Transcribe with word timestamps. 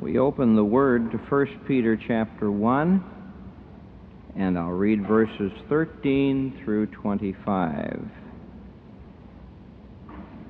We 0.00 0.18
open 0.18 0.56
the 0.56 0.64
Word 0.64 1.10
to 1.10 1.18
1 1.18 1.46
Peter 1.68 1.94
chapter 1.94 2.50
1, 2.50 3.04
and 4.34 4.58
I'll 4.58 4.70
read 4.70 5.06
verses 5.06 5.52
13 5.68 6.62
through 6.64 6.86
25. 6.86 8.08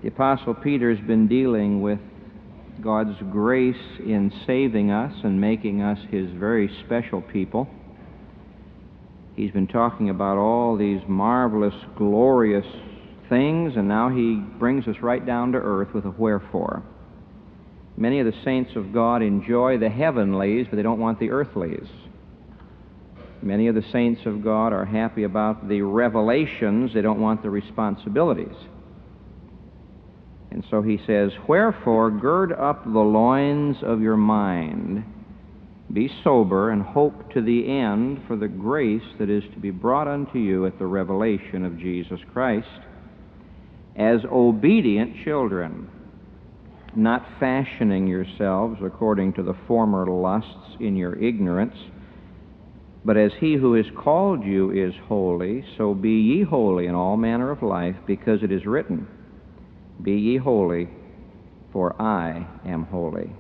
The 0.02 0.08
Apostle 0.08 0.54
Peter 0.54 0.94
has 0.94 1.04
been 1.04 1.26
dealing 1.26 1.82
with 1.82 1.98
God's 2.80 3.18
grace 3.32 3.74
in 3.98 4.32
saving 4.46 4.92
us 4.92 5.14
and 5.24 5.40
making 5.40 5.82
us 5.82 5.98
his 6.12 6.30
very 6.30 6.70
special 6.86 7.20
people. 7.20 7.68
He's 9.34 9.50
been 9.50 9.66
talking 9.66 10.10
about 10.10 10.38
all 10.38 10.76
these 10.76 11.00
marvelous, 11.08 11.74
glorious 11.98 12.66
things, 13.28 13.72
and 13.74 13.88
now 13.88 14.10
he 14.10 14.36
brings 14.60 14.86
us 14.86 14.96
right 15.02 15.26
down 15.26 15.50
to 15.52 15.58
earth 15.58 15.92
with 15.92 16.04
a 16.04 16.10
wherefore. 16.10 16.84
Many 18.00 18.18
of 18.18 18.24
the 18.24 18.42
saints 18.44 18.70
of 18.76 18.94
God 18.94 19.20
enjoy 19.20 19.76
the 19.76 19.90
heavenlies, 19.90 20.66
but 20.70 20.76
they 20.76 20.82
don't 20.82 20.98
want 20.98 21.20
the 21.20 21.30
earthlies. 21.30 21.86
Many 23.42 23.66
of 23.66 23.74
the 23.74 23.84
saints 23.92 24.22
of 24.24 24.42
God 24.42 24.72
are 24.72 24.86
happy 24.86 25.24
about 25.24 25.68
the 25.68 25.82
revelations, 25.82 26.94
they 26.94 27.02
don't 27.02 27.20
want 27.20 27.42
the 27.42 27.50
responsibilities. 27.50 28.56
And 30.50 30.64
so 30.70 30.80
he 30.80 30.98
says, 31.06 31.30
Wherefore, 31.46 32.10
gird 32.10 32.52
up 32.54 32.84
the 32.84 32.98
loins 32.98 33.76
of 33.82 34.00
your 34.00 34.16
mind, 34.16 35.04
be 35.92 36.10
sober, 36.24 36.70
and 36.70 36.80
hope 36.80 37.30
to 37.34 37.42
the 37.42 37.68
end 37.68 38.22
for 38.26 38.34
the 38.34 38.48
grace 38.48 39.02
that 39.18 39.28
is 39.28 39.44
to 39.52 39.60
be 39.60 39.70
brought 39.70 40.08
unto 40.08 40.38
you 40.38 40.64
at 40.64 40.78
the 40.78 40.86
revelation 40.86 41.66
of 41.66 41.78
Jesus 41.78 42.20
Christ, 42.32 42.66
as 43.94 44.20
obedient 44.24 45.22
children 45.22 45.86
not 46.96 47.24
fashioning 47.38 48.06
yourselves 48.06 48.78
according 48.84 49.32
to 49.34 49.42
the 49.42 49.56
former 49.66 50.06
lusts 50.06 50.76
in 50.80 50.96
your 50.96 51.16
ignorance. 51.16 51.76
But 53.04 53.16
as 53.16 53.32
he 53.40 53.54
who 53.54 53.74
has 53.74 53.86
called 53.96 54.44
you 54.44 54.70
is 54.70 54.94
holy, 55.06 55.64
so 55.78 55.94
be 55.94 56.10
ye 56.10 56.42
holy 56.42 56.86
in 56.86 56.94
all 56.94 57.16
manner 57.16 57.50
of 57.50 57.62
life, 57.62 57.96
because 58.06 58.42
it 58.42 58.52
is 58.52 58.66
written, 58.66 59.06
Be 60.02 60.12
ye 60.12 60.36
holy, 60.36 60.88
for 61.72 62.00
I 62.00 62.46
am 62.66 62.84
holy. 62.84 63.32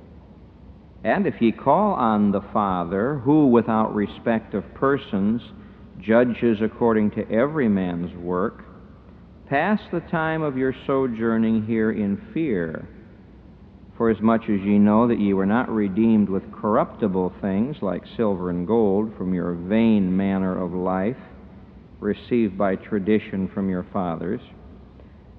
And 1.04 1.26
if 1.26 1.40
ye 1.40 1.52
call 1.52 1.94
on 1.94 2.30
the 2.30 2.42
Father, 2.52 3.18
who 3.24 3.48
without 3.48 3.94
respect 3.94 4.54
of 4.54 4.74
persons 4.74 5.42
judges 6.00 6.58
according 6.62 7.10
to 7.12 7.30
every 7.30 7.68
man's 7.68 8.14
work, 8.16 8.64
pass 9.48 9.80
the 9.92 10.00
time 10.00 10.42
of 10.42 10.56
your 10.56 10.74
sojourning 10.86 11.66
here 11.66 11.90
in 11.90 12.20
fear 12.32 12.88
Forasmuch 14.00 14.48
as 14.48 14.62
ye 14.62 14.78
know 14.78 15.06
that 15.08 15.20
ye 15.20 15.34
were 15.34 15.44
not 15.44 15.68
redeemed 15.68 16.30
with 16.30 16.50
corruptible 16.52 17.34
things 17.42 17.76
like 17.82 18.02
silver 18.16 18.48
and 18.48 18.66
gold 18.66 19.12
from 19.18 19.34
your 19.34 19.52
vain 19.52 20.16
manner 20.16 20.58
of 20.58 20.72
life, 20.72 21.18
received 21.98 22.56
by 22.56 22.76
tradition 22.76 23.46
from 23.52 23.68
your 23.68 23.84
fathers, 23.92 24.40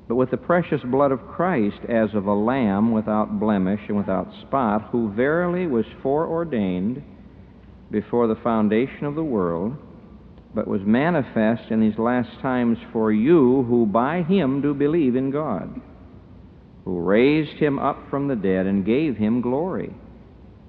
but 0.07 0.13
with 0.13 0.29
the 0.29 0.37
precious 0.37 0.79
blood 0.83 1.11
of 1.11 1.25
Christ 1.25 1.79
as 1.89 2.13
of 2.13 2.27
a 2.27 2.35
lamb 2.35 2.91
without 2.91 3.39
blemish 3.39 3.81
and 3.87 3.97
without 3.97 4.31
spot, 4.43 4.89
who 4.91 5.11
verily 5.11 5.65
was 5.65 5.85
foreordained 6.03 7.01
before 7.89 8.27
the 8.27 8.39
foundation 8.43 9.05
of 9.05 9.15
the 9.15 9.23
world, 9.23 9.75
but 10.53 10.67
was 10.67 10.81
manifest 10.85 11.71
in 11.71 11.81
these 11.81 11.97
last 11.97 12.39
times 12.43 12.77
for 12.93 13.11
you 13.11 13.63
who 13.63 13.87
by 13.87 14.21
him 14.21 14.61
do 14.61 14.75
believe 14.75 15.15
in 15.15 15.31
God 15.31 15.81
who 16.85 16.99
raised 16.99 17.57
him 17.59 17.77
up 17.79 18.09
from 18.09 18.27
the 18.27 18.35
dead 18.35 18.65
and 18.65 18.85
gave 18.85 19.17
him 19.17 19.41
glory, 19.41 19.93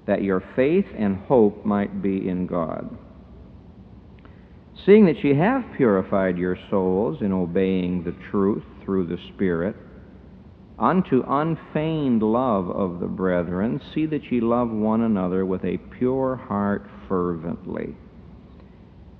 that 0.05 0.21
your 0.21 0.43
faith 0.55 0.85
and 0.97 1.17
hope 1.17 1.65
might 1.65 2.01
be 2.01 2.27
in 2.29 2.45
God. 2.45 2.97
Seeing 4.85 5.05
that 5.05 5.23
ye 5.23 5.33
have 5.35 5.63
purified 5.77 6.37
your 6.37 6.57
souls 6.69 7.21
in 7.21 7.31
obeying 7.31 8.03
the 8.03 8.15
truth 8.29 8.63
through 8.83 9.07
the 9.07 9.17
Spirit, 9.33 9.75
unto 10.77 11.23
unfeigned 11.27 12.21
love 12.21 12.69
of 12.69 12.99
the 12.99 13.07
brethren, 13.07 13.79
see 13.93 14.05
that 14.07 14.31
ye 14.31 14.41
love 14.41 14.69
one 14.69 15.01
another 15.01 15.45
with 15.45 15.63
a 15.63 15.77
pure 15.97 16.35
heart 16.35 16.85
fervently, 17.07 17.95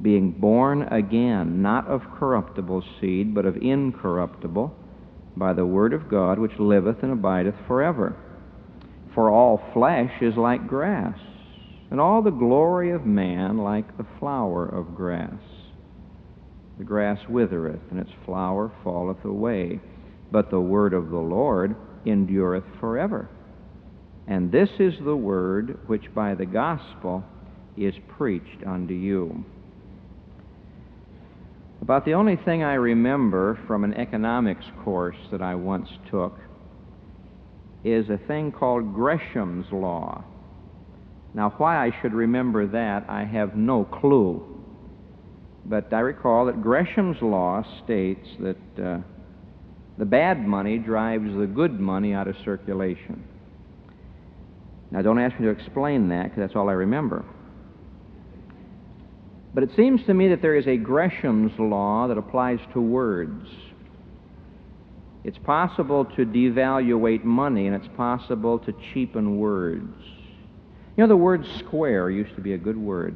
being 0.02 0.32
born 0.32 0.82
again, 0.84 1.62
not 1.62 1.88
of 1.88 2.02
corruptible 2.20 2.84
seed, 3.00 3.34
but 3.34 3.46
of 3.46 3.56
incorruptible 3.58 4.76
by 5.36 5.54
the 5.54 5.66
word 5.66 5.94
of 5.94 6.10
God 6.10 6.40
which 6.40 6.60
liveth 6.60 7.04
and 7.04 7.12
abideth 7.12 7.56
forever. 7.68 8.16
For 9.14 9.30
all 9.30 9.62
flesh 9.74 10.12
is 10.22 10.36
like 10.36 10.68
grass, 10.68 11.18
and 11.92 12.00
all 12.00 12.22
the 12.22 12.32
glory 12.32 12.92
of 12.92 13.06
man 13.06 13.58
like 13.58 13.98
the 13.98 14.08
flower 14.20 14.66
of 14.66 14.96
grass. 14.96 15.42
The 16.78 16.84
grass 16.84 17.20
withereth, 17.30 17.82
and 17.92 18.00
its 18.00 18.12
flower 18.26 18.72
falleth 18.84 19.24
away, 19.24 19.80
but 20.32 20.50
the 20.50 20.60
word 20.60 20.94
of 20.94 21.12
the 21.12 21.18
Lord 21.18 21.76
endureth 22.06 22.64
forever. 22.80 23.30
And 24.28 24.52
this 24.52 24.70
is 24.80 24.94
the 25.04 25.16
word 25.16 25.78
which 25.88 26.14
by 26.16 26.34
the 26.34 26.46
gospel 26.46 27.24
is 27.78 27.94
preached 28.18 28.64
unto 28.66 28.94
you. 28.94 29.46
About 31.84 32.06
the 32.06 32.14
only 32.14 32.38
thing 32.38 32.64
I 32.64 32.76
remember 32.76 33.60
from 33.68 33.84
an 33.84 33.94
economics 33.96 34.64
course 34.86 35.18
that 35.34 35.42
I 35.42 35.56
once 35.56 35.90
took 36.10 36.40
is 37.84 38.10
a 38.10 38.18
thing 38.26 38.54
called 38.54 38.94
Gresham's 38.94 39.66
Law. 39.70 40.24
Now, 41.34 41.54
why 41.58 41.86
I 41.86 41.92
should 42.02 42.14
remember 42.14 42.68
that, 42.68 43.04
I 43.10 43.26
have 43.26 43.58
no 43.58 43.84
clue. 43.84 44.64
But 45.66 45.92
I 45.92 46.00
recall 46.00 46.46
that 46.46 46.64
Gresham's 46.64 47.22
Law 47.22 47.66
states 47.84 48.30
that 48.40 48.82
uh, 48.82 49.00
the 49.98 50.06
bad 50.06 50.48
money 50.48 50.78
drives 50.78 51.38
the 51.38 51.48
good 51.48 51.82
money 51.82 52.14
out 52.14 52.30
of 52.30 52.38
circulation. 52.46 53.26
Now, 54.90 55.02
don't 55.02 55.20
ask 55.20 55.38
me 55.38 55.48
to 55.48 55.52
explain 55.52 56.08
that 56.08 56.30
because 56.30 56.38
that's 56.38 56.56
all 56.56 56.70
I 56.70 56.74
remember. 56.74 57.26
But 59.54 59.64
it 59.64 59.72
seems 59.76 60.04
to 60.06 60.14
me 60.14 60.30
that 60.30 60.42
there 60.42 60.56
is 60.56 60.68
a 60.68 60.78
Gresham's 60.78 61.58
law 61.60 62.08
that 62.08 62.18
applies 62.18 62.60
to 62.74 62.82
words. 62.82 63.48
It's 65.24 65.38
possible 65.38 66.06
to 66.06 66.26
devaluate 66.26 67.24
money, 67.24 67.68
and 67.68 67.76
it's 67.76 67.96
possible 67.96 68.60
to 68.60 68.74
cheapen 68.94 69.38
words. 69.38 69.96
You 70.98 71.04
know, 71.04 71.08
the 71.08 71.16
word 71.16 71.46
square 71.60 72.10
used 72.10 72.36
to 72.36 72.42
be 72.42 72.54
a 72.54 72.58
good 72.58 72.78
word. 72.78 73.16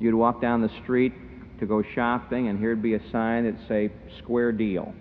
You'd 0.00 0.14
walk 0.14 0.40
down 0.40 0.60
the 0.60 0.70
street 0.82 1.12
to 1.60 1.66
go 1.66 1.82
shopping, 1.94 2.48
and 2.48 2.58
here'd 2.58 2.82
be 2.82 2.94
a 2.94 3.10
sign 3.10 3.44
that 3.44 3.54
say 3.68 3.90
square 4.18 4.50
deal. 4.50 4.92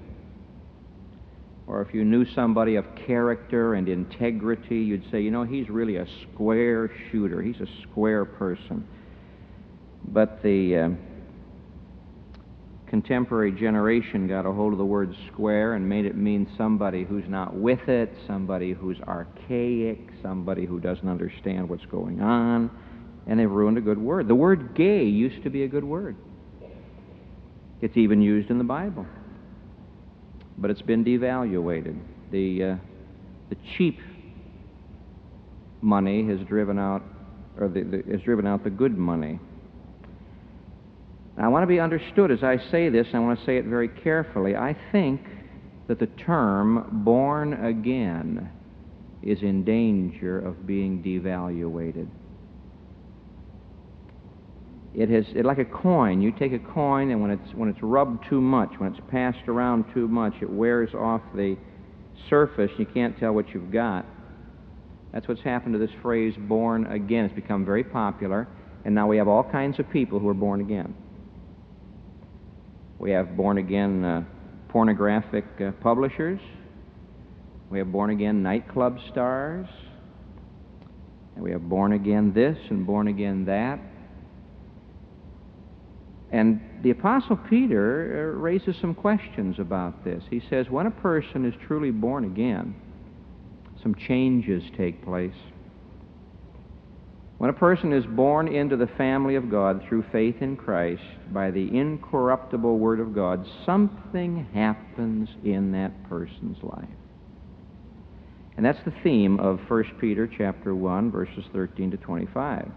Or 1.66 1.82
if 1.82 1.94
you 1.94 2.04
knew 2.04 2.26
somebody 2.26 2.76
of 2.76 2.86
character 2.96 3.76
and 3.76 3.88
integrity, 3.88 4.78
you'd 4.78 5.10
say, 5.12 5.22
you 5.22 5.32
know, 5.32 5.44
he's 5.44 5.70
really 5.70 5.96
a 5.96 6.06
square 6.24 6.92
shooter. 7.10 7.42
He's 7.42 7.60
a 7.62 7.68
square 7.84 8.26
person. 8.26 8.86
But 10.06 10.44
the 10.44 10.78
uh, 10.78 10.90
contemporary 12.88 13.54
generation 13.54 14.28
got 14.28 14.46
a 14.46 14.52
hold 14.52 14.74
of 14.74 14.78
the 14.78 14.86
word 14.86 15.16
square 15.32 15.76
and 15.76 15.88
made 15.88 16.06
it 16.06 16.18
mean 16.18 16.52
somebody 16.58 17.06
who's 17.06 17.28
not 17.30 17.56
with 17.56 17.88
it, 17.88 18.14
somebody 18.28 18.74
who's 18.74 19.00
archaic, 19.08 20.00
somebody 20.22 20.66
who 20.66 20.82
doesn't 20.82 21.08
understand 21.08 21.70
what's 21.70 21.86
going 21.86 22.22
on, 22.22 22.70
and 23.26 23.40
they've 23.40 23.50
ruined 23.50 23.78
a 23.78 23.82
good 23.82 23.98
word. 23.98 24.28
The 24.28 24.36
word 24.36 24.76
gay 24.76 25.06
used 25.06 25.44
to 25.44 25.50
be 25.50 25.64
a 25.64 25.68
good 25.68 25.86
word. 25.86 26.18
It's 27.82 27.96
even 27.96 28.22
used 28.22 28.50
in 28.50 28.58
the 28.58 28.64
Bible 28.66 29.06
but 30.58 30.70
it's 30.70 30.82
been 30.82 31.04
devaluated. 31.04 32.00
The, 32.32 32.64
uh, 32.64 32.76
the 33.50 33.58
cheap 33.78 34.00
money 35.82 36.26
has 36.28 36.40
driven 36.48 36.80
out, 36.80 37.04
or 37.60 37.68
the, 37.68 37.84
the, 37.84 38.12
has 38.12 38.22
driven 38.22 38.48
out 38.48 38.64
the 38.64 38.70
good 38.70 38.98
money. 38.98 39.40
Now, 41.38 41.46
I 41.46 41.48
want 41.48 41.64
to 41.64 41.68
be 41.68 41.80
understood 41.80 42.32
as 42.32 42.44
I 42.44 42.58
say 42.72 42.90
this, 42.90 43.08
I 43.14 43.20
want 43.20 43.40
to 43.40 43.46
say 43.46 43.58
it 43.58 43.66
very 43.66 43.90
carefully. 43.90 44.56
I 44.56 44.76
think 44.92 45.22
that 45.88 46.00
the 46.00 46.08
term 46.08 47.02
born 47.04 47.54
again 47.66 48.50
is 49.22 49.42
in 49.42 49.64
danger 49.64 50.40
of 50.40 50.68
being 50.68 51.02
devaluated 51.02 52.08
it 54.96 55.10
has 55.10 55.26
it, 55.36 55.46
like 55.46 55.58
a 55.58 55.66
coin. 55.66 56.22
You 56.22 56.32
take 56.32 56.54
a 56.54 56.60
coin, 56.60 57.12
and 57.12 57.22
when 57.22 57.32
it's 57.32 57.54
when 57.56 57.70
it's 57.70 57.82
rubbed 57.82 58.26
too 58.30 58.42
much, 58.42 58.70
when 58.78 58.94
it's 58.94 59.02
passed 59.10 59.48
around 59.48 59.86
too 59.94 60.08
much, 60.08 60.34
it 60.42 60.50
wears 60.50 60.94
off 60.94 61.22
the 61.36 61.58
surface. 62.30 62.72
You 62.78 62.86
can't 62.86 63.18
tell 63.20 63.34
what 63.34 63.50
you've 63.50 63.72
got. 63.72 64.06
That's 65.12 65.28
what's 65.28 65.42
happened 65.42 65.74
to 65.74 65.80
this 65.80 65.96
phrase 66.02 66.34
"born 66.38 66.86
again." 66.86 67.26
It's 67.26 67.36
become 67.36 67.66
very 67.66 67.84
popular, 67.84 68.48
and 68.86 68.94
now 68.94 69.08
we 69.08 69.18
have 69.18 69.28
all 69.28 69.44
kinds 69.44 69.80
of 69.80 69.90
people 69.90 70.20
who 70.20 70.28
are 70.28 70.36
born 70.36 70.62
again. 70.62 70.96
We 73.00 73.12
have 73.12 73.36
born 73.36 73.58
again 73.58 74.06
uh, 74.06 74.24
pornographic 74.70 75.46
uh, 75.60 75.72
publishers. 75.82 76.40
We 77.70 77.80
have 77.80 77.92
born 77.92 78.12
again 78.12 78.44
nightclub 78.44 78.98
stars. 79.12 79.68
And 81.36 81.44
we 81.44 81.52
have 81.52 81.68
born 81.68 81.94
again 81.94 82.34
this 82.34 82.58
and 82.70 82.86
born 82.86 83.08
again 83.08 83.46
that. 83.46 83.80
And 86.34 86.60
the 86.82 86.90
Apostle 86.90 87.38
Peter 87.38 88.34
uh, 88.34 88.40
raises 88.40 88.76
some 88.82 88.96
questions 88.96 89.60
about 89.60 90.04
this. 90.04 90.24
He 90.32 90.42
says, 90.50 90.66
when 90.68 90.88
a 90.88 90.92
person 90.92 91.46
is 91.46 91.54
truly 91.68 91.92
born 91.92 92.26
again, 92.26 92.76
some 93.84 93.94
changes 93.94 94.64
take 94.76 95.06
place. 95.06 95.36
When 97.38 97.52
a 97.52 97.54
person 97.54 97.94
is 97.94 98.06
born 98.06 98.48
into 98.48 98.76
the 98.76 98.88
family 98.88 99.36
of 99.36 99.52
God 99.52 99.84
through 99.88 100.06
faith 100.12 100.38
in 100.42 100.56
Christ 100.56 101.04
by 101.32 101.52
the 101.52 101.78
incorruptible 101.78 102.80
Word 102.80 103.00
of 103.00 103.14
God, 103.14 103.46
something 103.64 104.48
happens 104.56 105.30
in 105.44 105.72
that 105.74 106.10
person's 106.10 106.58
life. 106.64 106.88
And 108.58 108.66
that's 108.66 108.84
the 108.86 108.94
theme 109.04 109.40
of 109.40 109.60
1 109.68 109.84
Peter 110.00 110.28
chapter 110.28 110.74
1 110.74 111.12
verses 111.12 111.44
13 111.54 111.92
to 111.92 111.98
25. 111.98 112.72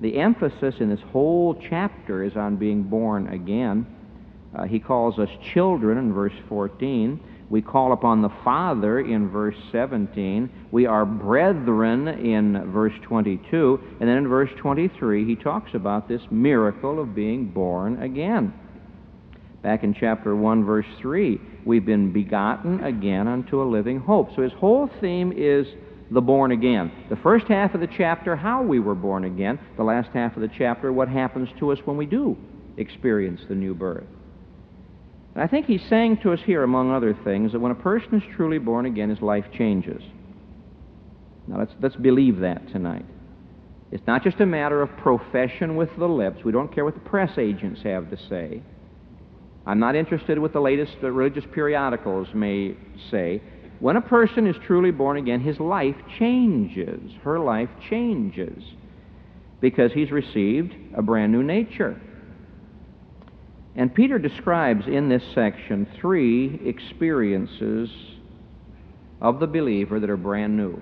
The 0.00 0.18
emphasis 0.18 0.74
in 0.80 0.90
this 0.90 1.00
whole 1.12 1.60
chapter 1.68 2.24
is 2.24 2.36
on 2.36 2.56
being 2.56 2.82
born 2.82 3.28
again. 3.28 3.86
Uh, 4.54 4.64
he 4.64 4.78
calls 4.78 5.18
us 5.18 5.28
children 5.52 5.98
in 5.98 6.12
verse 6.12 6.34
14. 6.48 7.20
We 7.50 7.62
call 7.62 7.92
upon 7.92 8.22
the 8.22 8.32
Father 8.42 9.00
in 9.00 9.28
verse 9.28 9.56
17. 9.70 10.50
We 10.70 10.86
are 10.86 11.04
brethren 11.04 12.08
in 12.08 12.72
verse 12.72 12.94
22. 13.02 13.80
And 14.00 14.08
then 14.08 14.16
in 14.16 14.28
verse 14.28 14.50
23, 14.58 15.26
he 15.26 15.36
talks 15.36 15.74
about 15.74 16.08
this 16.08 16.22
miracle 16.30 17.00
of 17.00 17.14
being 17.14 17.48
born 17.48 18.02
again. 18.02 18.52
Back 19.62 19.82
in 19.82 19.94
chapter 19.94 20.36
1, 20.36 20.64
verse 20.64 20.86
3, 21.00 21.40
we've 21.64 21.86
been 21.86 22.12
begotten 22.12 22.84
again 22.84 23.26
unto 23.28 23.62
a 23.62 23.64
living 23.64 24.00
hope. 24.00 24.34
So 24.36 24.42
his 24.42 24.52
whole 24.52 24.90
theme 25.00 25.32
is 25.34 25.66
the 26.14 26.20
born 26.20 26.52
again. 26.52 26.92
The 27.10 27.16
first 27.16 27.46
half 27.46 27.74
of 27.74 27.80
the 27.80 27.86
chapter, 27.86 28.36
how 28.36 28.62
we 28.62 28.80
were 28.80 28.94
born 28.94 29.24
again. 29.24 29.58
The 29.76 29.84
last 29.84 30.10
half 30.14 30.36
of 30.36 30.42
the 30.42 30.50
chapter, 30.56 30.92
what 30.92 31.08
happens 31.08 31.48
to 31.58 31.72
us 31.72 31.78
when 31.84 31.96
we 31.96 32.06
do 32.06 32.36
experience 32.76 33.40
the 33.48 33.54
new 33.54 33.74
birth. 33.74 34.06
And 35.34 35.42
I 35.42 35.46
think 35.46 35.66
he's 35.66 35.82
saying 35.88 36.18
to 36.18 36.32
us 36.32 36.40
here, 36.44 36.62
among 36.62 36.92
other 36.92 37.16
things, 37.24 37.52
that 37.52 37.60
when 37.60 37.72
a 37.72 37.76
person 37.76 38.14
is 38.14 38.22
truly 38.36 38.58
born 38.58 38.86
again, 38.86 39.10
his 39.10 39.20
life 39.20 39.44
changes. 39.52 40.02
Now, 41.46 41.58
let's, 41.58 41.72
let's 41.80 41.96
believe 41.96 42.40
that 42.40 42.68
tonight. 42.68 43.04
It's 43.90 44.06
not 44.06 44.22
just 44.22 44.40
a 44.40 44.46
matter 44.46 44.80
of 44.80 44.96
profession 44.96 45.76
with 45.76 45.90
the 45.98 46.08
lips. 46.08 46.44
We 46.44 46.52
don't 46.52 46.72
care 46.72 46.84
what 46.84 46.94
the 46.94 47.00
press 47.00 47.36
agents 47.38 47.82
have 47.82 48.10
to 48.10 48.16
say. 48.28 48.62
I'm 49.66 49.78
not 49.78 49.96
interested 49.96 50.32
in 50.32 50.42
what 50.42 50.52
the 50.52 50.60
latest 50.60 50.96
religious 51.00 51.44
periodicals 51.52 52.28
may 52.34 52.76
say. 53.10 53.40
When 53.80 53.96
a 53.96 54.00
person 54.00 54.46
is 54.46 54.56
truly 54.66 54.90
born 54.90 55.16
again, 55.16 55.40
his 55.40 55.58
life 55.60 55.96
changes. 56.18 57.12
Her 57.22 57.38
life 57.38 57.70
changes 57.90 58.62
because 59.60 59.92
he's 59.92 60.10
received 60.10 60.74
a 60.94 61.02
brand 61.02 61.32
new 61.32 61.42
nature. 61.42 62.00
And 63.76 63.92
Peter 63.92 64.18
describes 64.18 64.86
in 64.86 65.08
this 65.08 65.22
section 65.34 65.86
three 66.00 66.60
experiences 66.64 67.90
of 69.20 69.40
the 69.40 69.46
believer 69.46 69.98
that 69.98 70.10
are 70.10 70.16
brand 70.16 70.56
new. 70.56 70.80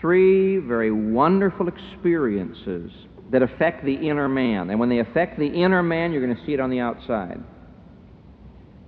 Three 0.00 0.58
very 0.58 0.90
wonderful 0.90 1.68
experiences 1.68 2.90
that 3.30 3.42
affect 3.42 3.84
the 3.84 3.94
inner 3.94 4.28
man. 4.28 4.70
And 4.70 4.78
when 4.78 4.88
they 4.88 5.00
affect 5.00 5.38
the 5.38 5.46
inner 5.46 5.82
man, 5.82 6.12
you're 6.12 6.24
going 6.24 6.36
to 6.36 6.46
see 6.46 6.52
it 6.54 6.60
on 6.60 6.70
the 6.70 6.80
outside. 6.80 7.42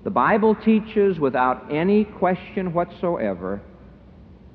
The 0.06 0.12
Bible 0.12 0.54
teaches 0.54 1.18
without 1.18 1.66
any 1.68 2.04
question 2.04 2.72
whatsoever 2.72 3.60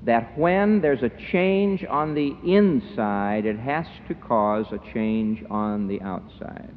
that 0.05 0.37
when 0.37 0.79
there's 0.79 1.03
a 1.03 1.11
change 1.29 1.83
on 1.83 2.13
the 2.13 2.33
inside, 2.45 3.45
it 3.45 3.59
has 3.59 3.85
to 4.07 4.13
cause 4.15 4.65
a 4.71 4.79
change 4.93 5.43
on 5.49 5.89
the 5.89 5.99
outside. 6.03 6.73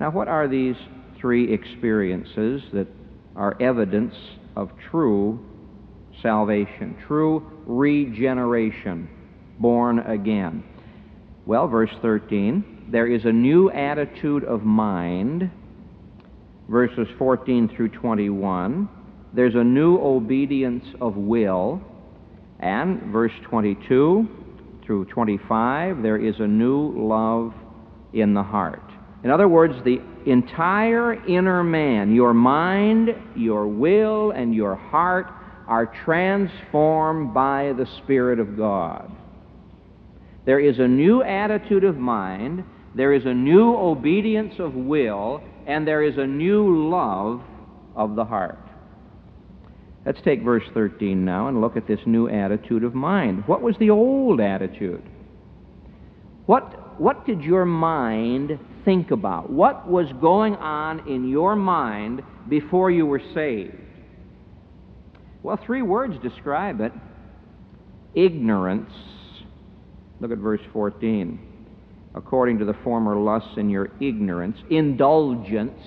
Now, 0.00 0.10
what 0.10 0.26
are 0.26 0.48
these 0.48 0.74
three 1.20 1.54
experiences 1.54 2.60
that 2.72 2.88
are 3.36 3.56
evidence 3.62 4.16
of 4.56 4.72
true 4.90 5.38
salvation, 6.22 6.96
true 7.06 7.48
regeneration, 7.66 9.08
born 9.60 10.00
again? 10.00 10.64
Well, 11.46 11.68
verse 11.68 11.94
13, 12.02 12.88
there 12.90 13.06
is 13.06 13.26
a 13.26 13.32
new 13.32 13.70
attitude 13.70 14.42
of 14.42 14.64
mind. 14.64 15.52
Verses 16.70 17.08
14 17.18 17.68
through 17.74 17.88
21, 17.88 18.88
there's 19.34 19.56
a 19.56 19.64
new 19.64 19.98
obedience 19.98 20.84
of 21.00 21.16
will. 21.16 21.80
And 22.60 23.02
verse 23.12 23.32
22 23.48 24.28
through 24.86 25.06
25, 25.06 26.00
there 26.00 26.16
is 26.16 26.36
a 26.38 26.46
new 26.46 26.92
love 26.96 27.52
in 28.12 28.34
the 28.34 28.42
heart. 28.44 28.84
In 29.24 29.32
other 29.32 29.48
words, 29.48 29.74
the 29.84 29.98
entire 30.26 31.14
inner 31.26 31.64
man, 31.64 32.14
your 32.14 32.32
mind, 32.32 33.16
your 33.34 33.66
will, 33.66 34.30
and 34.30 34.54
your 34.54 34.76
heart 34.76 35.26
are 35.66 35.92
transformed 36.04 37.34
by 37.34 37.72
the 37.76 37.86
Spirit 38.04 38.38
of 38.38 38.56
God. 38.56 39.10
There 40.46 40.60
is 40.60 40.78
a 40.78 40.86
new 40.86 41.24
attitude 41.24 41.82
of 41.82 41.96
mind, 41.96 42.62
there 42.94 43.12
is 43.12 43.24
a 43.24 43.34
new 43.34 43.74
obedience 43.74 44.54
of 44.60 44.74
will, 44.74 45.42
and 45.70 45.86
there 45.86 46.02
is 46.02 46.18
a 46.18 46.26
new 46.26 46.90
love 46.90 47.40
of 47.94 48.16
the 48.16 48.24
heart. 48.24 48.58
Let's 50.04 50.20
take 50.24 50.42
verse 50.42 50.64
13 50.74 51.24
now 51.24 51.46
and 51.46 51.60
look 51.60 51.76
at 51.76 51.86
this 51.86 52.00
new 52.06 52.28
attitude 52.28 52.82
of 52.82 52.92
mind. 52.92 53.44
What 53.46 53.62
was 53.62 53.76
the 53.78 53.90
old 53.90 54.40
attitude? 54.40 55.02
What, 56.46 57.00
what 57.00 57.24
did 57.24 57.42
your 57.42 57.64
mind 57.64 58.58
think 58.84 59.12
about? 59.12 59.48
What 59.48 59.86
was 59.86 60.06
going 60.20 60.56
on 60.56 61.06
in 61.08 61.28
your 61.28 61.54
mind 61.54 62.22
before 62.48 62.90
you 62.90 63.06
were 63.06 63.22
saved? 63.32 63.76
Well, 65.44 65.58
three 65.64 65.82
words 65.82 66.16
describe 66.20 66.80
it 66.80 66.92
ignorance. 68.12 68.90
Look 70.18 70.32
at 70.32 70.38
verse 70.38 70.60
14. 70.72 71.49
According 72.14 72.58
to 72.58 72.64
the 72.64 72.74
former 72.84 73.16
lusts 73.16 73.56
in 73.56 73.70
your 73.70 73.90
ignorance, 74.00 74.56
indulgence, 74.68 75.80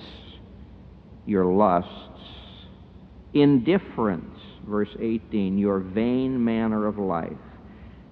your 1.26 1.44
lusts, 1.44 1.90
indifference, 3.34 4.38
verse 4.66 4.88
18, 5.00 5.58
your 5.58 5.80
vain 5.80 6.42
manner 6.42 6.86
of 6.86 6.98
life. 6.98 7.32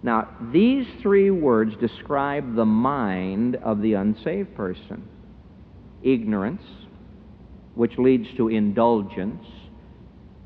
Now, 0.02 0.28
these 0.52 0.86
three 1.00 1.30
words 1.30 1.74
describe 1.80 2.56
the 2.56 2.64
mind 2.64 3.56
of 3.56 3.80
the 3.80 3.94
unsaved 3.94 4.54
person 4.54 5.08
ignorance, 6.02 6.62
which 7.74 7.92
leads 7.96 8.26
to 8.36 8.48
indulgence, 8.48 9.44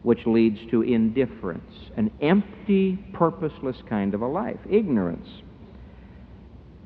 which 0.02 0.20
leads 0.26 0.58
to 0.70 0.82
indifference, 0.82 1.72
an 1.96 2.10
empty, 2.20 2.98
purposeless 3.14 3.76
kind 3.88 4.14
of 4.14 4.20
a 4.20 4.26
life. 4.26 4.58
Ignorance. 4.70 5.26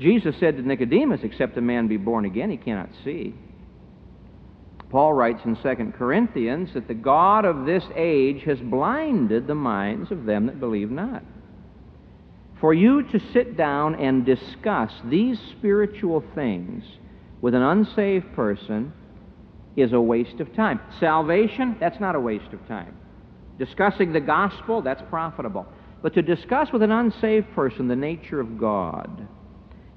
Jesus 0.01 0.35
said 0.41 0.57
to 0.57 0.63
Nicodemus, 0.63 1.21
Except 1.23 1.57
a 1.59 1.61
man 1.61 1.87
be 1.87 1.99
born 1.99 2.25
again, 2.25 2.51
he 2.51 2.57
cannot 2.57 2.89
see. 3.05 3.35
Paul 4.89 5.13
writes 5.13 5.43
in 5.45 5.55
2 5.57 5.93
Corinthians 5.97 6.71
that 6.75 6.89
the 6.89 6.95
God 6.95 7.45
of 7.45 7.65
this 7.65 7.85
age 7.95 8.43
has 8.45 8.59
blinded 8.59 9.47
the 9.47 9.55
minds 9.55 10.11
of 10.11 10.25
them 10.25 10.47
that 10.47 10.59
believe 10.59 10.91
not. 10.91 11.23
For 12.61 12.75
you 12.75 13.03
to 13.05 13.21
sit 13.33 13.57
down 13.57 13.95
and 13.95 14.27
discuss 14.27 14.93
these 15.05 15.39
spiritual 15.59 16.25
things 16.35 16.85
with 17.41 17.55
an 17.55 17.63
unsaved 17.63 18.33
person 18.35 18.93
is 19.77 19.93
a 19.93 20.01
waste 20.01 20.41
of 20.41 20.55
time. 20.55 20.81
Salvation, 20.99 21.77
that's 21.79 22.01
not 22.01 22.17
a 22.17 22.21
waste 22.21 22.53
of 22.53 22.67
time. 22.67 22.97
Discussing 23.59 24.13
the 24.13 24.21
gospel, 24.21 24.83
that's 24.83 25.03
profitable. 25.09 25.67
But 26.03 26.15
to 26.15 26.23
discuss 26.23 26.73
with 26.73 26.83
an 26.83 26.91
unsaved 26.91 27.53
person 27.55 27.89
the 27.89 27.97
nature 27.97 28.41
of 28.41 28.59
God, 28.59 29.29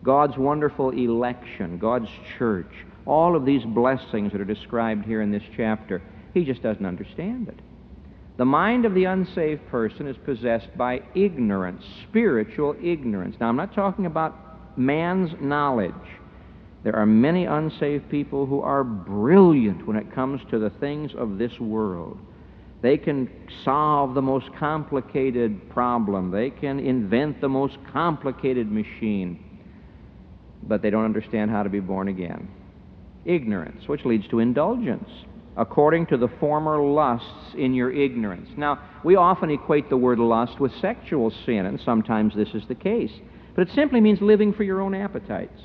God's 0.03 0.37
wonderful 0.37 0.89
election, 0.89 1.77
God's 1.77 2.09
church, 2.37 2.71
all 3.05 3.35
of 3.35 3.45
these 3.45 3.63
blessings 3.63 4.31
that 4.33 4.41
are 4.41 4.45
described 4.45 5.05
here 5.05 5.21
in 5.21 5.31
this 5.31 5.43
chapter, 5.55 6.01
he 6.33 6.43
just 6.43 6.61
doesn't 6.61 6.85
understand 6.85 7.47
it. 7.47 7.59
The 8.35 8.45
mind 8.45 8.85
of 8.85 8.93
the 8.93 9.05
unsaved 9.05 9.67
person 9.69 10.07
is 10.07 10.17
possessed 10.17 10.75
by 10.77 11.01
ignorance, 11.15 11.83
spiritual 12.09 12.75
ignorance. 12.83 13.37
Now, 13.39 13.47
I'm 13.47 13.55
not 13.55 13.73
talking 13.73 14.05
about 14.05 14.77
man's 14.77 15.31
knowledge. 15.39 15.93
There 16.83 16.95
are 16.95 17.05
many 17.05 17.45
unsaved 17.45 18.09
people 18.09 18.45
who 18.45 18.61
are 18.61 18.83
brilliant 18.83 19.87
when 19.87 19.95
it 19.95 20.13
comes 20.13 20.41
to 20.49 20.59
the 20.59 20.71
things 20.71 21.11
of 21.15 21.37
this 21.37 21.59
world. 21.59 22.19
They 22.81 22.97
can 22.97 23.29
solve 23.63 24.13
the 24.13 24.21
most 24.21 24.53
complicated 24.55 25.69
problem, 25.69 26.31
they 26.31 26.49
can 26.49 26.79
invent 26.79 27.39
the 27.39 27.47
most 27.47 27.77
complicated 27.93 28.69
machine, 28.69 29.39
but 30.67 30.81
they 30.81 30.89
don't 30.89 31.05
understand 31.05 31.51
how 31.51 31.63
to 31.63 31.69
be 31.69 31.79
born 31.79 32.07
again. 32.07 32.47
Ignorance, 33.25 33.87
which 33.87 34.05
leads 34.05 34.27
to 34.29 34.39
indulgence. 34.39 35.09
according 35.55 36.07
to 36.07 36.17
the 36.17 36.27
former 36.39 36.81
lusts 36.81 37.53
in 37.57 37.73
your 37.73 37.91
ignorance. 37.91 38.49
Now, 38.57 38.79
we 39.03 39.15
often 39.15 39.51
equate 39.51 39.89
the 39.89 39.97
word 39.97 40.19
lust 40.19 40.59
with 40.59 40.71
sexual 40.81 41.31
sin, 41.45 41.65
and 41.65 41.79
sometimes 41.81 42.35
this 42.35 42.49
is 42.53 42.63
the 42.67 42.75
case. 42.75 43.11
But 43.55 43.67
it 43.67 43.75
simply 43.75 44.01
means 44.01 44.19
living 44.21 44.53
for 44.53 44.63
your 44.63 44.81
own 44.81 44.95
appetites. 44.95 45.61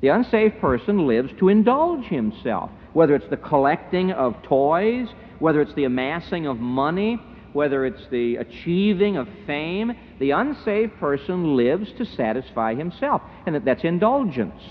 The 0.00 0.08
unsaved 0.08 0.60
person 0.60 1.06
lives 1.06 1.30
to 1.38 1.48
indulge 1.48 2.04
himself, 2.06 2.70
whether 2.94 3.14
it's 3.14 3.30
the 3.30 3.36
collecting 3.36 4.10
of 4.12 4.42
toys, 4.42 5.06
whether 5.38 5.60
it's 5.60 5.74
the 5.74 5.84
amassing 5.84 6.46
of 6.46 6.58
money, 6.58 7.20
whether 7.52 7.84
it's 7.86 8.06
the 8.10 8.36
achieving 8.36 9.16
of 9.16 9.28
fame. 9.46 9.92
The 10.18 10.30
unsaved 10.32 10.98
person 10.98 11.56
lives 11.56 11.90
to 11.98 12.04
satisfy 12.04 12.74
himself, 12.74 13.22
and 13.46 13.54
that, 13.54 13.64
that's 13.64 13.84
indulgence. 13.84 14.62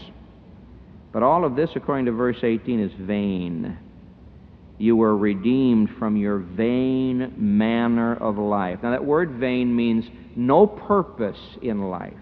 But 1.11 1.23
all 1.23 1.45
of 1.45 1.55
this, 1.55 1.71
according 1.75 2.05
to 2.05 2.11
verse 2.11 2.39
18, 2.43 2.79
is 2.79 2.91
vain. 2.99 3.77
You 4.77 4.95
were 4.95 5.17
redeemed 5.17 5.89
from 5.99 6.15
your 6.15 6.37
vain 6.37 7.33
manner 7.37 8.15
of 8.15 8.37
life. 8.37 8.79
Now, 8.81 8.91
that 8.91 9.03
word 9.03 9.31
vain 9.31 9.75
means 9.75 10.05
no 10.35 10.67
purpose 10.67 11.39
in 11.61 11.89
life. 11.89 12.13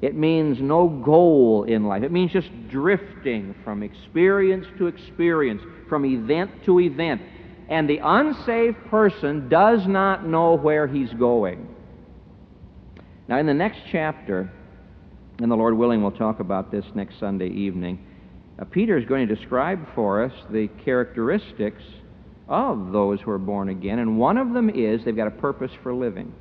It 0.00 0.14
means 0.14 0.58
no 0.60 0.88
goal 0.88 1.64
in 1.64 1.84
life. 1.84 2.02
It 2.02 2.12
means 2.12 2.32
just 2.32 2.50
drifting 2.68 3.54
from 3.64 3.82
experience 3.82 4.66
to 4.78 4.86
experience, 4.86 5.62
from 5.88 6.04
event 6.04 6.50
to 6.64 6.80
event. 6.80 7.22
And 7.68 7.88
the 7.88 8.00
unsaved 8.02 8.76
person 8.86 9.48
does 9.48 9.86
not 9.86 10.26
know 10.26 10.56
where 10.56 10.86
he's 10.86 11.12
going. 11.14 11.68
Now, 13.28 13.38
in 13.38 13.46
the 13.46 13.54
next 13.54 13.80
chapter, 13.90 14.50
and 15.38 15.50
the 15.50 15.56
Lord 15.56 15.76
willing, 15.76 16.00
we'll 16.00 16.12
talk 16.12 16.40
about 16.40 16.70
this 16.70 16.84
next 16.94 17.18
Sunday 17.18 17.48
evening, 17.48 17.98
uh, 18.58 18.64
Peter 18.64 18.96
is 18.96 19.04
going 19.04 19.26
to 19.26 19.34
describe 19.34 19.86
for 19.94 20.22
us 20.22 20.32
the 20.50 20.68
characteristics 20.84 21.82
of 22.48 22.92
those 22.92 23.20
who 23.20 23.30
are 23.32 23.38
born 23.38 23.68
again, 23.68 23.98
and 23.98 24.18
one 24.18 24.38
of 24.38 24.52
them 24.52 24.70
is 24.70 25.04
they've 25.04 25.16
got 25.16 25.26
a 25.26 25.32
purpose 25.32 25.72
for 25.82 25.92
living. 25.92 26.32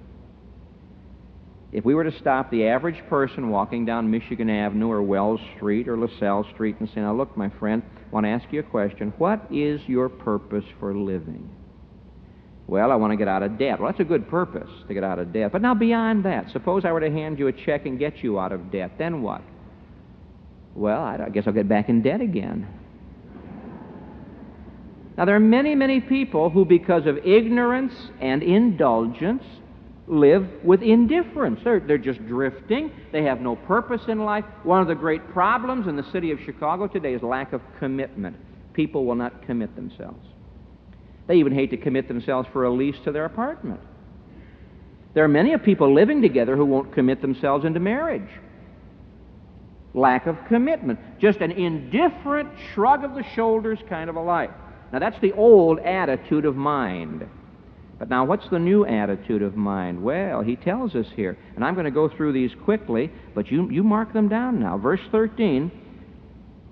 If 1.76 1.84
we 1.84 1.94
were 1.94 2.06
to 2.06 2.20
stop 2.20 2.50
the 2.50 2.68
average 2.68 3.06
person 3.10 3.50
walking 3.50 3.84
down 3.84 4.10
Michigan 4.10 4.50
Avenue 4.50 4.90
or 4.90 5.04
Wells 5.04 5.42
Street 5.58 5.90
or 5.90 5.98
LaSalle 5.98 6.46
Street 6.54 6.78
and 6.80 6.88
say, 6.88 7.02
Now, 7.02 7.14
look, 7.14 7.36
my 7.36 7.50
friend, 7.50 7.84
I 7.84 8.14
want 8.14 8.26
to 8.26 8.30
ask 8.30 8.46
you 8.50 8.62
a 8.62 8.64
question. 8.64 9.12
What 9.18 9.46
is 9.52 9.82
your 9.86 10.08
purpose 10.08 10.64
for 10.80 10.96
living? 10.96 11.50
Well, 12.66 12.94
I 12.94 12.96
want 12.96 13.12
to 13.12 13.18
get 13.18 13.28
out 13.28 13.44
of 13.44 13.60
debt. 13.60 13.82
Well, 13.82 13.92
that's 13.92 14.00
a 14.00 14.06
good 14.06 14.30
purpose 14.30 14.70
to 14.88 14.94
get 14.94 15.04
out 15.04 15.20
of 15.20 15.34
debt. 15.34 15.52
But 15.52 15.62
now, 15.62 15.74
beyond 15.74 16.24
that, 16.24 16.50
suppose 16.52 16.86
I 16.86 16.94
were 16.94 17.02
to 17.02 17.12
hand 17.12 17.40
you 17.40 17.48
a 17.48 17.52
check 17.52 17.86
and 17.86 18.00
get 18.00 18.24
you 18.24 18.40
out 18.40 18.54
of 18.54 18.72
debt. 18.72 18.92
Then 18.98 19.22
what? 19.22 19.42
Well, 20.76 21.02
I 21.02 21.28
guess 21.28 21.44
I'll 21.46 21.52
get 21.52 21.68
back 21.68 21.90
in 21.90 22.02
debt 22.02 22.22
again. 22.22 22.70
Now, 25.18 25.26
there 25.26 25.36
are 25.36 25.42
many, 25.42 25.76
many 25.76 26.00
people 26.00 26.50
who, 26.50 26.64
because 26.64 27.06
of 27.06 27.18
ignorance 27.18 27.94
and 28.22 28.42
indulgence, 28.44 29.44
live 30.08 30.48
with 30.64 30.82
indifference. 30.82 31.60
They're, 31.64 31.80
they're 31.80 31.98
just 31.98 32.26
drifting. 32.28 32.92
They 33.12 33.24
have 33.24 33.42
no 33.42 33.56
purpose 33.56 34.02
in 34.08 34.20
life. 34.20 34.46
One 34.64 34.82
of 34.82 34.88
the 34.88 34.96
great 34.96 35.28
problems 35.32 35.88
in 35.88 35.96
the 35.96 36.10
city 36.12 36.32
of 36.32 36.40
Chicago 36.46 36.88
today 36.88 37.14
is 37.14 37.24
lack 37.24 37.54
of 37.54 37.62
commitment. 37.80 38.38
People 38.74 39.06
will 39.06 39.16
not 39.16 39.46
commit 39.46 39.76
themselves. 39.76 40.26
They 41.28 41.36
even 41.36 41.54
hate 41.54 41.72
to 41.72 41.78
commit 41.78 42.08
themselves 42.08 42.48
for 42.54 42.66
a 42.66 42.72
lease 42.72 42.98
to 43.04 43.12
their 43.12 43.26
apartment. 43.26 43.80
There 45.16 45.24
are 45.24 45.30
many 45.30 45.54
of 45.54 45.64
people 45.64 45.94
living 45.94 46.22
together 46.22 46.56
who 46.56 46.66
won't 46.66 46.94
commit 46.94 47.22
themselves 47.22 47.66
into 47.66 47.80
marriage. 47.80 48.30
Lack 49.94 50.28
of 50.28 50.38
commitment. 50.50 51.00
Just 51.20 51.40
an 51.40 51.52
indifferent 51.52 52.50
shrug 52.74 53.04
of 53.04 53.16
the 53.16 53.24
shoulders 53.34 53.80
kind 53.88 54.10
of 54.10 54.18
a 54.18 54.22
life. 54.22 54.52
Now, 54.92 55.00
that's 55.00 55.20
the 55.22 55.32
old 55.32 55.80
attitude 55.80 56.46
of 56.46 56.56
mind. 56.56 57.28
But 57.98 58.10
now, 58.10 58.26
what's 58.26 58.48
the 58.50 58.60
new 58.60 58.86
attitude 58.86 59.42
of 59.42 59.56
mind? 59.56 60.04
Well, 60.04 60.42
he 60.42 60.58
tells 60.58 60.96
us 60.96 61.08
here, 61.16 61.38
and 61.56 61.64
I'm 61.64 61.76
going 61.76 61.86
to 61.86 61.92
go 61.92 62.10
through 62.10 62.34
these 62.34 62.52
quickly, 62.64 63.10
but 63.34 63.50
you, 63.50 63.70
you 63.70 63.84
mark 63.84 64.12
them 64.12 64.28
down 64.28 64.60
now. 64.60 64.78
Verse 64.78 65.00
13 65.12 65.72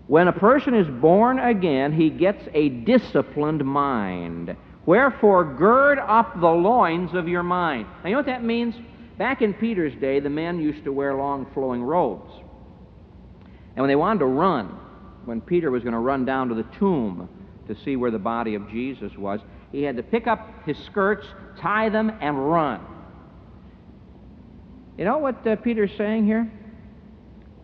When 0.08 0.28
a 0.28 0.34
person 0.34 0.74
is 0.74 0.88
born 0.88 1.40
again, 1.40 1.94
he 1.94 2.10
gets 2.10 2.44
a 2.54 2.70
disciplined 2.70 3.64
mind. 3.64 4.56
Wherefore, 4.86 5.56
gird 5.56 5.98
up 6.00 6.40
the 6.42 6.50
loins 6.50 7.14
of 7.14 7.30
your 7.30 7.44
mind. 7.44 7.88
Now, 8.04 8.10
you 8.10 8.16
know 8.16 8.20
what 8.20 8.26
that 8.26 8.44
means? 8.44 8.76
Back 9.18 9.42
in 9.42 9.54
Peter's 9.54 9.96
day, 10.02 10.20
the 10.20 10.30
men 10.30 10.60
used 10.60 10.84
to 10.84 10.92
wear 10.92 11.16
long 11.16 11.46
flowing 11.54 11.84
robes. 11.84 12.34
And 13.76 13.82
when 13.82 13.88
they 13.88 13.96
wanted 13.96 14.20
to 14.20 14.26
run, 14.26 14.78
when 15.24 15.40
Peter 15.40 15.72
was 15.72 15.84
going 15.84 15.94
to 15.94 16.00
run 16.00 16.26
down 16.26 16.50
to 16.50 16.56
the 16.56 16.66
tomb 16.78 17.30
to 17.68 17.76
see 17.86 17.96
where 17.96 18.12
the 18.12 18.20
body 18.20 18.56
of 18.56 18.70
Jesus 18.70 19.16
was, 19.18 19.40
he 19.74 19.82
had 19.82 19.98
to 19.98 20.04
pick 20.04 20.28
up 20.28 20.48
his 20.66 20.78
skirts, 20.86 21.26
tie 21.60 21.90
them, 21.90 22.12
and 22.22 22.50
run. 22.50 22.80
You 24.98 25.04
know 25.04 25.18
what 25.18 25.46
uh, 25.46 25.56
Peter's 25.58 25.92
saying 25.98 26.26
here? 26.26 26.50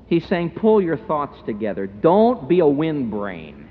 He's 0.08 0.26
saying, 0.26 0.52
pull 0.52 0.82
your 0.82 0.98
thoughts 0.98 1.38
together. 1.46 1.86
Don't 1.86 2.50
be 2.50 2.62
a 2.62 2.64
windbrain. 2.64 3.68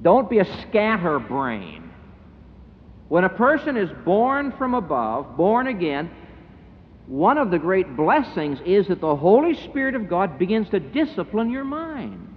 Don't 0.00 0.30
be 0.30 0.38
a 0.38 0.44
scatterbrain. 0.62 1.90
When 3.08 3.24
a 3.24 3.28
person 3.28 3.76
is 3.76 3.90
born 4.04 4.52
from 4.52 4.74
above, 4.74 5.36
born 5.36 5.66
again, 5.66 6.12
one 7.08 7.38
of 7.38 7.50
the 7.50 7.58
great 7.58 7.96
blessings 7.96 8.60
is 8.64 8.86
that 8.86 9.00
the 9.00 9.16
Holy 9.16 9.54
Spirit 9.64 9.96
of 9.96 10.08
God 10.08 10.38
begins 10.38 10.68
to 10.70 10.78
discipline 10.78 11.50
your 11.50 11.64
mind. 11.64 12.31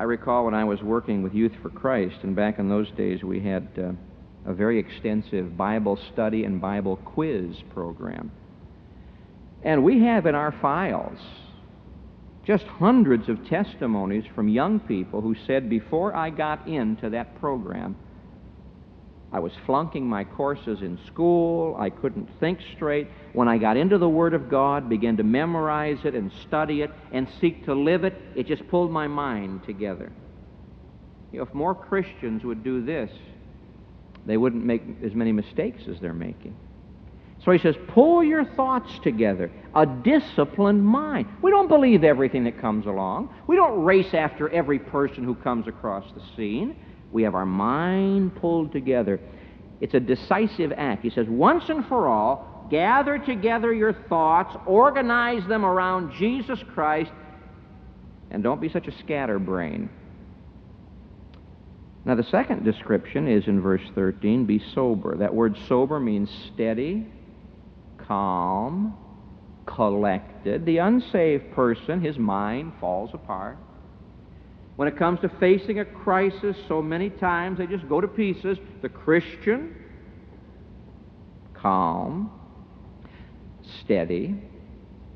I 0.00 0.04
recall 0.04 0.46
when 0.46 0.54
I 0.54 0.64
was 0.64 0.80
working 0.82 1.22
with 1.22 1.34
Youth 1.34 1.52
for 1.60 1.68
Christ, 1.68 2.16
and 2.22 2.34
back 2.34 2.58
in 2.58 2.70
those 2.70 2.90
days 2.92 3.22
we 3.22 3.38
had 3.38 3.68
uh, 3.76 3.92
a 4.50 4.54
very 4.54 4.78
extensive 4.78 5.58
Bible 5.58 5.98
study 6.14 6.44
and 6.44 6.58
Bible 6.58 6.96
quiz 6.96 7.54
program. 7.74 8.32
And 9.62 9.84
we 9.84 10.02
have 10.04 10.24
in 10.24 10.34
our 10.34 10.52
files 10.52 11.18
just 12.46 12.64
hundreds 12.64 13.28
of 13.28 13.46
testimonies 13.46 14.24
from 14.34 14.48
young 14.48 14.80
people 14.80 15.20
who 15.20 15.36
said, 15.46 15.68
before 15.68 16.16
I 16.16 16.30
got 16.30 16.66
into 16.66 17.10
that 17.10 17.38
program, 17.38 17.94
I 19.32 19.38
was 19.38 19.52
flunking 19.64 20.08
my 20.08 20.24
courses 20.24 20.82
in 20.82 20.98
school. 21.06 21.76
I 21.78 21.90
couldn't 21.90 22.28
think 22.40 22.58
straight. 22.74 23.06
When 23.32 23.46
I 23.46 23.58
got 23.58 23.76
into 23.76 23.96
the 23.96 24.08
Word 24.08 24.34
of 24.34 24.50
God, 24.50 24.88
began 24.88 25.16
to 25.18 25.22
memorize 25.22 25.98
it 26.04 26.14
and 26.14 26.32
study 26.32 26.82
it 26.82 26.90
and 27.12 27.28
seek 27.40 27.64
to 27.66 27.74
live 27.74 28.04
it, 28.04 28.20
it 28.34 28.46
just 28.46 28.66
pulled 28.68 28.90
my 28.90 29.06
mind 29.06 29.64
together. 29.64 30.10
You 31.30 31.38
know, 31.38 31.44
if 31.44 31.54
more 31.54 31.76
Christians 31.76 32.42
would 32.42 32.64
do 32.64 32.84
this, 32.84 33.10
they 34.26 34.36
wouldn't 34.36 34.64
make 34.64 34.82
as 35.02 35.14
many 35.14 35.30
mistakes 35.30 35.82
as 35.88 36.00
they're 36.00 36.12
making. 36.12 36.56
So 37.44 37.52
he 37.52 37.58
says, 37.58 37.74
pull 37.88 38.22
your 38.22 38.44
thoughts 38.44 38.98
together, 39.02 39.50
a 39.74 39.86
disciplined 39.86 40.84
mind. 40.84 41.26
We 41.40 41.50
don't 41.50 41.68
believe 41.68 42.04
everything 42.04 42.44
that 42.44 42.60
comes 42.60 42.84
along. 42.84 43.34
We 43.46 43.56
don't 43.56 43.82
race 43.82 44.12
after 44.12 44.50
every 44.50 44.78
person 44.78 45.24
who 45.24 45.34
comes 45.36 45.66
across 45.66 46.04
the 46.12 46.20
scene. 46.36 46.76
We 47.12 47.22
have 47.24 47.34
our 47.34 47.46
mind 47.46 48.36
pulled 48.36 48.72
together. 48.72 49.20
It's 49.80 49.94
a 49.94 50.00
decisive 50.00 50.72
act. 50.76 51.02
He 51.02 51.10
says, 51.10 51.26
once 51.28 51.64
and 51.68 51.86
for 51.86 52.06
all, 52.06 52.68
gather 52.70 53.18
together 53.18 53.72
your 53.72 53.92
thoughts, 53.92 54.56
organize 54.66 55.46
them 55.48 55.64
around 55.64 56.12
Jesus 56.18 56.58
Christ, 56.74 57.10
and 58.30 58.42
don't 58.42 58.60
be 58.60 58.68
such 58.68 58.86
a 58.86 58.98
scatterbrain. 58.98 59.90
Now, 62.04 62.14
the 62.14 62.24
second 62.24 62.64
description 62.64 63.28
is 63.28 63.46
in 63.46 63.60
verse 63.60 63.82
13 63.94 64.46
be 64.46 64.62
sober. 64.74 65.16
That 65.16 65.34
word 65.34 65.58
sober 65.68 66.00
means 66.00 66.30
steady, 66.54 67.06
calm, 67.98 68.96
collected. 69.66 70.64
The 70.64 70.78
unsaved 70.78 71.52
person, 71.52 72.00
his 72.00 72.18
mind 72.18 72.72
falls 72.80 73.10
apart. 73.12 73.58
When 74.80 74.88
it 74.88 74.96
comes 74.96 75.20
to 75.20 75.28
facing 75.28 75.80
a 75.80 75.84
crisis, 75.84 76.56
so 76.66 76.80
many 76.80 77.10
times 77.10 77.58
they 77.58 77.66
just 77.66 77.86
go 77.86 78.00
to 78.00 78.08
pieces. 78.08 78.56
The 78.80 78.88
Christian, 78.88 79.76
calm, 81.52 82.30
steady, 83.82 84.36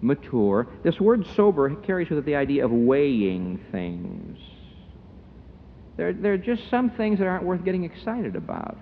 mature. 0.02 0.68
This 0.82 1.00
word 1.00 1.26
sober 1.34 1.74
carries 1.76 2.10
with 2.10 2.18
it 2.18 2.26
the 2.26 2.34
idea 2.34 2.62
of 2.62 2.72
weighing 2.72 3.58
things. 3.72 4.38
There, 5.96 6.12
there 6.12 6.34
are 6.34 6.36
just 6.36 6.68
some 6.68 6.90
things 6.90 7.18
that 7.20 7.26
aren't 7.26 7.44
worth 7.44 7.64
getting 7.64 7.84
excited 7.84 8.36
about. 8.36 8.76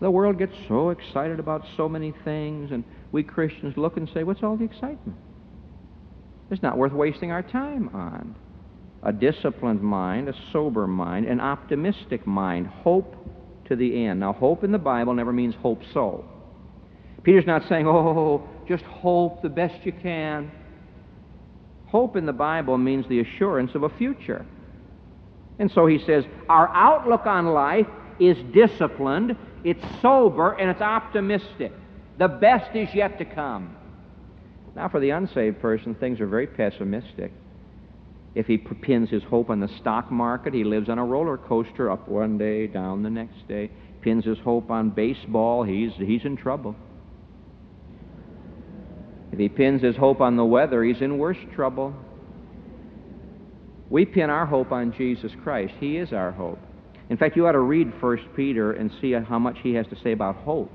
The 0.00 0.10
world 0.10 0.38
gets 0.38 0.52
so 0.68 0.90
excited 0.90 1.40
about 1.40 1.64
so 1.78 1.88
many 1.88 2.12
things, 2.26 2.72
and 2.72 2.84
we 3.10 3.22
Christians 3.22 3.78
look 3.78 3.96
and 3.96 4.06
say, 4.12 4.22
What's 4.22 4.42
all 4.42 4.58
the 4.58 4.66
excitement? 4.66 5.16
It's 6.50 6.62
not 6.62 6.76
worth 6.76 6.92
wasting 6.92 7.30
our 7.30 7.42
time 7.42 7.88
on 7.94 8.34
a 9.04 9.12
disciplined 9.12 9.82
mind, 9.82 10.28
a 10.28 10.34
sober 10.50 10.86
mind, 10.86 11.26
an 11.26 11.40
optimistic 11.40 12.26
mind, 12.26 12.66
hope 12.66 13.14
to 13.66 13.76
the 13.76 14.06
end. 14.06 14.20
Now, 14.20 14.32
hope 14.32 14.64
in 14.64 14.72
the 14.72 14.78
Bible 14.78 15.14
never 15.14 15.32
means 15.32 15.54
hope 15.56 15.82
so. 15.92 16.24
Peter's 17.22 17.46
not 17.46 17.68
saying, 17.68 17.86
oh, 17.86 18.46
just 18.66 18.84
hope 18.84 19.42
the 19.42 19.48
best 19.48 19.84
you 19.84 19.92
can. 19.92 20.50
Hope 21.86 22.16
in 22.16 22.26
the 22.26 22.32
Bible 22.32 22.76
means 22.78 23.06
the 23.08 23.20
assurance 23.20 23.74
of 23.74 23.82
a 23.82 23.88
future. 23.88 24.44
And 25.58 25.70
so 25.70 25.86
he 25.86 25.98
says, 25.98 26.24
our 26.48 26.68
outlook 26.68 27.26
on 27.26 27.46
life 27.46 27.86
is 28.18 28.36
disciplined, 28.52 29.36
it's 29.64 29.84
sober, 30.02 30.52
and 30.52 30.70
it's 30.70 30.80
optimistic. 30.80 31.72
The 32.18 32.28
best 32.28 32.74
is 32.74 32.88
yet 32.94 33.18
to 33.18 33.24
come. 33.24 33.76
Now, 34.74 34.88
for 34.88 34.98
the 34.98 35.10
unsaved 35.10 35.60
person, 35.60 35.94
things 35.94 36.20
are 36.20 36.26
very 36.26 36.46
pessimistic. 36.46 37.32
If 38.34 38.46
he 38.46 38.58
pins 38.58 39.10
his 39.10 39.22
hope 39.22 39.50
on 39.50 39.60
the 39.60 39.70
stock 39.80 40.10
market, 40.10 40.54
he 40.54 40.64
lives 40.64 40.88
on 40.88 40.98
a 40.98 41.04
roller 41.04 41.38
coaster, 41.38 41.90
up 41.90 42.08
one 42.08 42.36
day, 42.36 42.66
down 42.66 43.02
the 43.02 43.10
next 43.10 43.46
day. 43.46 43.70
Pins 44.02 44.24
his 44.24 44.38
hope 44.38 44.70
on 44.70 44.90
baseball, 44.90 45.62
he's, 45.62 45.92
he's 45.96 46.24
in 46.24 46.36
trouble. 46.36 46.74
If 49.32 49.38
he 49.38 49.48
pins 49.48 49.82
his 49.82 49.96
hope 49.96 50.20
on 50.20 50.36
the 50.36 50.44
weather, 50.44 50.82
he's 50.82 51.00
in 51.00 51.18
worse 51.18 51.38
trouble. 51.54 51.94
We 53.88 54.04
pin 54.04 54.30
our 54.30 54.46
hope 54.46 54.72
on 54.72 54.92
Jesus 54.96 55.32
Christ. 55.42 55.74
He 55.78 55.96
is 55.96 56.12
our 56.12 56.32
hope. 56.32 56.58
In 57.10 57.16
fact, 57.16 57.36
you 57.36 57.46
ought 57.46 57.52
to 57.52 57.60
read 57.60 57.92
1 58.00 58.18
Peter 58.34 58.72
and 58.72 58.90
see 59.00 59.12
how 59.12 59.38
much 59.38 59.58
he 59.62 59.74
has 59.74 59.86
to 59.88 59.96
say 60.02 60.12
about 60.12 60.36
hope. 60.36 60.72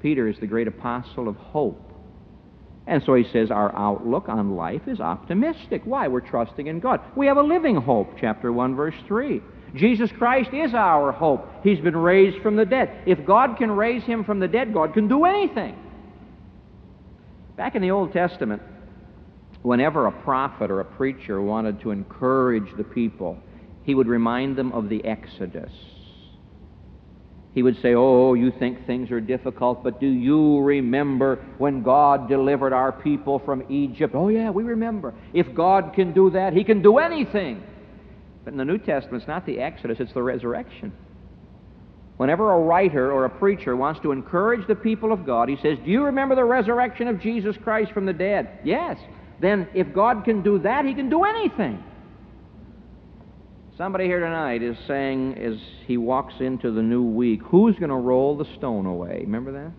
Peter 0.00 0.28
is 0.28 0.36
the 0.40 0.46
great 0.46 0.68
apostle 0.68 1.28
of 1.28 1.36
hope. 1.36 1.85
And 2.86 3.02
so 3.04 3.14
he 3.14 3.24
says 3.32 3.50
our 3.50 3.74
outlook 3.76 4.28
on 4.28 4.54
life 4.54 4.82
is 4.86 5.00
optimistic. 5.00 5.82
Why? 5.84 6.06
We're 6.06 6.20
trusting 6.20 6.68
in 6.68 6.78
God. 6.78 7.00
We 7.16 7.26
have 7.26 7.36
a 7.36 7.42
living 7.42 7.76
hope, 7.76 8.14
chapter 8.20 8.52
1, 8.52 8.76
verse 8.76 8.94
3. 9.08 9.40
Jesus 9.74 10.10
Christ 10.16 10.50
is 10.52 10.72
our 10.72 11.10
hope. 11.10 11.48
He's 11.64 11.80
been 11.80 11.96
raised 11.96 12.40
from 12.42 12.56
the 12.56 12.64
dead. 12.64 13.02
If 13.06 13.26
God 13.26 13.56
can 13.56 13.70
raise 13.70 14.04
him 14.04 14.24
from 14.24 14.38
the 14.38 14.48
dead, 14.48 14.72
God 14.72 14.94
can 14.94 15.08
do 15.08 15.24
anything. 15.24 15.76
Back 17.56 17.74
in 17.74 17.82
the 17.82 17.90
Old 17.90 18.12
Testament, 18.12 18.62
whenever 19.62 20.06
a 20.06 20.12
prophet 20.12 20.70
or 20.70 20.80
a 20.80 20.84
preacher 20.84 21.40
wanted 21.42 21.80
to 21.80 21.90
encourage 21.90 22.76
the 22.76 22.84
people, 22.84 23.36
he 23.82 23.94
would 23.94 24.06
remind 24.06 24.56
them 24.56 24.72
of 24.72 24.88
the 24.88 25.04
Exodus. 25.04 25.72
He 27.56 27.62
would 27.62 27.80
say, 27.80 27.94
Oh, 27.94 28.34
you 28.34 28.52
think 28.58 28.86
things 28.86 29.10
are 29.10 29.18
difficult, 29.18 29.82
but 29.82 29.98
do 29.98 30.06
you 30.06 30.60
remember 30.60 31.42
when 31.56 31.82
God 31.82 32.28
delivered 32.28 32.74
our 32.74 32.92
people 32.92 33.38
from 33.38 33.64
Egypt? 33.70 34.14
Oh, 34.14 34.28
yeah, 34.28 34.50
we 34.50 34.62
remember. 34.62 35.14
If 35.32 35.54
God 35.54 35.94
can 35.94 36.12
do 36.12 36.28
that, 36.32 36.52
He 36.52 36.64
can 36.64 36.82
do 36.82 36.98
anything. 36.98 37.62
But 38.44 38.52
in 38.52 38.58
the 38.58 38.64
New 38.66 38.76
Testament, 38.76 39.22
it's 39.22 39.26
not 39.26 39.46
the 39.46 39.58
Exodus, 39.58 39.96
it's 40.00 40.12
the 40.12 40.22
resurrection. 40.22 40.92
Whenever 42.18 42.52
a 42.52 42.60
writer 42.60 43.10
or 43.10 43.24
a 43.24 43.30
preacher 43.30 43.74
wants 43.74 44.00
to 44.00 44.12
encourage 44.12 44.66
the 44.66 44.74
people 44.74 45.10
of 45.10 45.24
God, 45.24 45.48
he 45.48 45.56
says, 45.56 45.78
Do 45.82 45.90
you 45.90 46.04
remember 46.04 46.34
the 46.34 46.44
resurrection 46.44 47.08
of 47.08 47.22
Jesus 47.22 47.56
Christ 47.64 47.90
from 47.92 48.04
the 48.04 48.12
dead? 48.12 48.58
Yes. 48.64 48.98
Then, 49.40 49.66
if 49.74 49.94
God 49.94 50.26
can 50.26 50.42
do 50.42 50.58
that, 50.58 50.84
He 50.84 50.92
can 50.92 51.08
do 51.08 51.24
anything. 51.24 51.82
Somebody 53.76 54.06
here 54.06 54.20
tonight 54.20 54.62
is 54.62 54.74
saying, 54.86 55.36
as 55.36 55.58
he 55.86 55.98
walks 55.98 56.32
into 56.40 56.70
the 56.70 56.80
new 56.80 57.02
week, 57.02 57.42
who's 57.42 57.76
going 57.76 57.90
to 57.90 57.96
roll 57.96 58.34
the 58.34 58.46
stone 58.56 58.86
away? 58.86 59.18
Remember 59.20 59.52
that? 59.52 59.72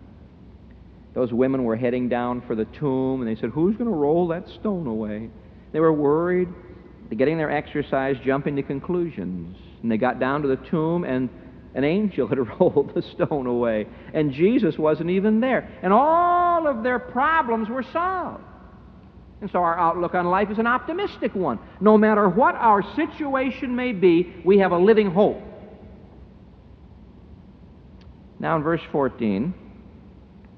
Those 1.14 1.32
women 1.32 1.64
were 1.64 1.74
heading 1.74 2.08
down 2.08 2.42
for 2.46 2.54
the 2.54 2.64
tomb, 2.64 3.20
and 3.20 3.28
they 3.28 3.40
said, 3.40 3.50
Who's 3.50 3.74
going 3.76 3.90
to 3.90 3.96
roll 3.96 4.28
that 4.28 4.48
stone 4.60 4.86
away? 4.86 5.30
They 5.72 5.80
were 5.80 5.92
worried. 5.92 6.48
Getting 7.16 7.38
their 7.38 7.50
exercise, 7.50 8.14
jumping 8.24 8.54
to 8.54 8.62
conclusions. 8.62 9.56
And 9.82 9.90
they 9.90 9.96
got 9.96 10.20
down 10.20 10.42
to 10.42 10.48
the 10.48 10.56
tomb, 10.70 11.02
and 11.02 11.28
an 11.74 11.82
angel 11.82 12.28
had 12.28 12.38
rolled 12.60 12.92
the 12.94 13.02
stone 13.02 13.48
away. 13.48 13.88
And 14.14 14.32
Jesus 14.32 14.78
wasn't 14.78 15.10
even 15.10 15.40
there. 15.40 15.76
And 15.82 15.92
all 15.92 16.68
of 16.68 16.84
their 16.84 17.00
problems 17.00 17.68
were 17.68 17.84
solved. 17.92 18.44
And 19.40 19.50
so 19.50 19.60
our 19.60 19.78
outlook 19.78 20.14
on 20.14 20.26
life 20.26 20.50
is 20.50 20.58
an 20.58 20.66
optimistic 20.66 21.34
one. 21.34 21.58
No 21.80 21.96
matter 21.96 22.28
what 22.28 22.54
our 22.56 22.82
situation 22.96 23.76
may 23.76 23.92
be, 23.92 24.34
we 24.44 24.58
have 24.58 24.72
a 24.72 24.78
living 24.78 25.10
hope. 25.10 25.40
Now, 28.40 28.56
in 28.56 28.62
verse 28.62 28.80
14, 28.92 29.54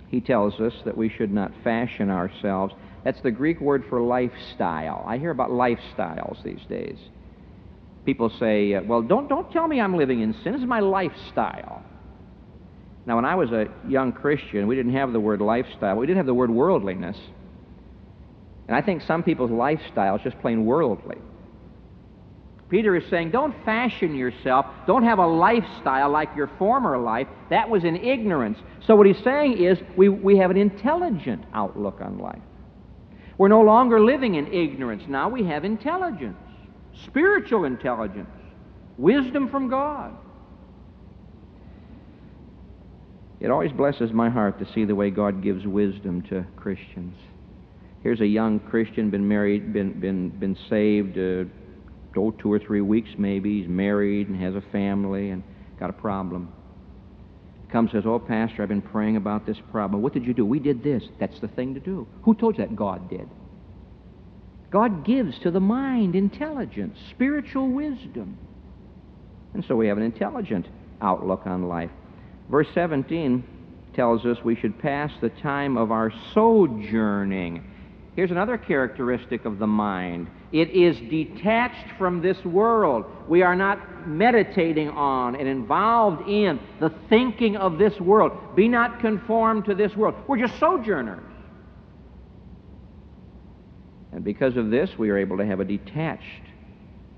he 0.09 0.21
tells 0.21 0.59
us 0.61 0.73
that 0.85 0.97
we 0.97 1.09
should 1.09 1.33
not 1.33 1.53
fashion 1.63 2.11
ourselves. 2.11 2.75
That's 3.05 3.21
the 3.23 3.31
Greek 3.31 3.61
word 3.61 3.85
for 3.89 4.01
lifestyle. 4.01 5.05
I 5.07 5.19
hear 5.19 5.31
about 5.31 5.51
lifestyles 5.51 6.43
these 6.43 6.61
days. 6.69 6.99
People 8.05 8.31
say, 8.39 8.75
uh, 8.75 8.83
well, 8.83 9.03
don't, 9.03 9.29
don't 9.29 9.51
tell 9.53 9.69
me 9.69 9.81
I'm 9.81 9.97
living 9.97 10.21
in 10.21 10.35
sin. 10.43 10.53
This 10.53 10.63
is 10.63 10.67
my 10.67 10.81
lifestyle. 10.81 11.83
Now, 13.07 13.17
when 13.17 13.25
I 13.25 13.35
was 13.35 13.51
a 13.51 13.67
young 13.89 14.13
Christian, 14.13 14.67
we 14.67 14.75
didn't 14.75 14.95
have 14.95 15.13
the 15.13 15.21
word 15.21 15.41
lifestyle. 15.41 15.97
We 15.97 16.07
did 16.07 16.17
have 16.17 16.27
the 16.27 16.35
word 16.35 16.51
worldliness. 16.51 17.17
And 18.71 18.77
I 18.77 18.83
think 18.83 19.03
some 19.03 19.25
people's 19.25 19.51
lifestyle 19.51 20.15
is 20.15 20.23
just 20.23 20.39
plain 20.39 20.65
worldly. 20.65 21.17
Peter 22.69 22.95
is 22.95 23.03
saying, 23.11 23.33
don't 23.33 23.53
fashion 23.65 24.15
yourself. 24.15 24.65
Don't 24.87 25.03
have 25.03 25.19
a 25.19 25.27
lifestyle 25.27 26.09
like 26.09 26.29
your 26.37 26.47
former 26.57 26.97
life. 26.97 27.27
That 27.51 27.69
was 27.69 27.83
in 27.83 27.97
ignorance. 27.97 28.59
So, 28.87 28.95
what 28.95 29.09
he's 29.09 29.19
saying 29.25 29.61
is, 29.61 29.77
we, 29.97 30.09
we 30.09 30.37
have 30.37 30.53
an 30.53 30.57
intelligent 30.57 31.43
outlook 31.53 32.01
on 32.01 32.19
life. 32.19 32.39
We're 33.39 33.49
no 33.49 33.63
longer 33.63 34.01
living 34.01 34.37
in 34.37 34.47
ignorance. 34.53 35.03
Now 35.09 35.29
we 35.29 35.43
have 35.47 35.65
intelligence, 35.65 36.39
spiritual 37.07 37.65
intelligence, 37.65 38.31
wisdom 38.99 39.49
from 39.49 39.69
God. 39.69 40.17
It 43.41 43.51
always 43.51 43.73
blesses 43.73 44.13
my 44.13 44.31
heart 44.31 44.61
to 44.61 44.73
see 44.73 44.85
the 44.85 44.95
way 44.95 45.11
God 45.11 45.43
gives 45.43 45.67
wisdom 45.67 46.23
to 46.29 46.47
Christians. 46.55 47.17
Here's 48.03 48.21
a 48.21 48.27
young 48.27 48.61
Christian, 48.61 49.11
been 49.11 49.29
married, 49.29 49.73
been, 49.73 50.01
been, 50.01 50.31
been 50.31 50.57
saved, 50.69 51.19
uh, 51.19 52.19
oh, 52.19 52.31
two 52.31 52.51
or 52.51 52.59
three 52.59 52.81
weeks 52.81 53.11
maybe. 53.19 53.61
He's 53.61 53.69
married 53.69 54.29
and 54.29 54.41
has 54.41 54.55
a 54.55 54.63
family 54.73 55.31
and 55.31 55.43
got 55.79 55.91
a 55.91 55.95
problem. 55.95 56.53
Comes 57.71 57.93
says, 57.93 58.05
Oh, 58.07 58.19
Pastor, 58.19 58.63
I've 58.63 58.69
been 58.69 58.83
praying 58.83 59.17
about 59.17 59.47
this 59.47 59.59
problem. 59.71 60.03
What 60.03 60.13
did 60.13 60.27
you 60.27 60.35
do? 60.35 60.45
We 60.45 60.59
did 60.59 60.83
this. 60.83 61.05
That's 61.21 61.39
the 61.41 61.49
thing 61.49 61.75
to 61.75 61.81
do. 61.81 62.07
Who 62.23 62.35
told 62.35 62.59
you 62.59 62.65
that? 62.65 62.75
God 62.75 63.09
did. 63.09 63.29
God 64.71 65.05
gives 65.05 65.39
to 65.41 65.51
the 65.51 65.61
mind 65.61 66.17
intelligence, 66.17 66.99
spiritual 67.11 67.69
wisdom. 67.69 68.39
And 69.53 69.65
so 69.67 69.77
we 69.77 69.89
have 69.89 69.99
an 69.99 70.05
intelligent 70.05 70.67
outlook 71.03 71.43
on 71.45 71.69
life. 71.69 71.91
Verse 72.49 72.69
17 72.75 73.45
tells 73.95 74.25
us 74.25 74.39
we 74.45 74.57
should 74.57 74.79
pass 74.79 75.13
the 75.21 75.29
time 75.29 75.77
of 75.77 75.91
our 75.91 76.13
sojourning 76.33 77.65
Here's 78.17 78.31
another 78.31 78.59
characteristic 78.59 79.45
of 79.45 79.59
the 79.59 79.67
mind 79.67 80.29
it 80.53 80.71
is 80.71 80.99
detached 81.09 81.97
from 81.97 82.21
this 82.21 82.45
world. 82.45 83.05
We 83.29 83.43
are 83.43 83.55
not 83.55 84.09
meditating 84.09 84.89
on 84.89 85.37
and 85.37 85.47
involved 85.47 86.29
in 86.29 86.59
the 86.81 86.93
thinking 87.09 87.57
of 87.57 87.79
this 87.79 87.99
world. 88.01 88.33
Be 88.57 88.67
not 88.67 88.99
conformed 89.01 89.67
to 89.67 89.77
this 89.77 89.95
world. 89.95 90.17
We're 90.27 90.45
just 90.45 90.59
sojourners. 90.59 91.23
And 94.13 94.25
because 94.25 94.57
of 94.57 94.71
this, 94.71 94.91
we 94.99 95.11
are 95.11 95.19
able 95.19 95.37
to 95.37 95.47
have 95.47 95.61
a 95.61 95.65
detached 95.65 96.43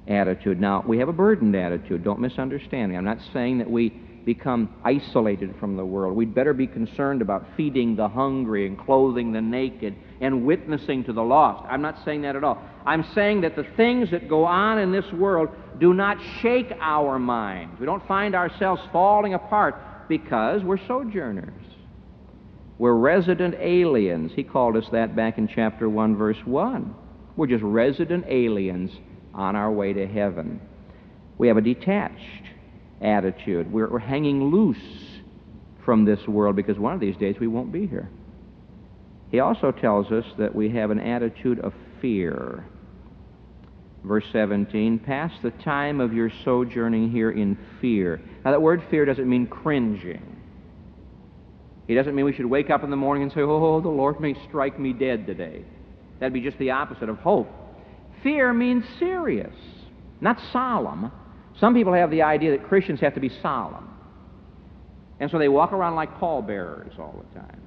attitude. 0.06 0.60
Now, 0.60 0.84
we 0.86 0.98
have 0.98 1.08
a 1.08 1.12
burdened 1.12 1.56
attitude. 1.56 2.04
Don't 2.04 2.20
misunderstand 2.20 2.92
me. 2.92 2.98
I'm 2.98 3.04
not 3.04 3.18
saying 3.32 3.58
that 3.58 3.70
we 3.70 3.98
become 4.24 4.74
isolated 4.84 5.54
from 5.58 5.76
the 5.76 5.84
world. 5.84 6.16
We'd 6.16 6.34
better 6.34 6.52
be 6.52 6.66
concerned 6.66 7.22
about 7.22 7.46
feeding 7.56 7.96
the 7.96 8.08
hungry 8.08 8.66
and 8.66 8.78
clothing 8.78 9.32
the 9.32 9.40
naked 9.40 9.94
and 10.20 10.44
witnessing 10.44 11.04
to 11.04 11.12
the 11.12 11.22
lost. 11.22 11.66
I'm 11.68 11.82
not 11.82 12.04
saying 12.04 12.22
that 12.22 12.36
at 12.36 12.44
all. 12.44 12.62
I'm 12.86 13.04
saying 13.14 13.42
that 13.42 13.56
the 13.56 13.66
things 13.76 14.10
that 14.10 14.28
go 14.28 14.44
on 14.44 14.78
in 14.78 14.92
this 14.92 15.10
world 15.12 15.48
do 15.78 15.94
not 15.94 16.18
shake 16.40 16.72
our 16.80 17.18
minds. 17.18 17.78
We 17.80 17.86
don't 17.86 18.06
find 18.06 18.34
ourselves 18.34 18.82
falling 18.92 19.34
apart 19.34 20.08
because 20.08 20.62
we're 20.62 20.84
sojourners. 20.86 21.52
We're 22.78 22.94
resident 22.94 23.54
aliens. 23.58 24.32
He 24.34 24.42
called 24.42 24.76
us 24.76 24.86
that 24.92 25.14
back 25.14 25.38
in 25.38 25.48
chapter 25.48 25.88
1, 25.88 26.16
verse 26.16 26.38
1. 26.44 26.94
We're 27.36 27.46
just 27.46 27.62
resident 27.62 28.24
aliens 28.28 28.90
on 29.34 29.56
our 29.56 29.70
way 29.70 29.92
to 29.92 30.06
heaven. 30.06 30.60
We 31.38 31.48
have 31.48 31.56
a 31.56 31.62
detached 31.62 32.51
attitude. 33.02 33.72
We're, 33.72 33.90
we're 33.90 33.98
hanging 33.98 34.50
loose 34.50 34.78
from 35.84 36.04
this 36.04 36.26
world 36.26 36.56
because 36.56 36.78
one 36.78 36.94
of 36.94 37.00
these 37.00 37.16
days 37.16 37.36
we 37.40 37.48
won't 37.48 37.72
be 37.72 37.86
here. 37.86 38.08
He 39.30 39.40
also 39.40 39.72
tells 39.72 40.12
us 40.12 40.24
that 40.38 40.54
we 40.54 40.70
have 40.70 40.90
an 40.90 41.00
attitude 41.00 41.58
of 41.60 41.72
fear. 42.00 42.64
Verse 44.04 44.24
17, 44.32 44.98
pass 44.98 45.32
the 45.42 45.50
time 45.50 46.00
of 46.00 46.12
your 46.12 46.30
sojourning 46.44 47.10
here 47.10 47.30
in 47.30 47.56
fear. 47.80 48.20
Now, 48.44 48.50
that 48.50 48.60
word 48.60 48.82
fear 48.90 49.04
doesn't 49.04 49.28
mean 49.28 49.46
cringing. 49.46 50.36
It 51.88 51.94
doesn't 51.94 52.14
mean 52.14 52.24
we 52.24 52.32
should 52.32 52.46
wake 52.46 52.70
up 52.70 52.84
in 52.84 52.90
the 52.90 52.96
morning 52.96 53.22
and 53.22 53.32
say, 53.32 53.40
Oh, 53.40 53.80
the 53.80 53.88
Lord 53.88 54.20
may 54.20 54.34
strike 54.48 54.78
me 54.78 54.92
dead 54.92 55.26
today. 55.26 55.64
That'd 56.18 56.32
be 56.32 56.40
just 56.40 56.58
the 56.58 56.70
opposite 56.70 57.08
of 57.08 57.18
hope. 57.18 57.50
Fear 58.22 58.52
means 58.52 58.84
serious, 58.98 59.54
not 60.20 60.40
solemn. 60.52 61.10
Some 61.60 61.74
people 61.74 61.92
have 61.92 62.10
the 62.10 62.22
idea 62.22 62.50
that 62.52 62.66
Christians 62.68 63.00
have 63.00 63.14
to 63.14 63.20
be 63.20 63.30
solemn. 63.40 63.88
And 65.20 65.30
so 65.30 65.38
they 65.38 65.48
walk 65.48 65.72
around 65.72 65.94
like 65.94 66.18
pallbearers 66.18 66.94
all 66.98 67.24
the 67.32 67.38
time. 67.38 67.60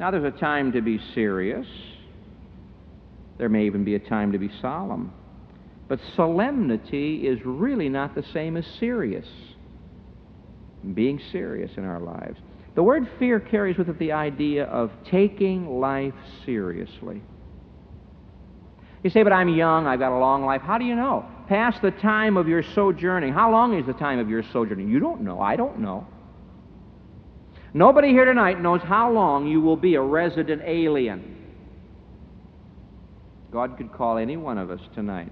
Now, 0.00 0.10
there's 0.10 0.24
a 0.24 0.36
time 0.36 0.72
to 0.72 0.80
be 0.80 0.98
serious, 1.14 1.66
There 3.38 3.48
may 3.48 3.66
even 3.66 3.84
be 3.84 3.94
a 3.94 3.98
time 3.98 4.32
to 4.32 4.38
be 4.38 4.50
solemn. 4.60 5.12
But 5.88 5.98
solemnity 6.16 7.26
is 7.26 7.38
really 7.44 7.88
not 7.88 8.14
the 8.14 8.22
same 8.32 8.56
as 8.56 8.64
serious. 8.78 9.26
Being 10.94 11.20
serious 11.30 11.70
in 11.76 11.84
our 11.84 12.00
lives. 12.00 12.38
The 12.74 12.82
word 12.82 13.08
fear 13.18 13.38
carries 13.40 13.76
with 13.76 13.88
it 13.88 13.98
the 13.98 14.12
idea 14.12 14.64
of 14.64 14.90
taking 15.10 15.80
life 15.80 16.14
seriously. 16.46 17.22
You 19.02 19.10
say, 19.10 19.22
but 19.22 19.32
I'm 19.32 19.48
young, 19.48 19.86
I've 19.86 19.98
got 19.98 20.16
a 20.16 20.18
long 20.18 20.44
life. 20.44 20.62
How 20.62 20.78
do 20.78 20.84
you 20.84 20.94
know? 20.94 21.26
Past 21.52 21.82
the 21.82 21.90
time 21.90 22.38
of 22.38 22.48
your 22.48 22.62
sojourning. 22.62 23.34
How 23.34 23.52
long 23.52 23.78
is 23.78 23.84
the 23.84 23.92
time 23.92 24.18
of 24.18 24.30
your 24.30 24.42
sojourning? 24.54 24.88
You 24.88 25.00
don't 25.00 25.20
know. 25.20 25.38
I 25.38 25.54
don't 25.54 25.80
know. 25.80 26.06
Nobody 27.74 28.08
here 28.08 28.24
tonight 28.24 28.58
knows 28.58 28.80
how 28.80 29.12
long 29.12 29.46
you 29.46 29.60
will 29.60 29.76
be 29.76 29.96
a 29.96 30.00
resident 30.00 30.62
alien. 30.64 31.36
God 33.50 33.76
could 33.76 33.92
call 33.92 34.16
any 34.16 34.38
one 34.38 34.56
of 34.56 34.70
us 34.70 34.80
tonight. 34.94 35.30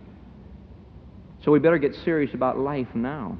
So 1.42 1.52
we 1.52 1.58
better 1.58 1.78
get 1.78 1.94
serious 2.04 2.34
about 2.34 2.58
life 2.58 2.88
now. 2.94 3.38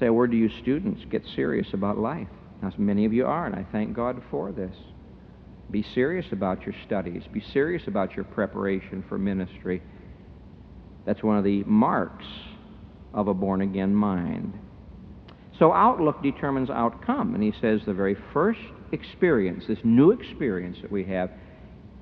Say 0.00 0.06
a 0.06 0.12
word 0.12 0.32
to 0.32 0.36
you 0.36 0.50
students. 0.60 1.02
Get 1.08 1.22
serious 1.36 1.68
about 1.72 1.98
life. 1.98 2.26
Now, 2.60 2.72
many 2.76 3.04
of 3.04 3.12
you 3.12 3.26
are, 3.26 3.46
and 3.46 3.54
I 3.54 3.64
thank 3.70 3.94
God 3.94 4.20
for 4.28 4.50
this. 4.50 4.74
Be 5.70 5.84
serious 5.94 6.26
about 6.32 6.64
your 6.64 6.74
studies. 6.86 7.22
Be 7.32 7.42
serious 7.52 7.82
about 7.86 8.16
your 8.16 8.24
preparation 8.24 9.04
for 9.08 9.18
ministry. 9.18 9.82
That's 11.04 11.22
one 11.22 11.36
of 11.36 11.44
the 11.44 11.62
marks 11.64 12.26
of 13.12 13.28
a 13.28 13.34
born 13.34 13.60
again 13.60 13.94
mind. 13.94 14.58
So, 15.58 15.72
outlook 15.72 16.22
determines 16.22 16.70
outcome. 16.70 17.34
And 17.34 17.42
he 17.42 17.52
says 17.60 17.80
the 17.84 17.92
very 17.92 18.16
first 18.32 18.60
experience, 18.92 19.64
this 19.66 19.78
new 19.84 20.12
experience 20.12 20.78
that 20.82 20.90
we 20.90 21.04
have, 21.04 21.30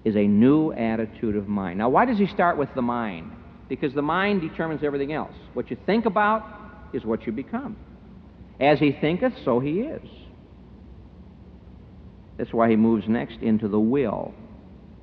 is 0.05 0.15
a 0.15 0.27
new 0.27 0.73
attitude 0.73 1.35
of 1.35 1.49
mind. 1.49 1.79
Now, 1.79 1.89
why 1.89 2.05
does 2.05 2.19
he 2.19 2.29
start 2.29 2.57
with 2.57 2.69
the 2.77 2.83
mind? 2.83 3.33
Because 3.69 3.93
the 3.95 4.03
mind 4.03 4.43
determines 4.43 4.85
everything 4.85 5.13
else. 5.13 5.35
What 5.55 5.71
you 5.71 5.77
think 5.87 6.07
about 6.07 6.45
is 6.93 7.05
what 7.05 7.27
you 7.27 7.33
become. 7.33 7.77
As 8.61 8.79
he 8.79 8.93
thinketh, 8.93 9.33
so 9.45 9.59
he 9.59 9.81
is. 9.81 10.09
That's 12.37 12.53
why 12.53 12.71
he 12.71 12.77
moves 12.77 13.09
next 13.09 13.41
into 13.41 13.69
the 13.69 13.81
will, 13.81 14.35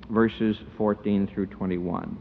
verses 0.10 0.58
14 0.78 1.28
through 1.28 1.48
21. 1.48 2.18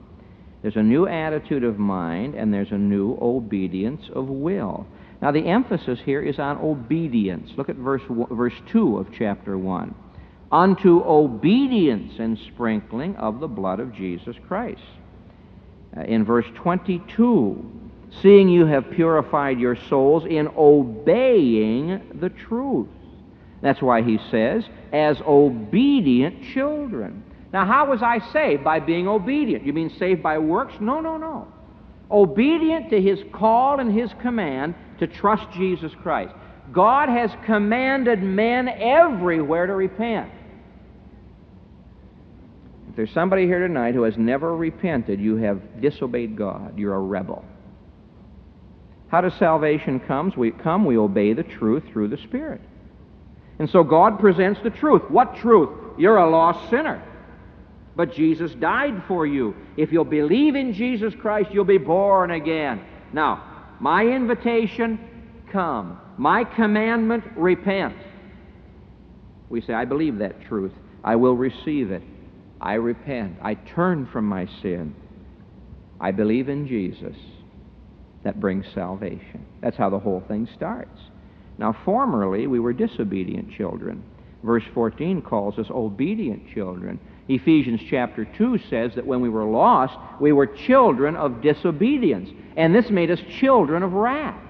There's 0.62 0.76
a 0.76 0.82
new 0.82 1.08
attitude 1.08 1.64
of 1.64 1.78
mind, 1.78 2.34
and 2.34 2.54
there's 2.54 2.70
a 2.70 2.78
new 2.78 3.18
obedience 3.20 4.08
of 4.14 4.28
will. 4.28 4.86
Now, 5.20 5.32
the 5.32 5.46
emphasis 5.46 5.98
here 6.04 6.22
is 6.22 6.38
on 6.38 6.58
obedience. 6.58 7.50
Look 7.56 7.68
at 7.68 7.76
verse, 7.76 8.02
verse 8.08 8.54
2 8.68 8.98
of 8.98 9.08
chapter 9.12 9.58
1. 9.58 9.94
Unto 10.50 11.02
obedience 11.04 12.14
and 12.18 12.38
sprinkling 12.38 13.16
of 13.16 13.40
the 13.40 13.48
blood 13.48 13.80
of 13.80 13.94
Jesus 13.94 14.36
Christ. 14.46 14.82
Uh, 15.96 16.02
in 16.02 16.24
verse 16.24 16.46
22, 16.54 17.80
seeing 18.20 18.48
you 18.48 18.66
have 18.66 18.90
purified 18.90 19.58
your 19.58 19.76
souls 19.76 20.24
in 20.26 20.48
obeying 20.56 22.18
the 22.20 22.28
truth. 22.28 22.88
That's 23.62 23.80
why 23.80 24.02
he 24.02 24.18
says, 24.30 24.64
as 24.92 25.16
obedient 25.26 26.42
children. 26.52 27.24
Now, 27.52 27.64
how 27.64 27.90
was 27.90 28.02
I 28.02 28.18
saved? 28.32 28.64
By 28.64 28.80
being 28.80 29.06
obedient. 29.06 29.64
You 29.64 29.72
mean 29.72 29.94
saved 29.98 30.22
by 30.22 30.38
works? 30.38 30.74
No, 30.80 31.00
no, 31.00 31.16
no. 31.16 31.48
Obedient 32.10 32.90
to 32.90 33.00
his 33.00 33.20
call 33.32 33.78
and 33.78 33.96
his 33.96 34.10
command 34.20 34.74
to 34.98 35.06
trust 35.06 35.44
Jesus 35.52 35.92
Christ. 36.02 36.34
God 36.72 37.08
has 37.08 37.30
commanded 37.46 38.22
men 38.22 38.68
everywhere 38.68 39.66
to 39.66 39.74
repent. 39.74 40.30
If 42.90 42.96
there's 42.96 43.12
somebody 43.12 43.46
here 43.46 43.66
tonight 43.66 43.94
who 43.94 44.02
has 44.02 44.18
never 44.18 44.54
repented, 44.54 45.20
you 45.20 45.36
have 45.36 45.80
disobeyed 45.80 46.36
God. 46.36 46.78
You're 46.78 46.94
a 46.94 47.00
rebel. 47.00 47.44
How 49.08 49.20
does 49.20 49.34
salvation 49.38 50.00
come? 50.00 50.32
We 50.36 50.50
come, 50.50 50.84
we 50.84 50.96
obey 50.96 51.32
the 51.32 51.42
truth 51.42 51.84
through 51.92 52.08
the 52.08 52.18
Spirit. 52.18 52.60
And 53.58 53.68
so 53.68 53.82
God 53.82 54.18
presents 54.18 54.60
the 54.62 54.70
truth. 54.70 55.02
What 55.10 55.36
truth? 55.36 55.70
You're 55.98 56.16
a 56.16 56.28
lost 56.28 56.70
sinner. 56.70 57.02
But 57.94 58.14
Jesus 58.14 58.54
died 58.54 59.02
for 59.06 59.26
you. 59.26 59.54
If 59.76 59.92
you'll 59.92 60.04
believe 60.04 60.54
in 60.54 60.72
Jesus 60.72 61.14
Christ, 61.14 61.50
you'll 61.52 61.64
be 61.64 61.78
born 61.78 62.30
again. 62.30 62.82
Now, 63.12 63.44
my 63.80 64.06
invitation, 64.06 64.98
come. 65.50 66.00
My 66.16 66.44
commandment, 66.44 67.24
repent. 67.36 67.96
We 69.50 69.60
say, 69.60 69.74
I 69.74 69.84
believe 69.84 70.18
that 70.18 70.40
truth. 70.42 70.72
I 71.04 71.16
will 71.16 71.36
receive 71.36 71.90
it. 71.90 72.02
I 72.60 72.74
repent. 72.74 73.36
I 73.42 73.54
turn 73.54 74.06
from 74.06 74.24
my 74.26 74.48
sin. 74.62 74.94
I 76.00 76.12
believe 76.12 76.48
in 76.48 76.66
Jesus. 76.66 77.16
That 78.22 78.40
brings 78.40 78.66
salvation. 78.72 79.44
That's 79.60 79.76
how 79.76 79.90
the 79.90 79.98
whole 79.98 80.22
thing 80.26 80.48
starts. 80.54 81.00
Now, 81.58 81.76
formerly, 81.84 82.46
we 82.46 82.60
were 82.60 82.72
disobedient 82.72 83.52
children. 83.52 84.02
Verse 84.42 84.64
14 84.74 85.22
calls 85.22 85.58
us 85.58 85.70
obedient 85.70 86.52
children. 86.52 86.98
Ephesians 87.28 87.80
chapter 87.88 88.24
2 88.24 88.58
says 88.68 88.94
that 88.96 89.06
when 89.06 89.20
we 89.20 89.28
were 89.28 89.44
lost, 89.44 89.96
we 90.20 90.32
were 90.32 90.46
children 90.46 91.14
of 91.14 91.40
disobedience. 91.40 92.28
And 92.56 92.74
this 92.74 92.90
made 92.90 93.10
us 93.10 93.20
children 93.38 93.82
of 93.82 93.92
wrath. 93.92 94.40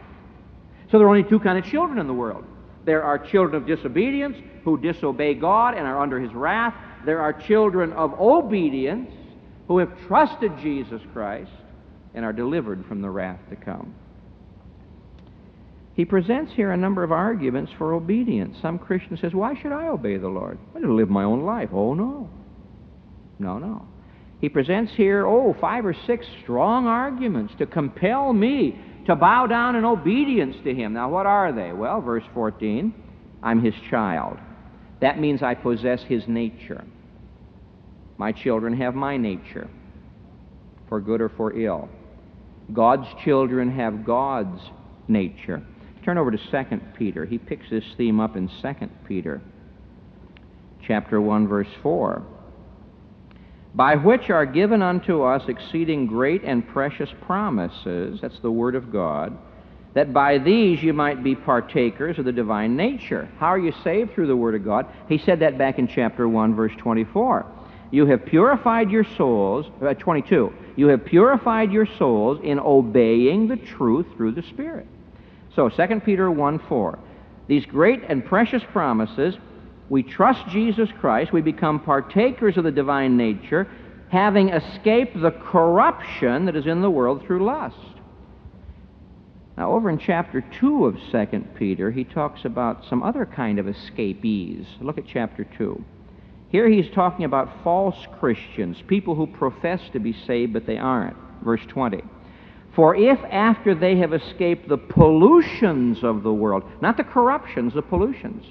So 0.90 0.98
there 0.98 1.06
are 1.06 1.10
only 1.10 1.28
two 1.28 1.40
kind 1.40 1.58
of 1.58 1.64
children 1.70 1.98
in 1.98 2.06
the 2.06 2.14
world. 2.14 2.44
There 2.84 3.02
are 3.02 3.18
children 3.18 3.60
of 3.60 3.66
disobedience 3.66 4.36
who 4.64 4.78
disobey 4.78 5.34
God 5.34 5.74
and 5.74 5.86
are 5.86 6.00
under 6.00 6.18
his 6.18 6.32
wrath. 6.32 6.74
There 7.04 7.20
are 7.20 7.32
children 7.32 7.92
of 7.92 8.18
obedience 8.18 9.10
who 9.68 9.78
have 9.78 9.90
trusted 10.06 10.52
Jesus 10.58 11.00
Christ 11.12 11.50
and 12.14 12.24
are 12.24 12.32
delivered 12.32 12.84
from 12.86 13.00
the 13.00 13.10
wrath 13.10 13.40
to 13.50 13.56
come. 13.56 13.94
He 15.94 16.04
presents 16.04 16.52
here 16.54 16.72
a 16.72 16.76
number 16.76 17.04
of 17.04 17.12
arguments 17.12 17.70
for 17.76 17.92
obedience. 17.92 18.56
Some 18.62 18.78
Christian 18.78 19.18
says, 19.18 19.34
Why 19.34 19.54
should 19.60 19.72
I 19.72 19.88
obey 19.88 20.16
the 20.16 20.28
Lord? 20.28 20.58
I 20.74 20.80
to 20.80 20.92
live 20.92 21.10
my 21.10 21.24
own 21.24 21.42
life. 21.42 21.68
Oh, 21.72 21.94
no. 21.94 22.30
No, 23.38 23.58
no. 23.58 23.86
He 24.40 24.48
presents 24.48 24.92
here, 24.96 25.26
oh, 25.26 25.54
five 25.60 25.84
or 25.84 25.94
six 26.06 26.26
strong 26.42 26.86
arguments 26.86 27.54
to 27.58 27.66
compel 27.66 28.32
me 28.32 28.80
to 29.06 29.14
bow 29.14 29.46
down 29.46 29.76
in 29.76 29.84
obedience 29.84 30.56
to 30.64 30.74
Him. 30.74 30.94
Now, 30.94 31.10
what 31.10 31.26
are 31.26 31.52
they? 31.52 31.72
Well, 31.72 32.00
verse 32.00 32.24
14 32.34 32.94
I'm 33.42 33.62
His 33.62 33.74
child. 33.90 34.38
That 35.00 35.20
means 35.20 35.42
I 35.42 35.54
possess 35.54 36.00
His 36.08 36.22
nature. 36.26 36.84
My 38.16 38.32
children 38.32 38.76
have 38.78 38.94
my 38.94 39.16
nature, 39.16 39.68
for 40.88 41.00
good 41.00 41.20
or 41.20 41.28
for 41.28 41.52
ill. 41.58 41.88
God's 42.72 43.08
children 43.24 43.70
have 43.72 44.04
God's 44.04 44.60
nature. 45.08 45.62
Turn 46.02 46.18
over 46.18 46.32
to 46.32 46.38
2 46.38 46.80
Peter. 46.98 47.24
He 47.24 47.38
picks 47.38 47.70
this 47.70 47.84
theme 47.96 48.18
up 48.18 48.36
in 48.36 48.48
2 48.48 48.74
Peter, 49.06 49.40
chapter 50.84 51.20
1, 51.20 51.46
verse 51.46 51.68
4. 51.80 52.22
By 53.74 53.94
which 53.94 54.28
are 54.28 54.44
given 54.44 54.82
unto 54.82 55.22
us 55.22 55.48
exceeding 55.48 56.06
great 56.06 56.42
and 56.42 56.66
precious 56.66 57.08
promises, 57.22 58.20
that's 58.20 58.40
the 58.40 58.50
Word 58.50 58.74
of 58.74 58.92
God, 58.92 59.38
that 59.94 60.12
by 60.12 60.38
these 60.38 60.82
you 60.82 60.92
might 60.92 61.22
be 61.22 61.36
partakers 61.36 62.18
of 62.18 62.24
the 62.24 62.32
divine 62.32 62.76
nature. 62.76 63.30
How 63.38 63.46
are 63.46 63.58
you 63.58 63.72
saved? 63.84 64.12
Through 64.12 64.26
the 64.26 64.36
Word 64.36 64.56
of 64.56 64.64
God. 64.64 64.86
He 65.08 65.18
said 65.18 65.40
that 65.40 65.56
back 65.56 65.78
in 65.78 65.86
chapter 65.86 66.28
1, 66.28 66.54
verse 66.54 66.72
24. 66.78 67.46
You 67.92 68.06
have 68.06 68.26
purified 68.26 68.90
your 68.90 69.04
souls, 69.04 69.66
uh, 69.80 69.94
22. 69.94 70.52
You 70.76 70.86
have 70.88 71.04
purified 71.04 71.70
your 71.70 71.86
souls 71.86 72.40
in 72.42 72.58
obeying 72.58 73.46
the 73.48 73.56
truth 73.56 74.06
through 74.16 74.32
the 74.32 74.42
Spirit. 74.42 74.86
So, 75.54 75.68
2 75.68 76.00
Peter 76.00 76.30
1 76.30 76.58
4. 76.68 76.98
These 77.48 77.66
great 77.66 78.02
and 78.08 78.24
precious 78.24 78.62
promises, 78.72 79.36
we 79.88 80.02
trust 80.02 80.46
Jesus 80.48 80.88
Christ, 81.00 81.32
we 81.32 81.42
become 81.42 81.80
partakers 81.80 82.56
of 82.56 82.64
the 82.64 82.70
divine 82.70 83.16
nature, 83.16 83.68
having 84.10 84.48
escaped 84.50 85.20
the 85.20 85.30
corruption 85.30 86.46
that 86.46 86.56
is 86.56 86.66
in 86.66 86.80
the 86.80 86.90
world 86.90 87.22
through 87.26 87.44
lust. 87.44 87.76
Now, 89.56 89.72
over 89.72 89.90
in 89.90 89.98
chapter 89.98 90.40
2 90.60 90.86
of 90.86 90.96
2 91.10 91.44
Peter, 91.56 91.90
he 91.90 92.04
talks 92.04 92.44
about 92.44 92.84
some 92.88 93.02
other 93.02 93.26
kind 93.26 93.58
of 93.58 93.68
escapees. 93.68 94.66
Look 94.80 94.96
at 94.96 95.06
chapter 95.06 95.44
2. 95.44 95.84
Here 96.48 96.68
he's 96.68 96.90
talking 96.90 97.24
about 97.24 97.62
false 97.62 98.06
Christians, 98.18 98.82
people 98.86 99.14
who 99.14 99.26
profess 99.26 99.80
to 99.92 99.98
be 99.98 100.14
saved 100.26 100.52
but 100.52 100.66
they 100.66 100.78
aren't. 100.78 101.16
Verse 101.42 101.64
20. 101.68 102.02
For 102.74 102.96
if 102.96 103.18
after 103.30 103.74
they 103.74 103.96
have 103.98 104.14
escaped 104.14 104.68
the 104.68 104.78
pollutions 104.78 106.02
of 106.02 106.22
the 106.22 106.32
world, 106.32 106.62
not 106.80 106.96
the 106.96 107.04
corruptions, 107.04 107.74
the 107.74 107.82
pollutions, 107.82 108.44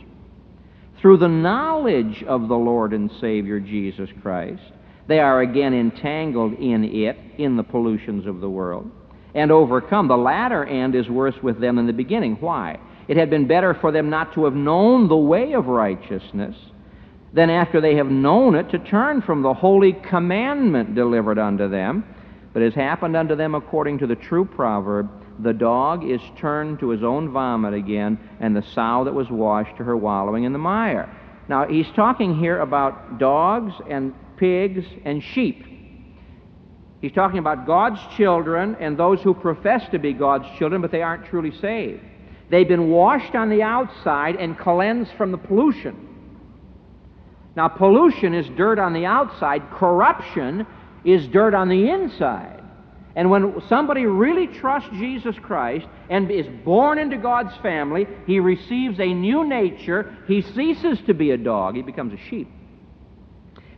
through 1.00 1.18
the 1.18 1.28
knowledge 1.28 2.24
of 2.28 2.48
the 2.48 2.56
Lord 2.56 2.94
and 2.94 3.12
Savior 3.20 3.60
Jesus 3.60 4.10
Christ, 4.22 4.62
they 5.08 5.20
are 5.20 5.42
again 5.42 5.74
entangled 5.74 6.54
in 6.54 6.84
it, 6.84 7.18
in 7.40 7.58
the 7.58 7.64
pollutions 7.64 8.28
of 8.28 8.40
the 8.40 8.50
world, 8.50 8.90
and 9.34 9.52
overcome. 9.52 10.08
The 10.08 10.16
latter 10.16 10.64
end 10.64 10.94
is 10.94 11.10
worse 11.10 11.36
with 11.42 11.60
them 11.60 11.78
than 11.78 11.88
the 11.88 11.94
beginning. 11.94 12.38
Why? 12.40 12.80
It 13.08 13.18
had 13.18 13.32
been 13.32 13.48
better 13.48 13.74
for 13.74 13.92
them 13.92 14.12
not 14.12 14.34
to 14.36 14.46
have 14.46 14.54
known 14.54 15.08
the 15.08 15.18
way 15.18 15.54
of 15.54 15.66
righteousness 15.66 16.56
than 17.34 17.50
after 17.50 17.82
they 17.82 17.96
have 17.96 18.12
known 18.12 18.56
it, 18.56 18.70
to 18.70 18.78
turn 18.78 19.22
from 19.22 19.42
the 19.42 19.54
holy 19.54 19.94
commandment 19.94 20.94
delivered 20.94 21.40
unto 21.40 21.68
them. 21.68 22.04
But 22.54 22.64
as 22.64 22.74
happened 22.74 23.16
unto 23.16 23.36
them 23.36 23.56
according 23.56 24.00
to 24.00 24.08
the 24.08 24.16
true 24.16 24.46
proverb, 24.46 25.10
the 25.40 25.54
dog 25.54 26.04
is 26.04 26.22
turned 26.38 26.80
to 26.80 26.90
his 26.90 27.04
own 27.04 27.30
vomit 27.30 27.74
again, 27.74 28.20
and 28.40 28.56
the 28.56 28.62
sow 28.62 29.04
that 29.06 29.14
was 29.14 29.30
washed 29.30 29.78
to 29.78 29.84
her 29.84 29.96
wallowing 29.96 30.44
in 30.44 30.54
the 30.54 30.60
mire. 30.60 31.10
Now, 31.48 31.68
he's 31.68 31.90
talking 31.96 32.38
here 32.38 32.60
about 32.60 33.18
dogs 33.18 33.74
and 33.90 34.14
pigs 34.38 34.86
and 35.06 35.24
sheep. 35.24 35.66
He's 37.02 37.12
talking 37.14 37.40
about 37.40 37.66
God's 37.66 38.00
children 38.16 38.76
and 38.80 38.98
those 38.98 39.22
who 39.22 39.34
profess 39.34 39.90
to 39.90 39.98
be 39.98 40.14
God's 40.14 40.46
children, 40.60 40.82
but 40.82 40.92
they 40.92 41.02
aren't 41.02 41.26
truly 41.26 41.52
saved. 41.60 42.04
They've 42.50 42.68
been 42.68 42.90
washed 42.90 43.34
on 43.34 43.50
the 43.50 43.64
outside 43.64 44.36
and 44.36 44.58
cleansed 44.58 45.12
from 45.14 45.32
the 45.32 45.38
pollution. 45.38 46.10
Now, 47.56 47.70
pollution 47.70 48.34
is 48.34 48.48
dirt 48.50 48.78
on 48.78 48.94
the 48.94 49.06
outside, 49.06 49.64
corruption 49.72 50.68
is 51.04 51.28
dirt 51.28 51.54
on 51.54 51.70
the 51.70 51.90
inside. 51.90 52.62
And 53.16 53.30
when 53.30 53.62
somebody 53.68 54.06
really 54.06 54.48
trusts 54.48 54.90
Jesus 54.94 55.36
Christ 55.42 55.86
and 56.10 56.32
is 56.32 56.48
born 56.64 56.98
into 56.98 57.18
God's 57.18 57.56
family, 57.58 58.08
he 58.26 58.40
receives 58.40 59.00
a 59.00 59.14
new 59.14 59.46
nature. 59.46 60.16
He 60.28 60.42
ceases 60.42 61.00
to 61.08 61.14
be 61.14 61.32
a 61.32 61.38
dog, 61.38 61.76
he 61.76 61.82
becomes 61.82 62.14
a 62.14 62.30
sheep. 62.30 62.50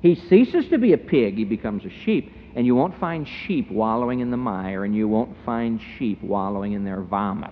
He 0.02 0.16
ceases 0.16 0.68
to 0.70 0.78
be 0.78 0.94
a 0.94 0.98
pig, 0.98 1.38
he 1.38 1.46
becomes 1.46 1.86
a 1.86 1.90
sheep. 1.90 2.32
And 2.56 2.68
you 2.68 2.76
won't 2.76 3.00
find 3.00 3.28
sheep 3.48 3.72
wallowing 3.72 4.20
in 4.20 4.30
the 4.30 4.38
mire, 4.38 4.86
and 4.86 4.96
you 4.96 5.08
won't 5.08 5.36
find 5.44 5.82
sheep 5.98 6.22
wallowing 6.22 6.74
in 6.74 6.84
their 6.84 7.02
vomit. 7.02 7.50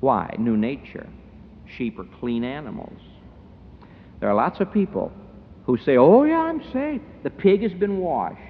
Why? 0.00 0.34
New 0.38 0.56
nature. 0.56 1.08
Sheep 1.76 1.98
are 1.98 2.06
clean 2.20 2.44
animals. 2.44 3.00
There 4.20 4.28
are 4.28 4.34
lots 4.34 4.60
of 4.60 4.70
people 4.72 5.12
who 5.64 5.78
say, 5.78 5.96
Oh, 5.96 6.24
yeah, 6.24 6.40
I'm 6.40 6.62
saved. 6.72 7.04
The 7.22 7.30
pig 7.30 7.62
has 7.62 7.72
been 7.72 7.98
washed. 7.98 8.40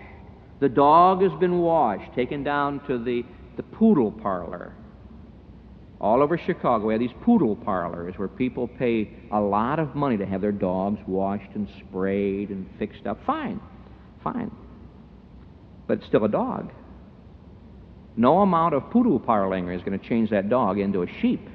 The 0.61 0.69
dog 0.69 1.23
has 1.23 1.33
been 1.39 1.59
washed, 1.61 2.13
taken 2.15 2.43
down 2.43 2.81
to 2.87 2.99
the, 2.99 3.25
the 3.57 3.63
poodle 3.63 4.11
parlor. 4.11 4.75
All 6.01 6.23
over 6.23 6.39
Chicago, 6.39 6.87
we 6.87 6.95
have 6.95 7.01
these 7.01 7.15
poodle 7.23 7.57
parlors 7.57 8.15
where 8.17 8.29
people 8.29 8.69
pay 8.69 9.11
a 9.33 9.41
lot 9.41 9.79
of 9.79 9.95
money 9.95 10.17
to 10.17 10.27
have 10.27 10.41
their 10.41 10.53
dogs 10.53 11.01
washed 11.07 11.51
and 11.55 11.69
sprayed 11.81 12.51
and 12.51 12.69
fixed 12.79 13.07
up. 13.07 13.19
Fine, 13.25 13.61
fine. 14.23 14.51
But 15.87 15.99
it's 15.99 16.07
still 16.07 16.25
a 16.25 16.29
dog. 16.29 16.73
No 18.17 18.41
amount 18.41 18.75
of 18.75 18.91
poodle 18.91 19.19
parling 19.19 19.69
is 19.69 19.83
going 19.83 19.99
to 19.99 20.09
change 20.09 20.31
that 20.31 20.49
dog 20.49 20.79
into 20.79 21.03
a 21.03 21.07
sheep. 21.21 21.49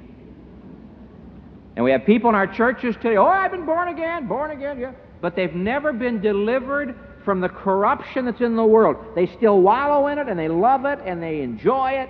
And 1.76 1.84
we 1.84 1.92
have 1.92 2.06
people 2.06 2.30
in 2.30 2.36
our 2.36 2.48
churches 2.48 2.96
today, 2.96 3.18
oh, 3.18 3.26
I've 3.26 3.52
been 3.52 3.66
born 3.66 3.88
again, 3.90 4.28
born 4.28 4.52
again, 4.52 4.80
yeah. 4.80 4.92
But 5.22 5.36
they've 5.36 5.54
never 5.54 5.92
been 5.92 6.22
delivered 6.22 6.96
from 7.24 7.42
the 7.42 7.50
corruption 7.50 8.26
that's 8.26 8.42
in 8.42 8.56
the 8.56 8.66
world. 8.66 8.98
They 9.16 9.28
still 9.28 9.62
wallow 9.62 10.08
in 10.08 10.18
it 10.18 10.28
and 10.28 10.38
they 10.38 10.48
love 10.48 10.86
it 10.86 11.00
and 11.06 11.22
they 11.22 11.42
enjoy 11.42 11.92
it, 11.92 12.10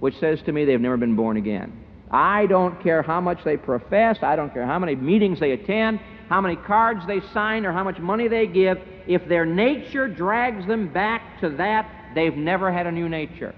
which 0.00 0.18
says 0.18 0.40
to 0.42 0.52
me 0.52 0.64
they've 0.64 0.80
never 0.80 0.96
been 0.96 1.16
born 1.16 1.36
again. 1.36 1.72
I 2.10 2.46
don't 2.46 2.80
care 2.82 3.02
how 3.02 3.20
much 3.20 3.42
they 3.44 3.56
profess, 3.56 4.18
I 4.22 4.36
don't 4.36 4.52
care 4.52 4.66
how 4.66 4.78
many 4.78 4.94
meetings 4.94 5.40
they 5.40 5.52
attend, 5.52 6.00
how 6.28 6.40
many 6.40 6.56
cards 6.56 7.00
they 7.06 7.20
sign, 7.32 7.66
or 7.66 7.72
how 7.72 7.84
much 7.84 7.98
money 7.98 8.28
they 8.28 8.46
give. 8.46 8.78
If 9.06 9.26
their 9.28 9.44
nature 9.44 10.08
drags 10.08 10.66
them 10.66 10.92
back 10.92 11.40
to 11.40 11.50
that, 11.50 11.90
they've 12.14 12.36
never 12.36 12.72
had 12.72 12.86
a 12.86 12.92
new 12.92 13.08
nature. 13.08 13.54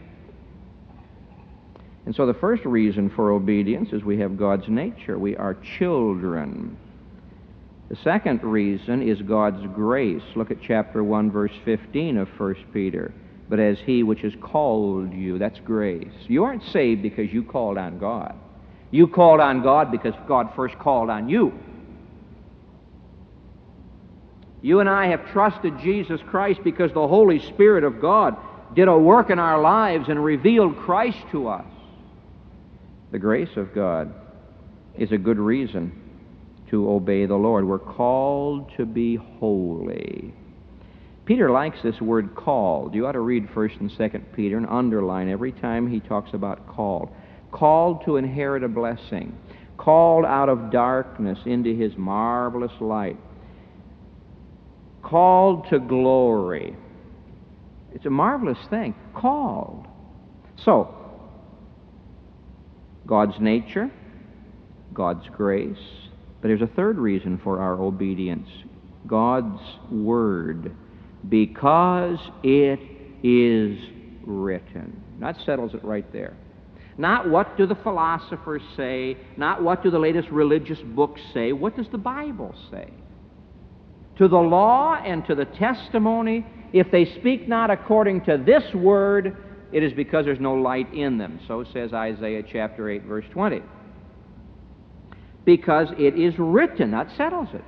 And 2.06 2.14
so 2.16 2.24
the 2.24 2.34
first 2.34 2.64
reason 2.64 3.10
for 3.10 3.32
obedience 3.32 3.90
is 3.92 4.02
we 4.02 4.18
have 4.20 4.38
God's 4.38 4.66
nature. 4.66 5.18
We 5.18 5.36
are 5.36 5.54
children. 5.78 6.78
The 7.88 7.96
second 7.96 8.42
reason 8.42 9.02
is 9.02 9.22
God's 9.22 9.66
grace. 9.74 10.22
Look 10.36 10.50
at 10.50 10.60
chapter 10.62 11.02
1, 11.02 11.30
verse 11.30 11.52
15 11.64 12.18
of 12.18 12.28
1 12.38 12.54
Peter. 12.72 13.14
But 13.48 13.60
as 13.60 13.78
he 13.78 14.02
which 14.02 14.20
has 14.20 14.34
called 14.42 15.12
you, 15.14 15.38
that's 15.38 15.58
grace. 15.60 16.12
You 16.26 16.44
aren't 16.44 16.64
saved 16.64 17.02
because 17.02 17.32
you 17.32 17.42
called 17.42 17.78
on 17.78 17.98
God. 17.98 18.34
You 18.90 19.06
called 19.06 19.40
on 19.40 19.62
God 19.62 19.90
because 19.90 20.12
God 20.26 20.50
first 20.54 20.78
called 20.78 21.08
on 21.08 21.30
you. 21.30 21.58
You 24.60 24.80
and 24.80 24.88
I 24.88 25.06
have 25.06 25.30
trusted 25.30 25.78
Jesus 25.80 26.20
Christ 26.28 26.60
because 26.62 26.92
the 26.92 27.08
Holy 27.08 27.38
Spirit 27.38 27.84
of 27.84 28.02
God 28.02 28.36
did 28.74 28.88
a 28.88 28.98
work 28.98 29.30
in 29.30 29.38
our 29.38 29.60
lives 29.60 30.10
and 30.10 30.22
revealed 30.22 30.76
Christ 30.76 31.18
to 31.30 31.48
us. 31.48 31.64
The 33.12 33.18
grace 33.18 33.56
of 33.56 33.74
God 33.74 34.12
is 34.98 35.10
a 35.10 35.16
good 35.16 35.38
reason 35.38 36.07
to 36.70 36.90
obey 36.90 37.26
the 37.26 37.34
Lord. 37.34 37.66
We're 37.66 37.78
called 37.78 38.70
to 38.76 38.86
be 38.86 39.16
holy. 39.16 40.34
Peter 41.24 41.50
likes 41.50 41.78
this 41.82 42.00
word 42.00 42.34
called. 42.34 42.94
You 42.94 43.06
ought 43.06 43.12
to 43.12 43.20
read 43.20 43.48
1st 43.48 43.80
and 43.80 43.90
2nd 43.90 44.34
Peter 44.34 44.56
and 44.56 44.66
underline 44.66 45.28
every 45.28 45.52
time 45.52 45.86
he 45.86 46.00
talks 46.00 46.30
about 46.32 46.66
called. 46.66 47.10
Called 47.52 48.02
to 48.06 48.16
inherit 48.16 48.64
a 48.64 48.68
blessing. 48.68 49.36
Called 49.76 50.24
out 50.24 50.48
of 50.48 50.72
darkness 50.72 51.38
into 51.44 51.74
his 51.74 51.92
marvelous 51.96 52.72
light. 52.80 53.18
Called 55.02 55.66
to 55.70 55.78
glory. 55.78 56.74
It's 57.94 58.06
a 58.06 58.10
marvelous 58.10 58.58
thing. 58.70 58.94
Called. 59.14 59.86
So, 60.64 60.94
God's 63.06 63.38
nature, 63.40 63.90
God's 64.92 65.26
grace, 65.36 65.76
but 66.40 66.48
there's 66.48 66.62
a 66.62 66.70
third 66.76 66.98
reason 66.98 67.40
for 67.42 67.60
our 67.60 67.74
obedience 67.80 68.48
God's 69.06 69.60
Word, 69.90 70.74
because 71.28 72.18
it 72.42 72.80
is 73.22 73.78
written. 74.24 75.02
That 75.20 75.36
settles 75.44 75.74
it 75.74 75.82
right 75.84 76.10
there. 76.12 76.36
Not 76.96 77.28
what 77.28 77.56
do 77.56 77.66
the 77.66 77.76
philosophers 77.76 78.62
say, 78.76 79.16
not 79.36 79.62
what 79.62 79.82
do 79.82 79.90
the 79.90 79.98
latest 79.98 80.28
religious 80.30 80.78
books 80.80 81.20
say. 81.32 81.52
What 81.52 81.76
does 81.76 81.86
the 81.90 81.98
Bible 81.98 82.54
say? 82.70 82.90
To 84.18 84.28
the 84.28 84.36
law 84.36 84.94
and 84.94 85.24
to 85.26 85.34
the 85.34 85.44
testimony, 85.44 86.44
if 86.72 86.90
they 86.90 87.04
speak 87.20 87.48
not 87.48 87.70
according 87.70 88.24
to 88.24 88.36
this 88.44 88.64
word, 88.74 89.36
it 89.72 89.82
is 89.82 89.92
because 89.92 90.24
there's 90.24 90.40
no 90.40 90.54
light 90.54 90.92
in 90.92 91.18
them. 91.18 91.40
So 91.46 91.64
says 91.72 91.92
Isaiah 91.92 92.42
chapter 92.42 92.90
8, 92.90 93.04
verse 93.04 93.24
20 93.32 93.62
because 95.48 95.88
it 95.96 96.14
is 96.18 96.38
written. 96.38 96.90
That 96.90 97.10
settles 97.16 97.48
it. 97.54 97.64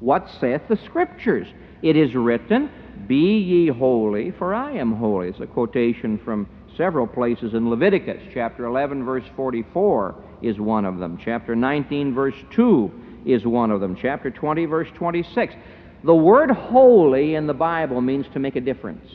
What 0.00 0.28
saith 0.40 0.62
the 0.68 0.76
Scriptures? 0.84 1.46
It 1.80 1.96
is 1.96 2.12
written, 2.16 2.68
Be 3.06 3.38
ye 3.38 3.68
holy, 3.68 4.32
for 4.32 4.52
I 4.52 4.72
am 4.72 4.96
holy. 4.96 5.28
It's 5.28 5.38
a 5.38 5.46
quotation 5.46 6.18
from 6.24 6.48
several 6.76 7.06
places 7.06 7.54
in 7.54 7.70
Leviticus. 7.70 8.20
Chapter 8.34 8.64
11, 8.64 9.04
verse 9.04 9.22
44 9.36 10.24
is 10.42 10.58
one 10.58 10.84
of 10.84 10.98
them. 10.98 11.20
Chapter 11.24 11.54
19, 11.54 12.14
verse 12.14 12.34
2 12.50 12.90
is 13.26 13.46
one 13.46 13.70
of 13.70 13.80
them. 13.80 13.96
Chapter 14.02 14.32
20, 14.32 14.64
verse 14.64 14.88
26. 14.96 15.54
The 16.02 16.12
word 16.12 16.50
holy 16.50 17.36
in 17.36 17.46
the 17.46 17.54
Bible 17.54 18.00
means 18.00 18.26
to 18.32 18.40
make 18.40 18.56
a 18.56 18.60
difference. 18.60 19.08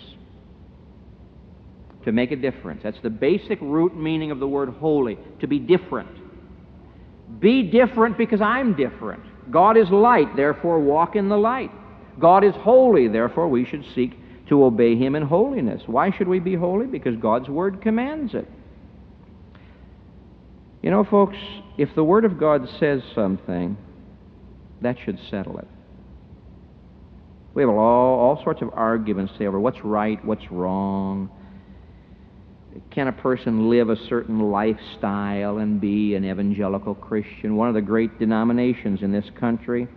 To 2.06 2.14
make 2.14 2.32
a 2.32 2.38
difference. 2.38 2.84
That's 2.84 3.02
the 3.04 3.10
basic 3.10 3.60
root 3.60 3.94
meaning 3.94 4.32
of 4.32 4.40
the 4.40 4.48
word 4.48 4.70
holy, 4.70 5.18
to 5.42 5.48
be 5.48 5.60
different. 5.60 6.27
Be 7.40 7.64
different 7.64 8.18
because 8.18 8.42
I'm 8.42 8.76
different. 8.76 9.24
God 9.52 9.78
is 9.78 9.90
light, 9.90 10.36
therefore 10.36 10.80
walk 10.80 11.16
in 11.16 11.30
the 11.30 11.38
light. 11.38 11.72
God 12.20 12.44
is 12.44 12.54
holy, 12.56 13.08
therefore 13.08 13.48
we 13.48 13.66
should 13.66 13.86
seek 13.94 14.18
to 14.50 14.64
obey 14.64 14.96
Him 14.96 15.16
in 15.16 15.24
holiness. 15.24 15.84
Why 15.86 16.12
should 16.12 16.28
we 16.28 16.40
be 16.40 16.56
holy? 16.56 16.88
Because 16.88 17.16
God's 17.18 17.50
Word 17.50 17.82
commands 17.82 18.34
it. 18.34 18.50
You 20.82 20.92
know, 20.92 21.04
folks, 21.04 21.38
if 21.78 21.94
the 21.96 22.04
Word 22.04 22.26
of 22.26 22.40
God 22.40 22.68
says 22.80 23.02
something, 23.14 23.78
that 24.82 24.98
should 25.04 25.20
settle 25.30 25.58
it. 25.60 25.68
We 27.54 27.64
have 27.64 27.70
all, 27.70 28.20
all 28.20 28.42
sorts 28.44 28.62
of 28.62 28.70
arguments 28.74 29.34
say 29.38 29.48
over 29.48 29.60
what's 29.60 29.84
right, 29.84 30.24
what's 30.24 30.50
wrong, 30.52 31.30
can 32.92 33.08
a 33.08 33.12
person 33.12 33.70
live 33.70 33.90
a 33.90 33.96
certain 34.08 34.52
lifestyle 34.52 35.58
and 35.58 35.80
be 35.80 36.16
an 36.16 36.26
evangelical 36.26 36.96
Christian? 36.96 37.56
One 37.56 37.68
of 37.68 37.74
the 37.74 37.82
great 37.82 38.20
denominations 38.20 39.02
in 39.02 39.12
this 39.12 39.26
country 39.40 39.88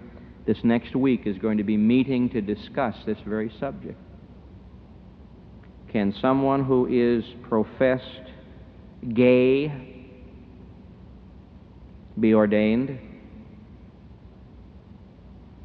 this 0.47 0.59
next 0.65 0.97
week 0.97 1.23
is 1.27 1.39
going 1.39 1.59
to 1.59 1.65
be 1.65 1.77
meeting 1.77 2.29
to 2.31 2.41
discuss 2.41 2.95
this 3.07 3.19
very 3.27 3.53
subject. 3.61 3.99
Can 5.93 6.15
someone 6.21 6.65
who 6.65 6.87
is 6.87 7.25
professed 7.49 8.05
gay 9.15 9.73
be 12.19 12.35
ordained? 12.35 12.91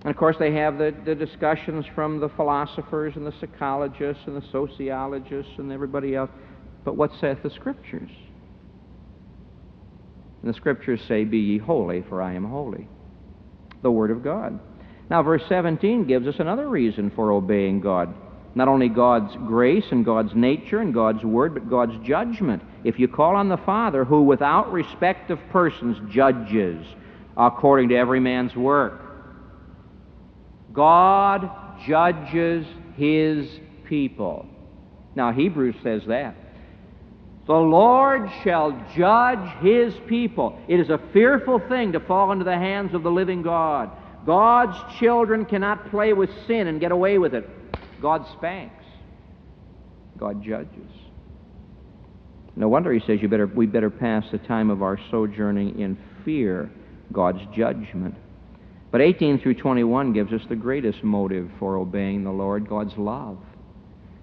And 0.05 0.11
of 0.11 0.17
course, 0.17 0.35
they 0.39 0.53
have 0.53 0.77
the, 0.77 0.93
the 1.05 1.15
discussions 1.15 1.85
from 1.95 2.19
the 2.19 2.29
philosophers 2.29 3.13
and 3.15 3.25
the 3.25 3.33
psychologists 3.39 4.23
and 4.27 4.35
the 4.35 4.45
sociologists 4.51 5.51
and 5.57 5.71
everybody 5.71 6.15
else. 6.15 6.29
But 6.85 6.95
what 6.95 7.11
saith 7.19 7.43
the 7.43 7.49
Scriptures? 7.49 8.11
And 10.41 10.53
the 10.53 10.55
Scriptures 10.55 11.01
say, 11.07 11.25
Be 11.25 11.39
ye 11.39 11.57
holy, 11.57 12.03
for 12.07 12.21
I 12.21 12.33
am 12.33 12.45
holy. 12.45 12.87
The 13.81 13.91
Word 13.91 14.11
of 14.11 14.23
God. 14.23 14.59
Now, 15.09 15.23
verse 15.23 15.43
17 15.49 16.05
gives 16.05 16.27
us 16.27 16.35
another 16.39 16.69
reason 16.69 17.11
for 17.11 17.31
obeying 17.31 17.81
God. 17.81 18.13
Not 18.55 18.67
only 18.67 18.87
God's 18.87 19.35
grace 19.47 19.85
and 19.91 20.05
God's 20.05 20.33
nature 20.33 20.79
and 20.79 20.93
God's 20.93 21.23
word, 21.23 21.53
but 21.53 21.69
God's 21.69 21.97
judgment. 22.07 22.63
If 22.85 22.99
you 22.99 23.07
call 23.07 23.35
on 23.35 23.49
the 23.49 23.57
Father, 23.57 24.05
who 24.05 24.21
without 24.23 24.71
respect 24.71 25.29
of 25.29 25.39
persons 25.49 25.97
judges 26.09 26.85
according 27.35 27.89
to 27.89 27.95
every 27.95 28.21
man's 28.21 28.55
work, 28.55 29.01
God 30.71 31.51
judges 31.85 32.65
his 32.95 33.47
people. 33.83 34.45
Now, 35.15 35.33
Hebrews 35.33 35.75
says 35.83 36.03
that. 36.07 36.35
The 37.47 37.53
Lord 37.53 38.29
shall 38.43 38.71
judge 38.95 39.61
his 39.61 39.93
people. 40.07 40.59
It 40.67 40.79
is 40.79 40.89
a 40.89 40.99
fearful 41.13 41.59
thing 41.59 41.91
to 41.91 41.99
fall 41.99 42.31
into 42.31 42.43
the 42.43 42.57
hands 42.57 42.93
of 42.93 43.03
the 43.03 43.11
living 43.11 43.43
God. 43.43 43.91
God's 44.25 44.77
children 44.99 45.45
cannot 45.45 45.91
play 45.91 46.13
with 46.13 46.31
sin 46.47 46.67
and 46.67 46.79
get 46.79 46.91
away 46.91 47.19
with 47.19 47.35
it. 47.35 47.47
God 48.01 48.25
spanks. 48.33 48.83
God 50.17 50.43
judges. 50.43 50.89
No 52.55 52.67
wonder 52.67 52.91
he 52.91 53.01
says 53.01 53.21
you 53.21 53.27
better, 53.27 53.47
we 53.47 53.65
better 53.65 53.89
pass 53.89 54.23
the 54.31 54.37
time 54.37 54.69
of 54.69 54.81
our 54.81 54.97
sojourning 55.11 55.79
in 55.79 55.97
fear, 56.23 56.71
God's 57.11 57.41
judgment. 57.55 58.15
But 58.91 59.01
18 59.01 59.39
through 59.39 59.55
21 59.55 60.13
gives 60.13 60.31
us 60.31 60.41
the 60.47 60.55
greatest 60.55 61.03
motive 61.03 61.51
for 61.59 61.77
obeying 61.77 62.23
the 62.23 62.31
Lord, 62.31 62.67
God's 62.67 62.97
love. 62.97 63.37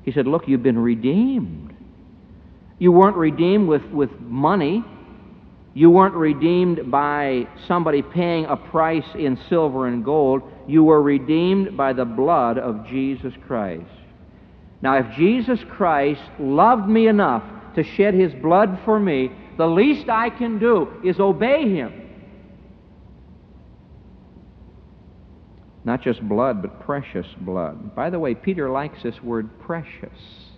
He 0.03 0.13
said, 0.13 0.27
Look, 0.27 0.49
you've 0.49 0.63
been 0.63 0.79
redeemed. 0.79 1.72
You 2.83 2.91
weren't 2.91 3.17
redeemed 3.17 3.69
with, 3.69 3.85
with 3.93 4.11
money. 4.23 4.83
You 5.73 5.89
weren't 5.89 6.17
redeemed 6.17 6.91
by 6.91 7.47
somebody 7.69 8.03
paying 8.03 8.47
a 8.47 8.57
price 8.57 9.07
in 9.15 9.39
silver 9.49 9.87
and 9.87 10.05
gold. 10.05 10.43
You 10.67 10.83
were 10.83 11.01
redeemed 11.01 11.77
by 11.77 11.93
the 11.93 12.05
blood 12.05 12.59
of 12.59 12.85
Jesus 12.89 13.35
Christ. 13.47 13.87
Now, 14.83 14.97
if 14.99 15.17
Jesus 15.17 15.61
Christ 15.71 16.23
loved 16.41 16.89
me 16.89 17.07
enough 17.07 17.45
to 17.77 17.85
shed 17.85 18.15
his 18.15 18.35
blood 18.35 18.81
for 18.85 18.99
me, 18.99 19.31
the 19.59 19.69
least 19.69 20.09
I 20.09 20.31
can 20.31 20.59
do 20.59 20.89
is 21.05 21.21
obey 21.21 21.73
him. 21.73 22.11
Not 25.85 26.03
just 26.03 26.21
blood, 26.29 26.63
but 26.63 26.81
precious 26.81 27.29
blood. 27.43 27.95
By 27.95 28.11
the 28.11 28.19
way, 28.19 28.35
Peter 28.35 28.69
likes 28.69 29.05
this 29.05 29.23
word 29.23 29.61
precious. 29.61 30.52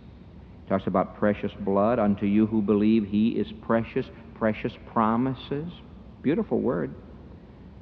Talks 0.69 0.87
about 0.87 1.17
precious 1.17 1.53
blood. 1.61 1.99
Unto 1.99 2.27
you 2.27 2.47
who 2.47 2.63
believe, 2.63 3.07
he 3.07 3.31
is 3.31 3.47
precious 3.63 4.07
precious 4.35 4.73
promises. 4.93 5.71
Beautiful 6.23 6.61
word. 6.61 6.95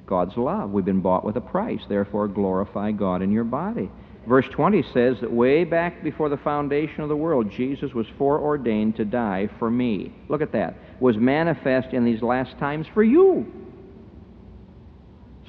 God's 0.07 0.37
love. 0.37 0.71
We've 0.71 0.85
been 0.85 1.01
bought 1.01 1.25
with 1.25 1.37
a 1.37 1.41
price. 1.41 1.81
Therefore, 1.89 2.29
glorify 2.29 2.93
God 2.93 3.23
in 3.23 3.33
your 3.33 3.45
body. 3.45 3.91
Verse 4.29 4.47
20 4.53 4.83
says 4.95 5.17
that 5.21 5.33
way 5.33 5.65
back 5.65 6.05
before 6.05 6.29
the 6.29 6.37
foundation 6.37 7.01
of 7.01 7.09
the 7.09 7.17
world, 7.17 7.51
Jesus 7.51 7.93
was 7.93 8.07
foreordained 8.19 8.97
to 8.97 9.05
die 9.05 9.49
for 9.59 9.71
me. 9.71 10.13
Look 10.29 10.43
at 10.43 10.53
that. 10.53 10.77
Was 11.01 11.17
manifest 11.17 11.93
in 11.93 12.05
these 12.05 12.23
last 12.23 12.57
times 12.59 12.87
for 12.95 13.03
you. 13.03 13.47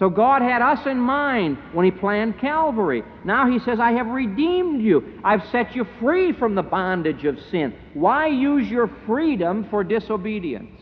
So 0.04 0.10
God 0.10 0.42
had 0.42 0.62
us 0.62 0.86
in 0.86 0.98
mind 0.98 1.58
when 1.72 1.86
He 1.86 1.92
planned 1.92 2.38
Calvary. 2.38 3.04
Now 3.24 3.50
He 3.50 3.60
says, 3.60 3.80
I 3.80 3.94
have 3.94 4.08
redeemed 4.08 4.82
you. 4.82 5.22
I've 5.24 5.48
set 5.50 5.78
you 5.78 5.88
free 6.02 6.34
from 6.34 6.56
the 6.56 6.62
bondage 6.62 7.24
of 7.24 7.38
sin. 7.50 7.74
Why 7.94 8.28
use 8.28 8.70
your 8.70 8.92
freedom 9.06 9.66
for 9.70 9.82
disobedience? 9.82 10.78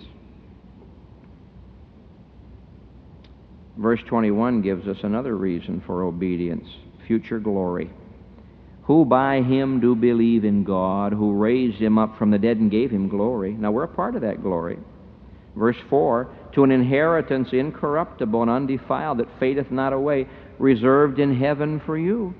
Verse 3.77 3.99
21 4.07 4.63
gives 4.63 4.87
us 4.87 4.97
another 5.03 5.37
reason 5.37 5.83
for 5.85 6.01
obedience 6.01 6.67
future 7.05 7.39
glory. 7.39 7.91
Who 8.85 9.05
by 9.05 9.43
him 9.43 9.79
do 9.79 9.93
believe 9.93 10.45
in 10.45 10.63
God, 10.63 11.13
who 11.13 11.33
raised 11.33 11.77
him 11.77 11.99
up 11.99 12.17
from 12.17 12.31
the 12.31 12.39
dead 12.39 12.57
and 12.57 12.71
gave 12.71 12.89
him 12.89 13.07
glory. 13.07 13.53
Now 13.53 13.71
we're 13.71 13.83
a 13.83 13.87
part 13.87 14.15
of 14.15 14.23
that 14.23 14.41
glory. 14.41 14.79
Verse 15.55 15.77
4 15.89 16.29
To 16.53 16.63
an 16.63 16.71
inheritance 16.71 17.49
incorruptible 17.51 18.41
and 18.41 18.51
undefiled 18.51 19.19
that 19.19 19.39
fadeth 19.39 19.71
not 19.71 19.93
away, 19.93 20.27
reserved 20.59 21.19
in 21.19 21.35
heaven 21.35 21.81
for 21.85 21.97
you. 21.97 22.33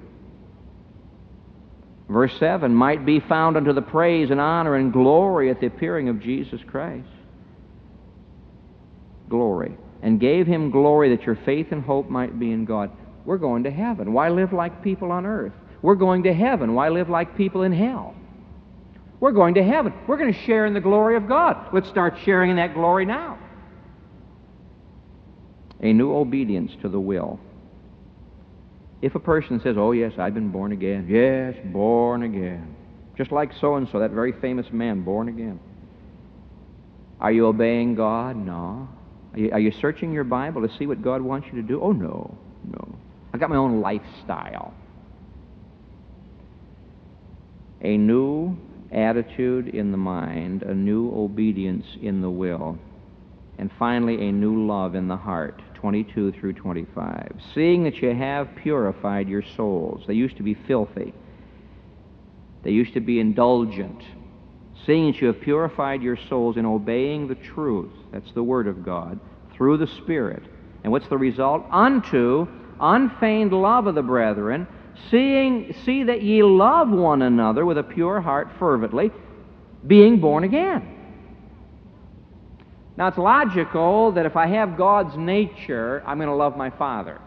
Verse 2.10 2.34
7 2.39 2.74
Might 2.74 3.06
be 3.06 3.19
found 3.19 3.58
unto 3.58 3.74
the 3.74 3.82
praise 3.82 4.32
and 4.32 4.39
honor 4.39 4.76
and 4.76 4.93
glory 4.93 5.50
at 5.50 5.60
the 5.60 5.67
appearing 5.67 6.10
of 6.10 6.21
Jesus 6.21 6.62
Christ. 6.67 7.08
Glory 9.30 9.78
and 10.02 10.19
gave 10.19 10.47
him 10.47 10.71
glory 10.71 11.15
that 11.15 11.26
your 11.26 11.38
faith 11.45 11.67
and 11.71 11.84
hope 11.84 12.10
might 12.10 12.39
be 12.39 12.52
in 12.52 12.65
God. 12.65 12.91
We're 13.24 13.38
going 13.38 13.63
to 13.63 13.71
heaven. 13.71 14.13
Why 14.13 14.30
live 14.30 14.52
like 14.52 14.84
people 14.84 15.12
on 15.12 15.26
earth? 15.26 15.54
We're 15.82 15.95
going 15.95 16.24
to 16.24 16.34
heaven. 16.34 16.74
Why 16.74 16.89
live 16.89 17.10
like 17.10 17.38
people 17.38 17.63
in 17.63 17.71
hell? 17.71 18.15
We're 19.21 19.31
going 19.31 19.53
to 19.53 19.63
heaven. 19.63 19.93
We're 20.07 20.17
going 20.17 20.34
to 20.34 20.45
share 20.45 20.65
in 20.65 20.73
the 20.73 20.81
glory 20.81 21.15
of 21.15 21.27
God. 21.27 21.67
Let's 21.71 21.88
start 21.88 22.15
sharing 22.25 22.49
in 22.49 22.55
that 22.57 22.73
glory 22.73 23.05
now. 23.05 23.38
A 25.79 25.93
new 25.93 26.13
obedience 26.13 26.71
to 26.81 26.89
the 26.89 26.99
will. 26.99 27.39
If 29.03 29.13
a 29.13 29.19
person 29.19 29.62
says, 29.63 29.75
Oh, 29.77 29.91
yes, 29.91 30.13
I've 30.17 30.34
been 30.34 30.49
born 30.49 30.71
again. 30.71 31.05
Yes, 31.07 31.55
born 31.71 32.23
again. 32.23 32.75
Just 33.15 33.31
like 33.31 33.51
so 33.62 33.75
and 33.75 33.88
so, 33.91 33.99
that 33.99 34.10
very 34.10 34.34
famous 34.41 34.65
man, 34.71 35.03
born 35.03 35.29
again. 35.29 35.60
Are 37.19 37.31
you 37.31 37.45
obeying 37.45 37.93
God? 37.93 38.36
No. 38.36 38.89
Are 39.34 39.39
you, 39.39 39.51
are 39.51 39.60
you 39.60 39.71
searching 39.79 40.12
your 40.12 40.23
Bible 40.23 40.67
to 40.67 40.77
see 40.77 40.88
what 40.88 41.03
God 41.03 41.21
wants 41.21 41.47
you 41.51 41.62
to 41.62 41.67
do? 41.67 41.79
Oh, 41.79 41.91
no, 41.91 42.36
no. 42.65 42.95
I've 43.34 43.39
got 43.39 43.51
my 43.51 43.55
own 43.55 43.81
lifestyle. 43.81 44.73
A 47.81 47.97
new 47.97 48.57
attitude 48.91 49.69
in 49.69 49.91
the 49.91 49.97
mind, 49.97 50.63
a 50.63 50.73
new 50.73 51.12
obedience 51.15 51.86
in 52.01 52.21
the 52.21 52.30
will, 52.30 52.77
and 53.58 53.71
finally 53.77 54.27
a 54.27 54.32
new 54.32 54.65
love 54.65 54.95
in 54.95 55.08
the 55.08 55.17
heart. 55.17 55.62
22 55.75 56.32
through 56.34 56.54
25. 56.54 57.41
Seeing 57.56 57.84
that 57.86 57.95
you 57.97 58.13
have 58.13 58.56
purified 58.56 59.27
your 59.27 59.43
souls, 59.56 60.04
they 60.08 60.13
used 60.13 60.38
to 60.38 60.43
be 60.43 60.54
filthy, 60.54 61.13
they 62.63 62.71
used 62.71 62.93
to 62.93 62.99
be 62.99 63.19
indulgent. 63.19 64.04
Seeing 64.86 65.12
that 65.12 65.21
you 65.21 65.27
have 65.27 65.41
purified 65.41 66.01
your 66.01 66.17
souls 66.30 66.58
in 66.58 66.65
obeying 66.65 67.27
the 67.27 67.36
truth, 67.36 67.91
that's 68.12 68.32
the 68.34 68.43
Word 68.43 68.67
of 68.67 68.84
God, 68.86 69.19
through 69.56 69.77
the 69.77 69.88
Spirit. 69.88 70.43
And 70.84 70.91
what's 70.91 71.08
the 71.08 71.17
result? 71.17 71.65
Unto 71.71 72.47
unfeigned 72.80 73.54
love 73.54 73.88
of 73.88 73.95
the 73.95 74.01
brethren, 74.01 74.67
seeing 75.10 75.73
see 75.86 76.04
that 76.04 76.21
ye 76.21 76.43
love 76.43 76.89
one 76.89 77.21
another 77.21 77.65
with 77.65 77.77
a 77.77 77.84
pure 77.84 78.21
heart 78.21 78.49
fervently, 78.60 79.12
being 79.86 80.19
born 80.19 80.43
again. 80.43 80.97
Now 82.97 83.08
it's 83.08 83.17
logical 83.17 84.12
that 84.13 84.25
if 84.25 84.36
I 84.36 84.47
have 84.47 84.77
God's 84.77 85.15
nature, 85.17 86.04
I'm 86.06 86.17
going 86.17 86.30
to 86.30 86.36
love 86.36 86.58
my 86.58 86.69
Father. 86.69 87.19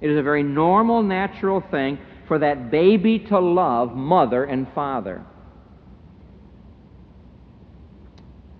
It 0.00 0.10
is 0.10 0.18
a 0.18 0.22
very 0.22 0.42
normal, 0.42 1.02
natural 1.02 1.60
thing 1.60 1.98
for 2.26 2.38
that 2.38 2.70
baby 2.70 3.20
to 3.20 3.38
love 3.38 3.94
mother 3.94 4.44
and 4.44 4.66
father. 4.74 5.24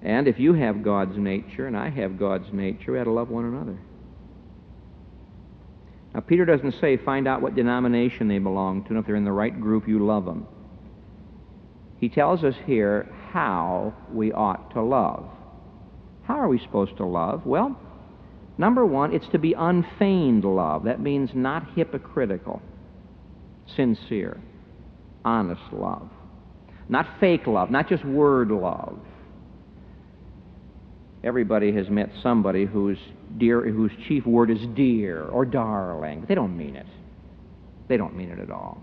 And 0.03 0.29
if 0.29 0.39
you 0.39 0.53
have 0.55 0.83
God's 0.83 1.17
nature 1.17 1.67
and 1.67 1.77
I 1.77 1.89
have 1.91 2.19
God's 2.19 2.53
nature, 2.53 2.93
we 2.93 3.01
ought 3.01 3.05
to 3.05 3.13
love 3.13 3.31
one 3.31 3.45
another. 3.45 3.79
Now, 6.15 6.21
Peter 6.21 6.45
doesn't 6.45 6.75
say 6.81 6.99
find 6.99 7.27
out 7.27 7.41
what 7.41 7.55
denomination 7.55 8.29
they 8.29 8.39
belong 8.39 8.85
to, 8.85 8.91
and 8.91 8.99
if 8.99 9.07
they're 9.07 9.17
in 9.17 9.25
the 9.25 9.33
right 9.33 9.59
group, 9.59 9.89
you 9.89 10.05
love 10.05 10.25
them. 10.27 10.47
He 11.99 12.09
tells 12.09 12.45
us 12.45 12.55
here 12.67 13.09
how 13.31 13.95
we 14.13 14.33
ought 14.33 14.73
to 14.75 14.83
love. 14.83 15.25
How 16.25 16.35
are 16.35 16.49
we 16.49 16.59
supposed 16.59 16.97
to 16.99 17.07
love? 17.07 17.47
Well, 17.47 17.79
number 18.59 18.85
one, 18.85 19.15
it's 19.15 19.29
to 19.29 19.39
be 19.39 19.55
unfeigned 19.57 20.45
love. 20.45 20.85
That 20.85 21.01
means 21.01 21.31
not 21.35 21.75
hypocritical, 21.75 22.61
sincere, 23.75 24.41
honest 25.25 25.63
love. 25.73 26.11
Not 26.89 27.07
fake 27.21 27.47
love, 27.47 27.71
not 27.71 27.89
just 27.89 28.05
word 28.05 28.51
love. 28.51 28.99
Everybody 31.25 31.73
has 31.73 31.89
met 31.89 32.11
somebody 32.23 32.65
whose 32.65 32.99
dear, 33.39 33.63
whose 33.63 33.93
chief 34.09 34.27
word 34.27 34.51
is 34.51 34.67
dear 34.75 35.23
or 35.25 35.45
darling, 35.45 36.21
but 36.21 36.29
they 36.29 36.35
don't 36.35 36.57
mean 36.57 36.75
it. 36.75 36.87
They 37.89 37.97
don't 37.97 38.17
mean 38.17 38.31
it 38.31 38.39
at 38.39 38.51
all. 38.51 38.83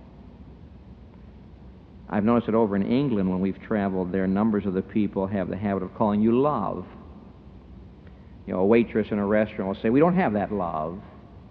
I've 2.09 2.23
noticed 2.23 2.49
it 2.49 2.55
over 2.55 2.75
in 2.75 2.83
England 2.83 3.29
when 3.29 3.39
we've 3.39 3.61
traveled 3.61 4.11
there. 4.11 4.25
Numbers 4.25 4.65
of 4.65 4.73
the 4.73 4.81
people 4.81 5.27
have 5.27 5.49
the 5.49 5.57
habit 5.57 5.83
of 5.83 5.93
calling 5.95 6.21
you 6.21 6.39
love. 6.39 6.85
You 8.47 8.53
know, 8.53 8.61
a 8.61 8.65
waitress 8.65 9.07
in 9.11 9.19
a 9.19 9.25
restaurant 9.25 9.67
will 9.67 9.81
say, 9.81 9.89
"We 9.89 9.99
don't 9.99 10.15
have 10.15 10.33
that 10.33 10.51
love." 10.51 10.99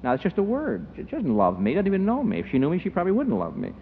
Now 0.03 0.15
it's 0.15 0.23
just 0.23 0.39
a 0.39 0.43
word. 0.43 0.87
She 0.97 1.03
doesn't 1.03 1.37
love 1.37 1.61
me. 1.61 1.75
Doesn't 1.75 1.87
even 1.87 2.05
know 2.05 2.23
me. 2.23 2.39
If 2.39 2.49
she 2.49 2.59
knew 2.59 2.71
me, 2.71 2.79
she 2.79 2.91
probably 2.91 3.13
wouldn't 3.13 3.37
love 3.37 3.57
me. 3.57 3.73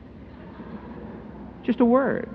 Just 1.62 1.80
a 1.80 1.84
word. 1.84 2.28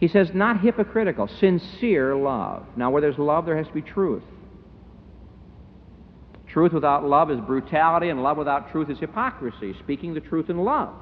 He 0.00 0.08
says, 0.08 0.30
not 0.32 0.60
hypocritical, 0.60 1.28
sincere 1.28 2.16
love. 2.16 2.64
Now, 2.74 2.90
where 2.90 3.02
there's 3.02 3.18
love, 3.18 3.44
there 3.44 3.56
has 3.58 3.66
to 3.66 3.72
be 3.72 3.82
truth. 3.82 4.22
Truth 6.48 6.72
without 6.72 7.04
love 7.04 7.30
is 7.30 7.38
brutality, 7.40 8.08
and 8.08 8.22
love 8.22 8.38
without 8.38 8.72
truth 8.72 8.88
is 8.88 8.98
hypocrisy, 8.98 9.74
speaking 9.78 10.14
the 10.14 10.20
truth 10.20 10.48
in 10.48 10.58
love. 10.58 10.94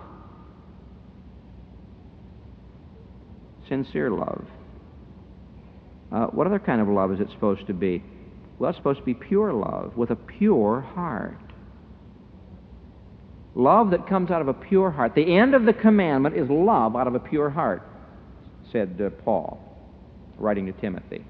Sincere 3.69 4.11
love. 4.11 4.45
Uh, 6.11 6.27
what 6.27 6.47
other 6.47 6.59
kind 6.59 6.81
of 6.81 6.89
love 6.89 7.13
is 7.13 7.21
it 7.21 7.31
supposed 7.31 7.67
to 7.69 7.75
be? 7.75 8.03
Well, 8.59 8.71
it's 8.71 8.79
supposed 8.79 8.99
to 8.99 9.05
be 9.05 9.15
pure 9.15 9.53
love 9.53 9.97
with 9.97 10.11
a 10.11 10.17
pure 10.17 10.81
heart. 10.81 11.39
Love 13.55 13.91
that 13.91 14.09
comes 14.09 14.31
out 14.31 14.41
of 14.41 14.49
a 14.49 14.55
pure 14.55 14.91
heart. 14.91 15.15
The 15.15 15.37
end 15.37 15.55
of 15.55 15.65
the 15.65 15.73
commandment 15.73 16.37
is 16.37 16.49
love 16.51 16.97
out 16.97 17.07
of 17.07 17.15
a 17.15 17.21
pure 17.21 17.51
heart, 17.51 17.83
said 18.73 19.01
uh, 19.05 19.11
Paul, 19.23 19.61
writing 20.39 20.67
to 20.67 20.73
Timothy. 20.73 21.25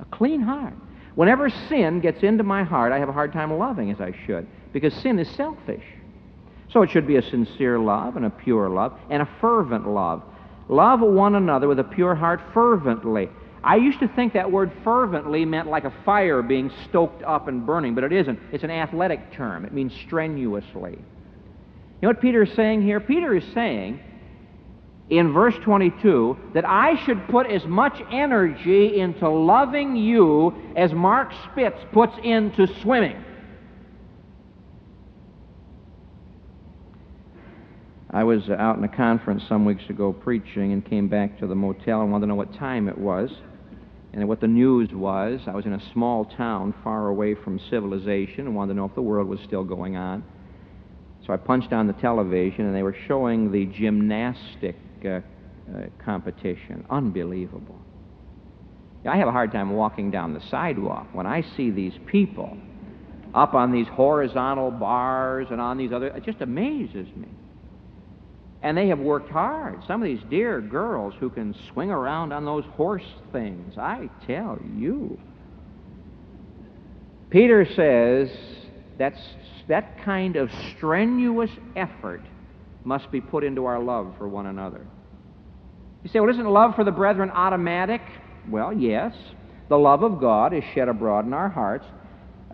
A 0.00 0.04
clean 0.06 0.40
heart. 0.40 0.74
Whenever 1.14 1.50
sin 1.68 2.00
gets 2.00 2.22
into 2.22 2.44
my 2.44 2.62
heart, 2.62 2.92
I 2.92 2.98
have 2.98 3.08
a 3.08 3.12
hard 3.12 3.32
time 3.32 3.52
loving 3.58 3.90
as 3.90 4.00
I 4.00 4.12
should, 4.26 4.46
because 4.72 4.94
sin 4.94 5.18
is 5.18 5.28
selfish. 5.30 5.82
So 6.72 6.82
it 6.82 6.90
should 6.90 7.06
be 7.06 7.16
a 7.16 7.22
sincere 7.22 7.78
love 7.78 8.16
and 8.16 8.26
a 8.26 8.30
pure 8.30 8.68
love 8.68 8.98
and 9.10 9.22
a 9.22 9.28
fervent 9.40 9.88
love. 9.88 10.22
Love 10.68 11.00
one 11.00 11.34
another 11.34 11.66
with 11.66 11.78
a 11.78 11.84
pure 11.84 12.14
heart 12.14 12.40
fervently. 12.52 13.28
I 13.64 13.76
used 13.76 14.00
to 14.00 14.08
think 14.08 14.34
that 14.34 14.52
word 14.52 14.70
fervently 14.84 15.44
meant 15.44 15.68
like 15.68 15.84
a 15.84 15.92
fire 16.04 16.42
being 16.42 16.70
stoked 16.88 17.22
up 17.22 17.48
and 17.48 17.66
burning, 17.66 17.94
but 17.94 18.04
it 18.04 18.12
isn't. 18.12 18.38
It's 18.52 18.64
an 18.64 18.70
athletic 18.70 19.32
term. 19.32 19.64
It 19.64 19.72
means 19.72 19.92
strenuously. 20.06 20.92
You 20.92 22.02
know 22.02 22.10
what 22.10 22.20
Peter 22.20 22.44
is 22.44 22.52
saying 22.54 22.82
here? 22.82 23.00
Peter 23.00 23.34
is 23.34 23.44
saying 23.54 23.98
in 25.10 25.32
verse 25.32 25.54
22 25.62 26.36
that 26.54 26.68
I 26.68 27.02
should 27.04 27.26
put 27.28 27.46
as 27.46 27.64
much 27.64 28.00
energy 28.12 29.00
into 29.00 29.28
loving 29.28 29.96
you 29.96 30.54
as 30.76 30.92
Mark 30.92 31.32
Spitz 31.50 31.78
puts 31.92 32.12
into 32.22 32.66
swimming. 32.82 33.24
I 38.10 38.24
was 38.24 38.48
out 38.48 38.78
in 38.78 38.84
a 38.84 38.88
conference 38.88 39.44
some 39.48 39.64
weeks 39.64 39.88
ago 39.90 40.12
preaching 40.12 40.72
and 40.72 40.84
came 40.84 41.08
back 41.08 41.38
to 41.40 41.46
the 41.46 41.54
motel 41.54 42.00
and 42.00 42.10
wanted 42.10 42.26
to 42.26 42.28
know 42.28 42.34
what 42.36 42.54
time 42.54 42.88
it 42.88 42.96
was 42.96 43.30
and 44.12 44.26
what 44.26 44.40
the 44.40 44.48
news 44.48 44.90
was. 44.92 45.40
I 45.46 45.54
was 45.54 45.66
in 45.66 45.74
a 45.74 45.92
small 45.92 46.24
town 46.24 46.74
far 46.82 47.08
away 47.08 47.34
from 47.34 47.60
civilization 47.70 48.46
and 48.46 48.56
wanted 48.56 48.72
to 48.72 48.76
know 48.78 48.86
if 48.86 48.94
the 48.94 49.02
world 49.02 49.28
was 49.28 49.40
still 49.40 49.62
going 49.62 49.96
on. 49.96 50.24
So 51.26 51.34
I 51.34 51.36
punched 51.36 51.72
on 51.74 51.86
the 51.86 51.92
television 51.94 52.64
and 52.64 52.74
they 52.74 52.82
were 52.82 52.96
showing 53.06 53.52
the 53.52 53.66
gymnastic 53.66 54.76
Uh, 55.04 55.20
uh, 55.68 55.82
competition. 56.02 56.82
Unbelievable. 56.88 57.78
I 59.06 59.18
have 59.18 59.28
a 59.28 59.32
hard 59.32 59.52
time 59.52 59.70
walking 59.74 60.10
down 60.10 60.32
the 60.32 60.40
sidewalk 60.50 61.08
when 61.12 61.26
I 61.26 61.42
see 61.58 61.70
these 61.70 61.92
people 62.06 62.56
up 63.34 63.52
on 63.52 63.70
these 63.70 63.86
horizontal 63.88 64.70
bars 64.70 65.48
and 65.50 65.60
on 65.60 65.76
these 65.76 65.92
other. 65.92 66.06
It 66.06 66.24
just 66.24 66.40
amazes 66.40 67.06
me. 67.14 67.28
And 68.62 68.78
they 68.78 68.88
have 68.88 68.98
worked 68.98 69.30
hard. 69.30 69.82
Some 69.86 70.02
of 70.02 70.08
these 70.08 70.22
dear 70.30 70.62
girls 70.62 71.12
who 71.20 71.28
can 71.28 71.54
swing 71.72 71.90
around 71.90 72.32
on 72.32 72.46
those 72.46 72.64
horse 72.72 73.04
things, 73.30 73.76
I 73.76 74.08
tell 74.26 74.58
you. 74.74 75.20
Peter 77.28 77.66
says 77.76 78.30
that's, 78.96 79.20
that 79.68 80.02
kind 80.02 80.36
of 80.36 80.50
strenuous 80.76 81.50
effort 81.76 82.22
must 82.84 83.10
be 83.10 83.20
put 83.20 83.44
into 83.44 83.66
our 83.66 83.82
love 83.82 84.14
for 84.18 84.28
one 84.28 84.46
another. 84.46 84.86
You 86.02 86.10
say, 86.10 86.20
well, 86.20 86.30
isn't 86.30 86.46
love 86.46 86.74
for 86.74 86.84
the 86.84 86.92
brethren 86.92 87.30
automatic? 87.30 88.00
Well, 88.48 88.72
yes. 88.72 89.14
The 89.68 89.78
love 89.78 90.02
of 90.02 90.20
God 90.20 90.54
is 90.54 90.62
shed 90.74 90.88
abroad 90.88 91.26
in 91.26 91.32
our 91.32 91.48
hearts 91.48 91.84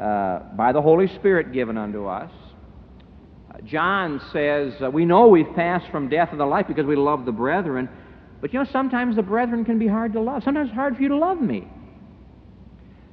uh, 0.00 0.40
by 0.56 0.72
the 0.72 0.82
Holy 0.82 1.06
Spirit 1.06 1.52
given 1.52 1.78
unto 1.78 2.06
us. 2.06 2.30
John 3.64 4.20
says, 4.32 4.74
uh, 4.82 4.90
We 4.90 5.04
know 5.04 5.28
we've 5.28 5.54
passed 5.54 5.90
from 5.90 6.08
death 6.08 6.30
to 6.30 6.44
life 6.44 6.66
because 6.66 6.86
we 6.86 6.96
love 6.96 7.24
the 7.24 7.32
brethren. 7.32 7.88
But 8.40 8.52
you 8.52 8.58
know, 8.58 8.66
sometimes 8.70 9.16
the 9.16 9.22
brethren 9.22 9.64
can 9.64 9.78
be 9.78 9.86
hard 9.86 10.12
to 10.14 10.20
love. 10.20 10.42
Sometimes 10.42 10.68
it's 10.68 10.74
hard 10.74 10.96
for 10.96 11.02
you 11.02 11.08
to 11.08 11.16
love 11.16 11.40
me. 11.40 11.68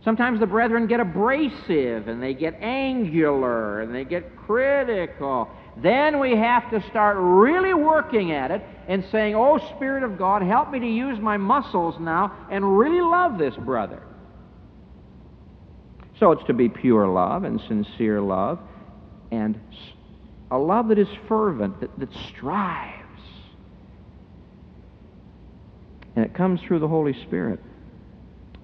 Sometimes 0.03 0.39
the 0.39 0.47
brethren 0.47 0.87
get 0.87 0.99
abrasive 0.99 2.07
and 2.07 2.21
they 2.21 2.33
get 2.33 2.55
angular 2.59 3.81
and 3.81 3.93
they 3.93 4.03
get 4.03 4.35
critical. 4.35 5.47
Then 5.77 6.19
we 6.19 6.35
have 6.35 6.71
to 6.71 6.81
start 6.89 7.17
really 7.19 7.73
working 7.75 8.31
at 8.31 8.49
it 8.49 8.63
and 8.87 9.05
saying, 9.11 9.35
Oh, 9.35 9.59
Spirit 9.75 10.03
of 10.03 10.17
God, 10.17 10.41
help 10.41 10.71
me 10.71 10.79
to 10.79 10.87
use 10.87 11.19
my 11.19 11.37
muscles 11.37 11.95
now 11.99 12.47
and 12.49 12.77
really 12.79 13.01
love 13.01 13.37
this 13.37 13.55
brother. 13.57 14.01
So 16.19 16.31
it's 16.31 16.43
to 16.45 16.53
be 16.53 16.67
pure 16.67 17.07
love 17.07 17.43
and 17.43 17.61
sincere 17.67 18.21
love 18.21 18.59
and 19.31 19.59
a 20.49 20.57
love 20.57 20.89
that 20.89 20.99
is 20.99 21.07
fervent, 21.27 21.79
that, 21.79 21.97
that 21.99 22.09
strives. 22.29 22.97
And 26.15 26.25
it 26.25 26.33
comes 26.33 26.59
through 26.61 26.79
the 26.79 26.87
Holy 26.87 27.13
Spirit. 27.23 27.59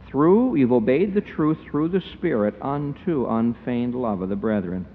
Through, 0.08 0.56
you've 0.56 0.72
obeyed 0.72 1.14
the 1.14 1.22
truth 1.22 1.58
through 1.70 1.90
the 1.90 2.02
Spirit 2.14 2.56
unto 2.62 3.28
unfeigned 3.28 3.94
love 3.94 4.22
of 4.22 4.30
the 4.30 4.36
brethren. 4.36 4.88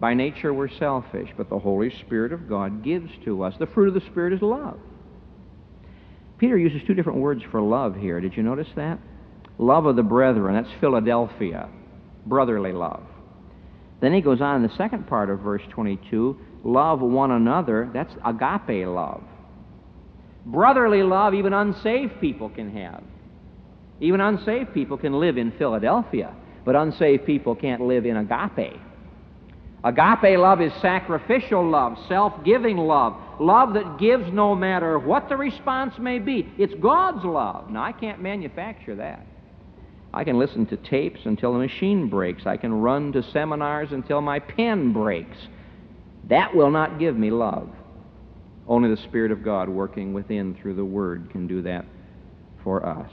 By 0.00 0.14
nature, 0.14 0.52
we're 0.52 0.68
selfish, 0.68 1.30
but 1.36 1.48
the 1.48 1.58
Holy 1.58 1.90
Spirit 2.00 2.32
of 2.32 2.48
God 2.48 2.82
gives 2.82 3.10
to 3.24 3.42
us. 3.42 3.54
The 3.58 3.66
fruit 3.66 3.88
of 3.88 3.94
the 3.94 4.08
Spirit 4.10 4.32
is 4.32 4.42
love. 4.42 4.78
Peter 6.38 6.58
uses 6.58 6.82
two 6.86 6.94
different 6.94 7.20
words 7.20 7.42
for 7.50 7.60
love 7.62 7.96
here. 7.96 8.20
Did 8.20 8.36
you 8.36 8.42
notice 8.42 8.68
that? 8.76 8.98
Love 9.58 9.86
of 9.86 9.96
the 9.96 10.02
brethren, 10.02 10.54
that's 10.54 10.80
Philadelphia, 10.80 11.70
brotherly 12.26 12.72
love. 12.72 13.02
Then 14.00 14.12
he 14.12 14.20
goes 14.20 14.42
on 14.42 14.56
in 14.56 14.62
the 14.62 14.76
second 14.76 15.06
part 15.06 15.30
of 15.30 15.40
verse 15.40 15.62
22 15.70 16.38
love 16.62 17.00
one 17.00 17.30
another. 17.30 17.88
That's 17.94 18.12
agape 18.24 18.86
love. 18.86 19.22
Brotherly 20.44 21.02
love, 21.02 21.32
even 21.32 21.52
unsaved 21.52 22.20
people 22.20 22.50
can 22.50 22.70
have. 22.76 23.02
Even 24.00 24.20
unsaved 24.20 24.74
people 24.74 24.98
can 24.98 25.18
live 25.18 25.38
in 25.38 25.52
Philadelphia, 25.52 26.34
but 26.64 26.76
unsaved 26.76 27.24
people 27.24 27.54
can't 27.54 27.82
live 27.82 28.04
in 28.04 28.16
agape. 28.16 28.80
Agape 29.84 30.38
love 30.38 30.60
is 30.60 30.72
sacrificial 30.82 31.68
love, 31.68 31.96
self 32.08 32.32
giving 32.44 32.76
love, 32.76 33.16
love 33.38 33.74
that 33.74 33.98
gives 33.98 34.32
no 34.32 34.54
matter 34.54 34.98
what 34.98 35.28
the 35.28 35.36
response 35.36 35.98
may 35.98 36.18
be. 36.18 36.52
It's 36.58 36.74
God's 36.74 37.24
love. 37.24 37.70
Now, 37.70 37.84
I 37.84 37.92
can't 37.92 38.20
manufacture 38.20 38.96
that. 38.96 39.24
I 40.12 40.24
can 40.24 40.38
listen 40.38 40.66
to 40.66 40.76
tapes 40.76 41.20
until 41.24 41.52
the 41.52 41.58
machine 41.58 42.08
breaks. 42.08 42.46
I 42.46 42.56
can 42.56 42.72
run 42.72 43.12
to 43.12 43.22
seminars 43.22 43.92
until 43.92 44.20
my 44.20 44.38
pen 44.40 44.92
breaks. 44.92 45.36
That 46.28 46.54
will 46.54 46.70
not 46.70 46.98
give 46.98 47.16
me 47.16 47.30
love. 47.30 47.68
Only 48.66 48.88
the 48.90 49.00
Spirit 49.02 49.30
of 49.30 49.44
God 49.44 49.68
working 49.68 50.12
within 50.12 50.54
through 50.54 50.74
the 50.74 50.84
Word 50.84 51.30
can 51.30 51.46
do 51.46 51.62
that 51.62 51.84
for 52.64 52.84
us. 52.84 53.10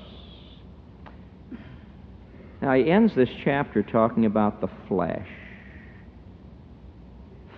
Now, 2.63 2.75
he 2.75 2.89
ends 2.89 3.13
this 3.13 3.29
chapter 3.43 3.83
talking 3.83 4.25
about 4.25 4.61
the 4.61 4.69
flesh 4.87 5.27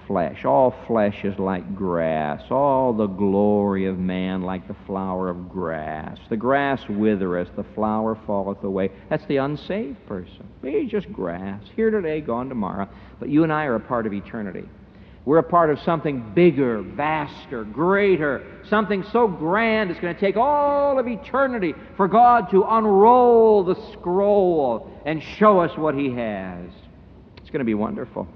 flesh. 0.07 0.45
All 0.45 0.73
flesh 0.87 1.23
is 1.23 1.37
like 1.39 1.75
grass, 1.75 2.41
all 2.51 2.93
the 2.93 3.07
glory 3.07 3.85
of 3.85 3.97
man 3.97 4.41
like 4.41 4.67
the 4.67 4.75
flower 4.85 5.29
of 5.29 5.49
grass. 5.49 6.17
The 6.29 6.37
grass 6.37 6.81
withereth, 6.89 7.55
the 7.55 7.65
flower 7.75 8.17
falleth 8.25 8.63
away. 8.63 8.91
That's 9.09 9.25
the 9.27 9.37
unsaved 9.37 10.05
person. 10.07 10.47
He's 10.63 10.91
just 10.91 11.11
grass, 11.11 11.61
here 11.75 11.91
today, 11.91 12.21
gone 12.21 12.49
tomorrow. 12.49 12.87
But 13.19 13.29
you 13.29 13.43
and 13.43 13.51
I 13.51 13.65
are 13.65 13.75
a 13.75 13.79
part 13.79 14.05
of 14.05 14.13
eternity. 14.13 14.67
We're 15.25 15.39
a 15.39 15.43
part 15.43 15.71
of 15.71 15.79
something 15.79 16.33
bigger, 16.35 16.83
vaster, 16.83 17.63
greater, 17.63 18.45
something 18.69 19.03
so 19.11 19.27
grand 19.27 19.89
it's 19.89 19.99
going 19.99 20.13
to 20.13 20.19
take 20.19 20.37
all 20.37 20.99
of 20.99 21.07
eternity 21.07 21.73
for 21.97 22.07
God 22.07 22.51
to 22.51 22.63
unroll 22.63 23.63
the 23.63 23.75
scroll 23.93 24.91
and 25.03 25.23
show 25.23 25.59
us 25.59 25.75
what 25.77 25.95
He 25.95 26.11
has. 26.11 26.69
It's 27.37 27.49
going 27.49 27.59
to 27.59 27.65
be 27.65 27.73
wonderful. 27.73 28.27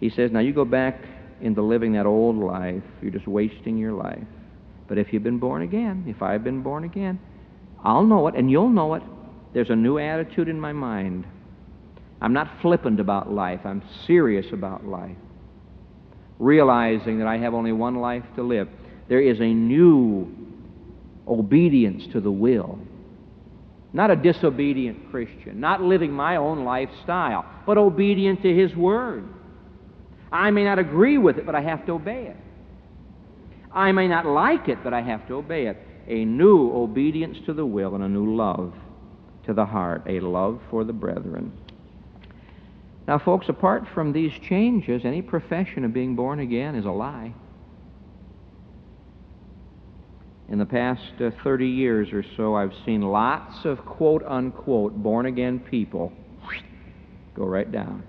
He 0.00 0.10
says, 0.10 0.32
Now 0.32 0.40
you 0.40 0.52
go 0.52 0.64
back 0.64 1.04
into 1.40 1.62
living 1.62 1.92
that 1.92 2.06
old 2.06 2.36
life. 2.36 2.82
You're 3.00 3.12
just 3.12 3.28
wasting 3.28 3.78
your 3.78 3.92
life. 3.92 4.24
But 4.88 4.98
if 4.98 5.12
you've 5.12 5.22
been 5.22 5.38
born 5.38 5.62
again, 5.62 6.04
if 6.08 6.20
I've 6.20 6.42
been 6.42 6.62
born 6.62 6.82
again, 6.82 7.20
I'll 7.84 8.04
know 8.04 8.26
it 8.26 8.34
and 8.34 8.50
you'll 8.50 8.70
know 8.70 8.94
it. 8.94 9.04
There's 9.54 9.70
a 9.70 9.76
new 9.76 9.98
attitude 9.98 10.48
in 10.48 10.58
my 10.58 10.72
mind. 10.72 11.26
I'm 12.20 12.32
not 12.32 12.60
flippant 12.60 12.98
about 12.98 13.32
life, 13.32 13.60
I'm 13.64 13.82
serious 14.04 14.46
about 14.52 14.84
life. 14.84 15.16
Realizing 16.38 17.18
that 17.18 17.26
I 17.26 17.38
have 17.38 17.54
only 17.54 17.72
one 17.72 17.96
life 17.96 18.24
to 18.36 18.42
live. 18.42 18.68
There 19.08 19.20
is 19.20 19.40
a 19.40 19.46
new 19.46 20.30
obedience 21.26 22.06
to 22.12 22.20
the 22.20 22.30
will. 22.30 22.78
Not 23.92 24.10
a 24.10 24.16
disobedient 24.16 25.10
Christian, 25.10 25.60
not 25.60 25.82
living 25.82 26.12
my 26.12 26.36
own 26.36 26.64
lifestyle, 26.64 27.44
but 27.66 27.78
obedient 27.78 28.42
to 28.42 28.54
His 28.54 28.74
Word. 28.76 29.24
I 30.30 30.50
may 30.50 30.64
not 30.64 30.78
agree 30.78 31.16
with 31.18 31.38
it, 31.38 31.46
but 31.46 31.54
I 31.54 31.62
have 31.62 31.86
to 31.86 31.92
obey 31.92 32.26
it. 32.26 32.36
I 33.72 33.92
may 33.92 34.08
not 34.08 34.26
like 34.26 34.68
it, 34.68 34.78
but 34.84 34.92
I 34.92 35.00
have 35.00 35.26
to 35.28 35.34
obey 35.34 35.66
it. 35.66 35.76
A 36.06 36.24
new 36.24 36.70
obedience 36.72 37.38
to 37.46 37.52
the 37.52 37.66
will 37.66 37.94
and 37.94 38.04
a 38.04 38.08
new 38.08 38.34
love 38.34 38.74
to 39.46 39.54
the 39.54 39.64
heart, 39.64 40.02
a 40.06 40.20
love 40.20 40.60
for 40.70 40.84
the 40.84 40.92
brethren. 40.92 41.52
Now, 43.08 43.18
folks, 43.18 43.48
apart 43.48 43.84
from 43.94 44.12
these 44.12 44.32
changes, 44.50 45.00
any 45.06 45.22
profession 45.22 45.86
of 45.86 45.94
being 45.94 46.14
born 46.14 46.40
again 46.40 46.74
is 46.74 46.84
a 46.84 46.90
lie. 46.90 47.32
In 50.50 50.58
the 50.58 50.66
past 50.66 51.14
uh, 51.18 51.30
30 51.42 51.66
years 51.66 52.12
or 52.12 52.22
so, 52.36 52.54
I've 52.54 52.74
seen 52.84 53.00
lots 53.00 53.64
of 53.64 53.78
quote 53.86 54.22
unquote 54.24 54.94
born 55.02 55.24
again 55.24 55.58
people 55.58 56.12
go 57.34 57.44
right 57.44 57.70
down. 57.72 58.02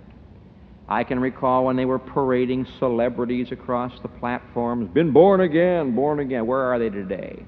I 0.90 1.06
can 1.06 1.20
recall 1.20 1.66
when 1.66 1.78
they 1.78 1.86
were 1.86 2.00
parading 2.00 2.68
celebrities 2.78 3.54
across 3.54 3.94
the 4.02 4.08
platforms, 4.10 4.90
been 4.90 5.14
born 5.14 5.40
again, 5.40 5.96
born 5.96 6.20
again. 6.20 6.46
Where 6.46 6.74
are 6.74 6.78
they 6.78 6.90
today? 6.90 7.46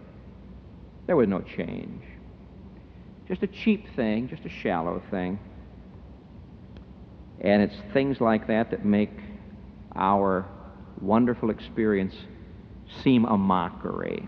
There 1.06 1.18
was 1.18 1.28
no 1.28 1.42
change. 1.42 2.02
Just 3.28 3.44
a 3.44 3.48
cheap 3.48 3.94
thing, 3.96 4.30
just 4.30 4.46
a 4.46 4.50
shallow 4.50 5.02
thing. 5.12 5.38
And 7.42 7.64
it's 7.64 7.76
things 7.94 8.22
like 8.22 8.48
that 8.48 8.72
that 8.72 8.86
make 8.86 9.12
our 9.96 10.46
wonderful 11.02 11.50
experience 11.50 12.16
seem 13.04 13.26
a 13.26 13.38
mockery. 13.38 14.28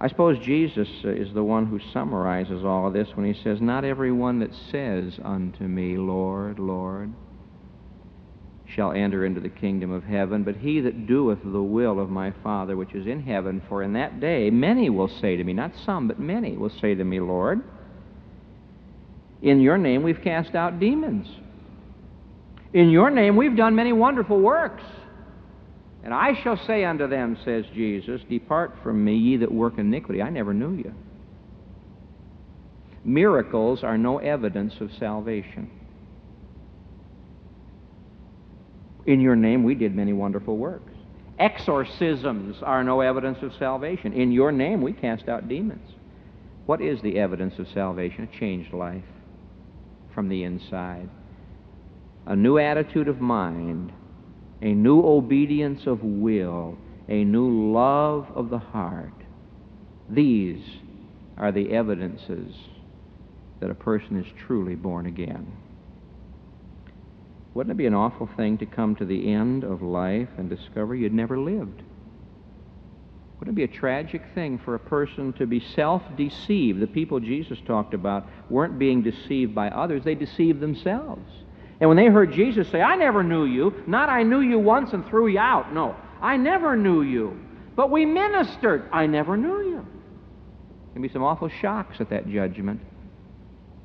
I 0.00 0.08
suppose 0.08 0.38
Jesus 0.44 0.88
is 1.04 1.32
the 1.32 1.44
one 1.44 1.66
who 1.66 1.80
summarizes 1.92 2.64
all 2.64 2.86
of 2.86 2.92
this 2.92 3.08
when 3.14 3.32
he 3.32 3.40
says, 3.42 3.60
Not 3.62 3.84
everyone 3.84 4.40
that 4.40 4.54
says 4.70 5.18
unto 5.24 5.64
me, 5.64 5.96
Lord, 5.96 6.58
Lord, 6.58 7.12
shall 8.66 8.92
enter 8.92 9.24
into 9.24 9.40
the 9.40 9.48
kingdom 9.48 9.92
of 9.92 10.04
heaven, 10.04 10.42
but 10.42 10.56
he 10.56 10.80
that 10.80 11.06
doeth 11.06 11.38
the 11.42 11.62
will 11.62 11.98
of 11.98 12.10
my 12.10 12.32
Father 12.42 12.76
which 12.76 12.94
is 12.94 13.06
in 13.06 13.22
heaven. 13.22 13.62
For 13.68 13.82
in 13.82 13.94
that 13.94 14.20
day 14.20 14.50
many 14.50 14.90
will 14.90 15.08
say 15.08 15.36
to 15.36 15.44
me, 15.44 15.54
not 15.54 15.72
some, 15.86 16.08
but 16.08 16.18
many 16.18 16.56
will 16.56 16.68
say 16.68 16.94
to 16.94 17.04
me, 17.04 17.20
Lord, 17.20 17.62
in 19.42 19.60
your 19.60 19.78
name 19.78 20.02
we've 20.02 20.22
cast 20.22 20.54
out 20.54 20.80
demons. 20.80 21.26
In 22.72 22.90
your 22.90 23.10
name 23.10 23.36
we've 23.36 23.56
done 23.56 23.74
many 23.74 23.92
wonderful 23.92 24.40
works. 24.40 24.82
And 26.02 26.14
I 26.14 26.40
shall 26.42 26.56
say 26.66 26.84
unto 26.84 27.08
them, 27.08 27.36
says 27.44 27.64
Jesus, 27.74 28.20
Depart 28.28 28.76
from 28.82 29.04
me, 29.04 29.16
ye 29.16 29.36
that 29.38 29.50
work 29.50 29.78
iniquity. 29.78 30.22
I 30.22 30.30
never 30.30 30.54
knew 30.54 30.72
you. 30.74 30.94
Miracles 33.04 33.82
are 33.82 33.98
no 33.98 34.18
evidence 34.18 34.74
of 34.80 34.90
salvation. 34.98 35.70
In 39.04 39.20
your 39.20 39.36
name 39.36 39.62
we 39.62 39.74
did 39.74 39.94
many 39.94 40.12
wonderful 40.12 40.56
works. 40.56 40.92
Exorcisms 41.38 42.56
are 42.62 42.82
no 42.82 43.00
evidence 43.00 43.38
of 43.42 43.52
salvation. 43.58 44.12
In 44.12 44.32
your 44.32 44.50
name 44.50 44.82
we 44.82 44.92
cast 44.92 45.28
out 45.28 45.48
demons. 45.48 45.92
What 46.66 46.80
is 46.80 47.00
the 47.02 47.18
evidence 47.18 47.58
of 47.58 47.68
salvation? 47.72 48.28
A 48.32 48.38
changed 48.38 48.72
life 48.72 49.04
from 50.16 50.28
the 50.28 50.42
inside. 50.42 51.08
A 52.26 52.34
new 52.34 52.58
attitude 52.58 53.06
of 53.06 53.20
mind 53.20 53.92
a 54.62 54.72
new 54.72 55.00
obedience 55.00 55.86
of 55.86 56.02
will, 56.02 56.78
a 57.08 57.24
new 57.24 57.72
love 57.72 58.26
of 58.34 58.50
the 58.50 58.58
heart. 58.58 59.12
These 60.08 60.64
are 61.36 61.52
the 61.52 61.72
evidences 61.72 62.54
that 63.60 63.70
a 63.70 63.74
person 63.74 64.16
is 64.16 64.26
truly 64.46 64.74
born 64.74 65.06
again. 65.06 65.52
Wouldn't 67.54 67.72
it 67.72 67.76
be 67.76 67.86
an 67.86 67.94
awful 67.94 68.28
thing 68.36 68.58
to 68.58 68.66
come 68.66 68.96
to 68.96 69.04
the 69.04 69.32
end 69.32 69.64
of 69.64 69.82
life 69.82 70.28
and 70.36 70.48
discover 70.48 70.94
you'd 70.94 71.14
never 71.14 71.38
lived? 71.38 71.82
Wouldn't 73.38 73.54
it 73.54 73.56
be 73.56 73.64
a 73.64 73.78
tragic 73.80 74.22
thing 74.34 74.58
for 74.58 74.74
a 74.74 74.78
person 74.78 75.32
to 75.34 75.46
be 75.46 75.60
self 75.60 76.02
deceived? 76.16 76.80
The 76.80 76.86
people 76.86 77.20
Jesus 77.20 77.58
talked 77.66 77.92
about 77.92 78.26
weren't 78.48 78.78
being 78.78 79.02
deceived 79.02 79.54
by 79.54 79.68
others, 79.68 80.04
they 80.04 80.14
deceived 80.14 80.60
themselves. 80.60 81.30
And 81.78 81.88
when 81.88 81.98
they 81.98 82.06
heard 82.06 82.32
Jesus 82.32 82.70
say, 82.70 82.80
I 82.80 82.96
never 82.96 83.22
knew 83.22 83.44
you, 83.44 83.82
not 83.86 84.08
I 84.08 84.22
knew 84.22 84.40
you 84.40 84.58
once 84.58 84.94
and 84.94 85.06
threw 85.06 85.26
you 85.26 85.38
out. 85.38 85.74
No, 85.74 85.94
I 86.22 86.38
never 86.38 86.74
knew 86.74 87.02
you. 87.02 87.38
But 87.74 87.90
we 87.90 88.06
ministered. 88.06 88.88
I 88.90 89.06
never 89.06 89.36
knew 89.36 89.60
you. 89.60 89.76
There 89.76 90.92
can 90.94 91.02
be 91.02 91.10
some 91.10 91.22
awful 91.22 91.50
shocks 91.50 92.00
at 92.00 92.08
that 92.08 92.26
judgment 92.26 92.80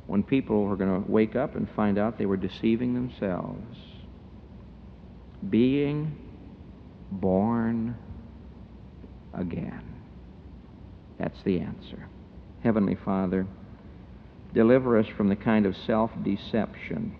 when 0.08 0.24
people 0.24 0.66
are 0.66 0.78
going 0.78 1.04
to 1.04 1.12
wake 1.12 1.36
up 1.36 1.56
and 1.56 1.68
find 1.76 1.97
out 1.97 2.18
they 2.18 2.26
were 2.26 2.38
deceiving 2.38 2.93
themselves. 2.93 3.78
Being 5.49 6.18
born 7.12 7.97
again. 9.34 9.84
That's 11.19 11.41
the 11.43 11.59
answer. 11.59 12.07
Heavenly 12.63 12.95
Father, 12.95 13.47
deliver 14.53 14.97
us 14.97 15.07
from 15.15 15.29
the 15.29 15.36
kind 15.36 15.65
of 15.65 15.75
self 15.86 16.11
deception 16.23 17.15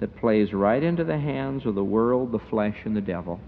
that 0.00 0.16
plays 0.16 0.52
right 0.52 0.82
into 0.82 1.04
the 1.04 1.18
hands 1.18 1.66
of 1.66 1.74
the 1.74 1.84
world, 1.84 2.32
the 2.32 2.38
flesh, 2.38 2.76
and 2.84 2.96
the 2.96 3.00
devil, 3.00 3.40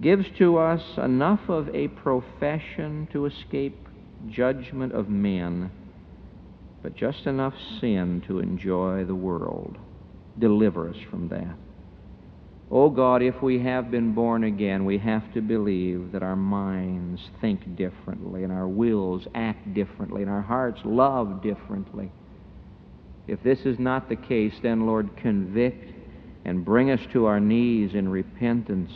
gives 0.00 0.26
to 0.38 0.58
us 0.58 0.82
enough 0.98 1.48
of 1.48 1.74
a 1.74 1.88
profession 1.88 3.08
to 3.12 3.26
escape 3.26 3.88
judgment 4.28 4.92
of 4.92 5.08
men, 5.08 5.70
but 6.82 6.96
just 6.96 7.26
enough 7.26 7.54
sin 7.80 8.22
to 8.26 8.38
enjoy 8.38 9.04
the 9.04 9.14
world. 9.14 9.76
Deliver 10.38 10.88
us 10.88 10.96
from 11.10 11.28
that. 11.28 11.56
Oh 12.68 12.90
God, 12.90 13.22
if 13.22 13.40
we 13.42 13.60
have 13.60 13.92
been 13.92 14.12
born 14.12 14.42
again, 14.42 14.84
we 14.84 14.98
have 14.98 15.32
to 15.34 15.40
believe 15.40 16.10
that 16.10 16.24
our 16.24 16.34
minds 16.34 17.22
think 17.40 17.76
differently, 17.76 18.42
and 18.42 18.52
our 18.52 18.66
wills 18.66 19.26
act 19.36 19.72
differently, 19.72 20.22
and 20.22 20.30
our 20.30 20.42
hearts 20.42 20.80
love 20.84 21.42
differently. 21.42 22.10
If 23.28 23.40
this 23.44 23.60
is 23.60 23.78
not 23.78 24.08
the 24.08 24.16
case, 24.16 24.54
then, 24.62 24.86
Lord, 24.86 25.16
convict 25.16 25.92
and 26.44 26.64
bring 26.64 26.90
us 26.90 27.00
to 27.12 27.26
our 27.26 27.38
knees 27.38 27.94
in 27.94 28.08
repentance 28.08 28.92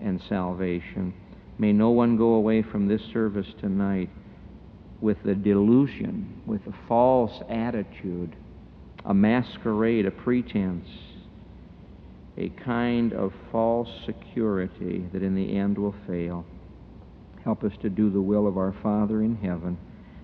and 0.00 0.22
salvation. 0.28 1.12
May 1.58 1.72
no 1.72 1.90
one 1.90 2.16
go 2.16 2.34
away 2.34 2.62
from 2.62 2.86
this 2.86 3.02
service 3.12 3.46
tonight 3.60 4.10
with 5.00 5.18
the 5.24 5.34
delusion, 5.34 6.42
with 6.46 6.64
a 6.66 6.74
false 6.86 7.42
attitude, 7.48 8.36
a 9.04 9.14
masquerade, 9.14 10.06
a 10.06 10.10
pretense, 10.10 10.88
a 12.40 12.48
kind 12.64 13.12
of 13.12 13.32
false 13.52 13.88
security 14.06 15.04
that 15.12 15.22
in 15.22 15.34
the 15.34 15.58
end 15.58 15.76
will 15.76 15.94
fail. 16.06 16.44
Help 17.44 17.62
us 17.64 17.72
to 17.82 17.90
do 17.90 18.10
the 18.10 18.20
will 18.20 18.46
of 18.46 18.56
our 18.56 18.74
Father 18.82 19.22
in 19.22 19.36
heaven. 19.36 19.76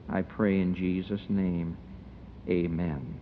I 0.08 0.22
pray 0.22 0.60
in 0.60 0.74
Jesus' 0.74 1.20
name. 1.28 1.76
Amen. 2.48 3.20